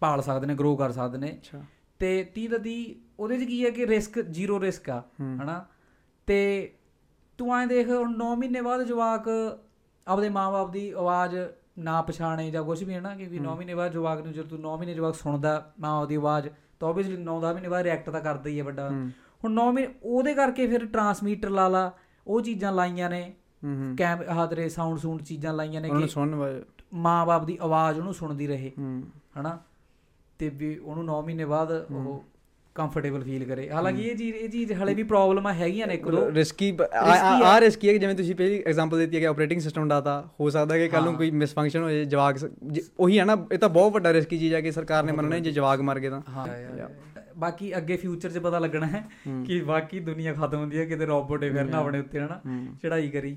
[0.00, 1.62] ਪਾਲ ਸਕਦੇ ਨੇ ਗਰੋ ਕਰ ਸਕਦੇ ਨੇ। ਅੱਛਾ।
[1.98, 5.66] ਤੇ 30 ਦਾ 30 ਉਹਦੇ 'ਚ ਕੀ ਹੈ ਕਿ ਰਿਸਕ ਜ਼ੀਰੋ ਰਿਸਕ ਆ। ਹਨਾ।
[6.26, 6.72] ਤੇ
[7.38, 9.28] ਤੂੰ ਐਂ ਦੇਖ ਹੁਣ 9 ਮਹੀਨੇ ਬਾਅਦ ਜਵਾਕ
[10.08, 11.36] ਆਪਦੇ ਮਾਪੇ ਦੀ ਆਵਾਜ਼
[11.80, 14.48] ਨਾ ਪਛਾਣੇ ਜਾਂ ਕੁਝ ਵੀ ਹੈ। ਨਾ ਕਿ ਵੀ 9 ਮਹੀਨੇ ਬਾਅਦ ਜਵਾਕ ਨੂੰ ਜਦੋਂ
[14.48, 16.48] ਤੂੰ 9 ਮਹੀਨੇ ਜਵਾਕ ਸੁਣਦਾ ਮਾਂ ਦੀ ਆਵਾਜ਼
[16.80, 18.90] ਤਾਂ ਆਬਵੀਅਸਲੀ 9-10 ਮਹੀਨੇ ਬਾਅਦ ਰਿਐਕਟ ਤਾਂ ਕਰਦਾ ਹੀ ਹੈ ਵੱਡਾ।
[19.44, 21.92] ਹੁਣ 9 ਮਹੀਨੇ ਉਹਦੇ ਕਰਕੇ ਫਿਰ ਟਰਾਂਸਮੀਟਰ ਲਾ ਲਾ
[22.26, 23.34] ਉਹ ਚੀਜ਼ਾਂ ਲਾਈਆਂ ਨੇ।
[23.98, 26.08] ਕੈਮ ਆਹ ਤੇਰੇ ਸਾਊਂਡ ਸੂੰਡ ਚੀਜ਼ਾਂ ਲਾਈਆਂ ਨੇ ਕਿ
[26.94, 29.02] ਮਾਂ-ਬਾਪ ਦੀ ਆਵਾਜ਼ ਉਹਨੂੰ ਸੁਣਦੀ ਰਹੇ ਹੂੰ।
[29.40, 29.58] ਹਨਾ।
[30.38, 32.24] ਤੇ ਵੀ ਉਹਨੂੰ 9 ਮਹੀਨੇ ਬਾਅਦ ਉਹ
[32.80, 36.30] ਕੰਫਰਟੇਬਲ ਫੀਲ ਕਰੇ। ਹਾਲਾਂਕਿ ਇਹ ਚੀਜ਼ ਇਹ ਚੀਜ਼ ਹਲੇ ਵੀ ਪ੍ਰੋਬਲਮਾਂ ਹੈਗੀਆਂ ਨੇ ਇੱਕ ਦੋ।
[36.30, 36.78] ਰਿਸਕੀ
[37.44, 40.50] ਆ ਰਿਸਕੀ ਹੈ ਕਿ ਜਿਵੇਂ ਤੁਸੀਂ ਪਹਿਲੀ ਐਗਜ਼ਾਮਪਲ ਦਿੱਤੀ ਹੈ ਕਿ ਆਪਰੇਟਿੰਗ ਸਿਸਟਮ ਡਾਟਾ ਹੋ
[40.50, 43.58] ਸਕਦਾ ਕਿ ਕੱਲ ਨੂੰ। ਕੋਈ ਮਿਸਫੰਕਸ਼ਨ ਹੋ ਜਾਏ ਜਵਾਕ ਸ- ਜੇ- ਉਹੀ ਹੈ ਨਾ ਇਹ
[43.58, 46.22] ਤਾਂ ਬਹੁਤ ਵੱਡਾ ਰਿਸਕੀ ਚੀਜ਼ ਹੈ ਕਿ ਸਰਕਾਰ ਨੇ ਮੰਨਣਾ ਜੇ ਜਵਾਕ ਮਰ ਗਏ ਤਾਂ।
[46.28, 46.46] ਹਾਂ
[47.36, 49.08] ਬਾਕੀ ਅੱਗੇ ਫਿਊਚਰ 'ਚ ਪਤਾ ਲੱਗਣਾ ਹੈ
[49.46, 52.40] ਕਿ ਬਾਕੀ ਦੁਨੀਆ ਖਤਮ ਹੁੰਦੀ ਹੈ ਕਿਤੇ ਰੋਬੋਟ ਹੀ। ਫਿਰਨਾ ਆਪਣੇ ਉੱਤੇ ਹਨਾ?
[52.82, 53.36] ਚੜਾਈ ਕਰੀ।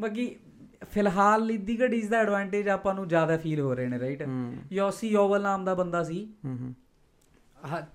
[0.00, 0.36] ਬਾਕੀ
[0.90, 4.24] ਫਿਲਹਾਲ ਦੀ ਘੜੀ ਇਸ ਦਾ ਐਡਵਾਂਟੇਜ ਆਪਾਂ ਨੂੰ ਜ਼ਿਆਦਾ ਫੀਲ ਹੋ ਰਹੇ ਨੇ ਰਾਈਟ
[4.72, 6.28] ਯੋਸੀ ਯੋਵਲ ਨਾਮ ਦਾ ਬੰਦਾ ਸੀ।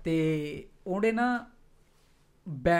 [0.04, 1.46] ਤੇ ਉਹਨੇ ਨਾ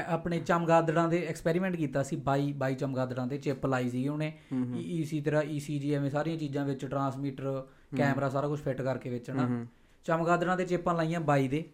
[0.08, 4.38] ਆਪਣੇ ਚਮਗਾਦੜਾਂ ਦੇ ਐਕਸਪੈਰੀਮੈਂਟ ਕੀਤਾ ਸੀ 22 22 ਚਮਗਾਦੜਾਂ ਤੇ ਚਿਪ ਲਾਈ ਸੀ ਉਹਨੇ
[4.74, 9.66] ਈਸੀ ਤਰ੍ਹਾਂ ਈਸੀਜੀ ਐਵੇਂ ਸਾਰੀਆਂ ਚੀਜ਼ਾਂ ਵਿੱਚ ਟਰਾਂਸਮੀਟਰ ਕੈਮਰਾ ਸਾਰਾ ਕੁਝ ਫਿੱਟ ਕਰਕੇ ਵਿੱਚ ਨਾ
[10.04, 11.70] ਚਮਗਾਦੜਾਂ ਤੇ ਚਿਪਾਂ ਲਾਈਆਂ 22 ਦੇ।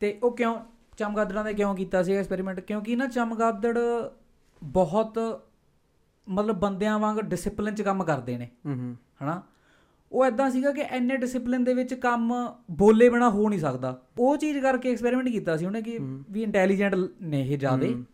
[0.00, 0.60] ਤੇ ਉਹ ਕਿਉਂ
[0.96, 3.78] ਚਮਗਾਦੜਾਂ ਦੇ ਕਿਉਂ ਕੀਤਾ ਸੀ ਐਕਸਪੈਰੀਮੈਂਟ ਕਿਉਂਕਿ ਨਾ ਚਮਗਾਦੜ
[4.64, 5.18] ਬਹੁਤ
[6.28, 8.50] ਮਤਲਬ ਬੰਦਿਆਂ ਵਾਂਗ ਡਿਸਪਲਿਨ ਚ ਕੰਮ ਕਰਦੇ ਨੇ।
[9.22, 9.42] ਹਨਾ?
[10.12, 14.36] ਉਹ ਐਦਾਂ ਸੀਗਾ ਕਿ ਐਨੇ ਡਿਸਪਲਿਨ ਦੇ ਵਿੱਚ ਕੰਮ ਬੋਲੇ ਬਿਨਾ ਹੋ ਨਹੀਂ ਸਕਦਾ। ਉਹ
[14.36, 15.98] ਚੀਜ਼ ਕਰਕੇ ਐਕਸਪੈਰੀਮੈਂਟ ਕੀਤਾ ਸੀ ਉਹਨੇ ਕਿ
[16.30, 18.04] ਵੀ ਇੰਟੈਲੀਜੈਂਟ ਨੇ ਇਹ ਜਿਆਦੇ।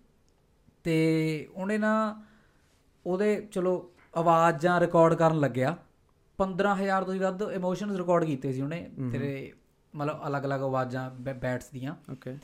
[0.85, 2.23] ਤੇ ਉਹਨੇ ਨਾ
[3.07, 5.77] ਉਹਦੇ ਚਲੋ ਆਵਾਜ਼ਾਂ ਰਿਕਾਰਡ ਕਰਨ ਲੱਗਿਆ।
[6.39, 9.53] 15000 ਤੋਂ ਵੱਧ ਇਮੋਸ਼ਨਸ ਰਿਕਾਰਡ ਕੀਤੇ ਸੀ ਉਹਨੇ। ਤੇਰੇ
[9.95, 12.37] ਮਤਲਬ ਅਲੱਗ-ਅਲੱਗ ਆਵਾਜ਼ਾਂ ਬੈਟਸ ਦੀਆਂ। ਓਕੇ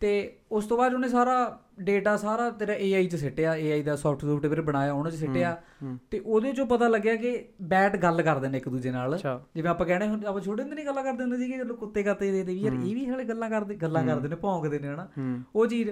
[0.00, 4.60] ਤੇ ਉਸ ਤੋਂ ਬਾਅਦ ਉਹਨੇ ਸਾਰਾ ਡੇਟਾ ਸਾਰਾ ਤੇਰਾ AI 'ਚ ਸਿੱਟਿਆ AI ਦਾ ਸੌਫਟਵੇਅਰ
[4.60, 5.62] ਬਣਾਇਆ ਉਹਨਾਂ 'ਚ ਸਿੱਟਿਆ।
[6.10, 9.18] ਤੇ ਉਹਦੇ 'ਚੋਂ ਪਤਾ ਲੱਗਿਆ ਕਿ ਬੈਟ ਗੱਲ ਕਰਦੇ ਨੇ ਇੱਕ ਦੂਜੇ ਨਾਲ।
[9.54, 12.32] ਜਿਵੇਂ ਆਪਾਂ ਕਹਿੰਦੇ ਹੁੰਦੇ ਆਪਾਂ ਛੋਟੇ ਹੁੰਦੇ ਨਹੀਂ ਗੱਲਾਂ ਕਰਦੇ ਹੁੰਦੇ ਸੀਗੇ ਜਦੋਂ ਕੁੱਤੇ ਕਾਤੇ
[12.32, 15.08] ਦੇ ਦੇ ਵੀ ਯਾਰ ਇਹ ਵੀ ਹਾਲੇ ਗੱਲਾਂ ਕਰਦੇ ਗੱਲਾਂ ਕਰਦੇ ਨੇ ਭੌਂਕਦੇ ਨੇ ਹਨਾ।
[15.56, 15.90] ਉਹ ਚੀਜ਼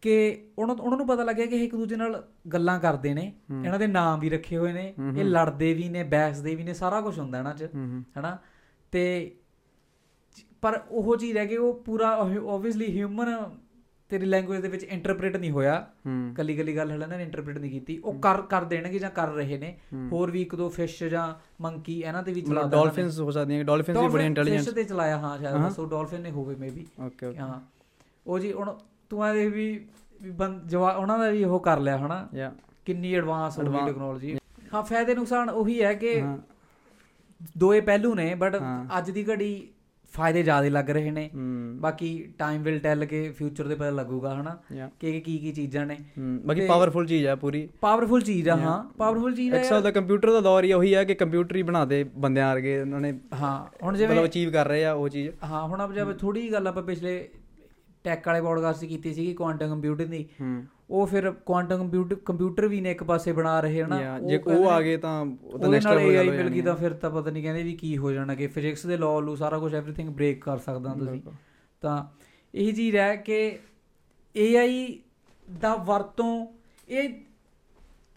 [0.00, 3.32] ਕਿ ਉਹਨਾਂ ਉਹਨਾਂ ਨੂੰ ਪਤਾ ਲੱਗਿਆ ਕਿ ਇਹ ਇੱਕ ਦੂਜੇ ਨਾਲ ਗੱਲਾਂ ਕਰਦੇ ਨੇ।
[3.64, 7.00] ਇਹਨਾਂ ਦੇ ਨਾਮ ਵੀ ਰੱਖੇ ਹੋਏ ਨੇ। ਇਹ ਲੜਦੇ ਵੀ ਨੇ ਬਹਿਸਦੇ ਵੀ ਨੇ ਸਾਰਾ
[7.00, 7.68] ਕੁਝ ਹੁੰਦਾ ਇਹਨਾਂ 'ਚ
[8.18, 8.38] ਹਨਾ।
[8.92, 9.36] ਤੇ
[10.62, 13.34] ਪਰ ਉਹ ਚੀਜ਼ ਹੈ ਕਿ ਉਹ ਪੂਰਾ ਆਬਵੀਅਸਲੀ ਹਿਊਮਨ
[14.10, 15.74] ਤੇਰੀ ਲੈਂਗੁਏਜ ਦੇ ਵਿੱਚ ਇੰਟਰਪ੍ਰੀਟ ਨਹੀਂ ਹੋਇਆ।
[16.36, 19.58] ਕੱਲੀ ਕੱਲੀ ਗੱਲ ਹਲੇ ਨਾ ਇੰਟਰਪ੍ਰੀਟ ਨਹੀਂ ਕੀਤੀ। ਉਹ ਕਰ ਕਰ ਦੇਣਗੇ ਜਾਂ ਕਰ ਰਹੇ
[19.58, 19.76] ਨੇ।
[20.12, 23.98] ਹੋਰ ਵੀ ਇੱਕ ਦੋ ਫਿਸ਼ ਜਾਂ ਮੰਕੀ ਇਹਨਾਂ ਤੇ ਵੀ ਚਲਾ ਡਾਲਫਿਨਸ ਹੋ ਸਕਦੀਆਂ ਡਾਲਫਿਨਸ
[23.98, 27.38] ਵੀ ਬੜੀ ਇੰਟੈਲੀਜੈਂਟ ਫਿਸ਼ ਤੇ ਚਲਾਇਆ ਹਾਂ ਸ਼ਾਇਦ। ਉਹ ਡਾਲਫਿਨ ਨੇ ਹੋਵੇ ਮੇਬੀ ਓਕੇ ਓਕੇ।
[27.38, 27.60] ਹਾਂ।
[28.26, 28.74] ਉਹ ਜੀ ਹੁਣ
[29.10, 29.86] ਤੂੰ ਆ ਦੇਖ ਵੀ
[30.66, 32.28] ਜਵਾ ਉਹਨਾਂ ਦਾ ਵੀ ਉਹ ਕਰ ਲਿਆ ਹਨਾ?
[32.86, 34.38] ਕਿੰਨੀ ਐਡਵਾਂਸ ਹੋ ਗਈ ਟੈਕਨੋਲੋਜੀ
[34.74, 36.22] ਹਾਂ ਫਾਇਦੇ ਨੁਕਸਾਨ ਉਹੀ ਹੈ ਕਿ
[37.58, 38.56] ਦੋਏ ਪਹਿਲੂ ਨੇ ਬਟ।
[38.98, 39.68] ਅੱਜ ਦੀ ਘੜੀ
[40.12, 41.28] ਫਾਇਦੇ ਜ਼ਿਆਦਾ ਲੱਗ ਰਹੇ ਨੇ।
[41.80, 42.08] ਬਾਕੀ
[42.38, 44.56] ਟਾਈਮ ਵਿਲ ਟੈਲ ਕੇ ਫਿਊਚਰ ਦੇ ਪਤਾ ਲੱਗੂਗਾ ਹਨਾ?
[45.00, 45.96] ਕਿ ਕੀ ਕੀ ਚੀਜ਼ਾਂ ਨੇ।
[46.46, 50.32] ਬਾਕੀ ਪਾਵਰਫੁਲ ਚੀਜ਼ ਆ ਪੂਰੀ। ਪਾਵਰਫੁਲ ਚੀਜ਼ ਆ ਹਾਂ। ਪਾਵਰਫੁਲ ਚੀਜ਼ ਆ। ਐਕਸਲ ਦਾ ਕੰਪਿਊਟਰ
[50.32, 53.58] ਦਾ ਦੌਰ ਹੀ ਉਹੀ ਆ ਕਿ ਕੰਪਿਊਟਰ ਹੀ ਬਣਾ ਦੇ ਬੰਦਿਆਂ ਵਰਗੇ ਉਹਨਾਂ ਨੇ ਹਾਂ
[53.82, 56.66] ਹੁਣ ਮਤਲਬ ਜਿਵੇਂ ਅਚੀਵ ਕਰ ਰਹੇ ਆ ਉਹ ਚੀਜ਼। ਹਾਂ ਹੁਣ ਆਪ ਜਦ ਥੋੜੀ ਗੱਲ
[56.68, 57.28] ਆਪਾਂ ਪਿਛਲੇ
[58.04, 60.26] ਟੈਕ ਵਾਲੇ ਪੋਡਕਾਸਟ ਕੀਤੀ ਸੀਗੀ ਕੁਆਂਟਮ ਕੰਪਿਊਟਿੰਗ ਦੀ।
[60.90, 64.80] ਉਹ ਫਿਰ ਕੁਆਂਟਮ ਕੰਪਿਊਟਰ ਕੰਪਿਊਟਰ ਵੀ ਨੇ ਇੱਕ ਪਾਸੇ ਬਣਾ ਰਹੇ ਹਨਾ। ਜੇ ਉਹ ਆ
[64.82, 67.42] ਗਏ ਤਾਂ ਉਹ ਤਾਂ ਉਹਦੇ ਨੈਕਸਟ ਲੈਵਲ ਹੋ ਮਿਲ ਗਈ ਤਾਂ ਫਿਰ ਤਾਂ ਪਤਾ ਨਹੀਂ
[67.42, 70.58] ਕਹਿੰਦੇ ਵੀ ਕੀ ਹੋ ਜਾਣਾ ਕਿ ਫਿਜ਼ਿਕਸ ਦੇ ਲਾਅ ਲੂ ਸਾਰਾ ਕੁਝ ਐਵਰੀਥਿੰਗ ਬ੍ਰੇਕ ਕਰ
[70.58, 71.20] ਸਕਦਾ ਤੁਸੀਂ।
[71.80, 72.04] ਤਾਂ
[72.54, 73.58] ਇਹੀ ਚੀਜ਼ ਹੈ ਕਿ
[74.34, 74.94] AI
[75.48, 76.46] ਦਾ ਵਰਤੋਂ
[76.88, 77.08] ਇਹ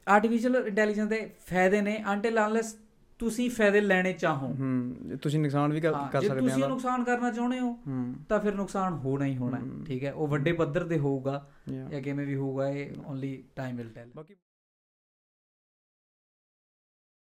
[0.08, 2.76] ਆਰਟੀਫੀਸ਼ੀਅਲ ਇੰਟੈਲੀਜੈਂਸ ਦੇ ਫਾਇਦੇ ਨੇ ਅੰਟਿਲ ਅਨਲੈਸ
[3.20, 7.04] ਤੁਸੀਂ ਫਾਇਦੇ ਲੈਣੇ ਚਾਹੋ। ਹੂੰ ਤੁਸੀਂ ਨੁਕਸਾਨ ਵੀ ਕਰ ਹਾਂ, ਕਰ ਜੇ ਸਕਦੇ ਤੁਸੀਂ ਨੁਕਸਾਨ
[7.04, 10.12] ਕਰਨਾ ਚਾਹੁੰਦੇ ਹੋ ਹੂੰ। ਤਾਂ ਫਿਰ ਨੁਕਸਾਨ ਹੋਣਾ ਹੀ ਹੋਣਾ ਹੈ, ਠੀਕ ਹੈ?
[10.14, 11.46] ਉਹ ਵੱਡੇ ਪੱਧਰ ਤੇ ਹੋਊਗਾ
[11.90, 14.36] ਜਾਂ ਕਿਵੇਂ ਵੀ ਹੋਊਗਾ ਇਹ ਓਨਲੀ ਟਾਈਮ ਵਿਲ ਟੈਲ ਬਾਕੀ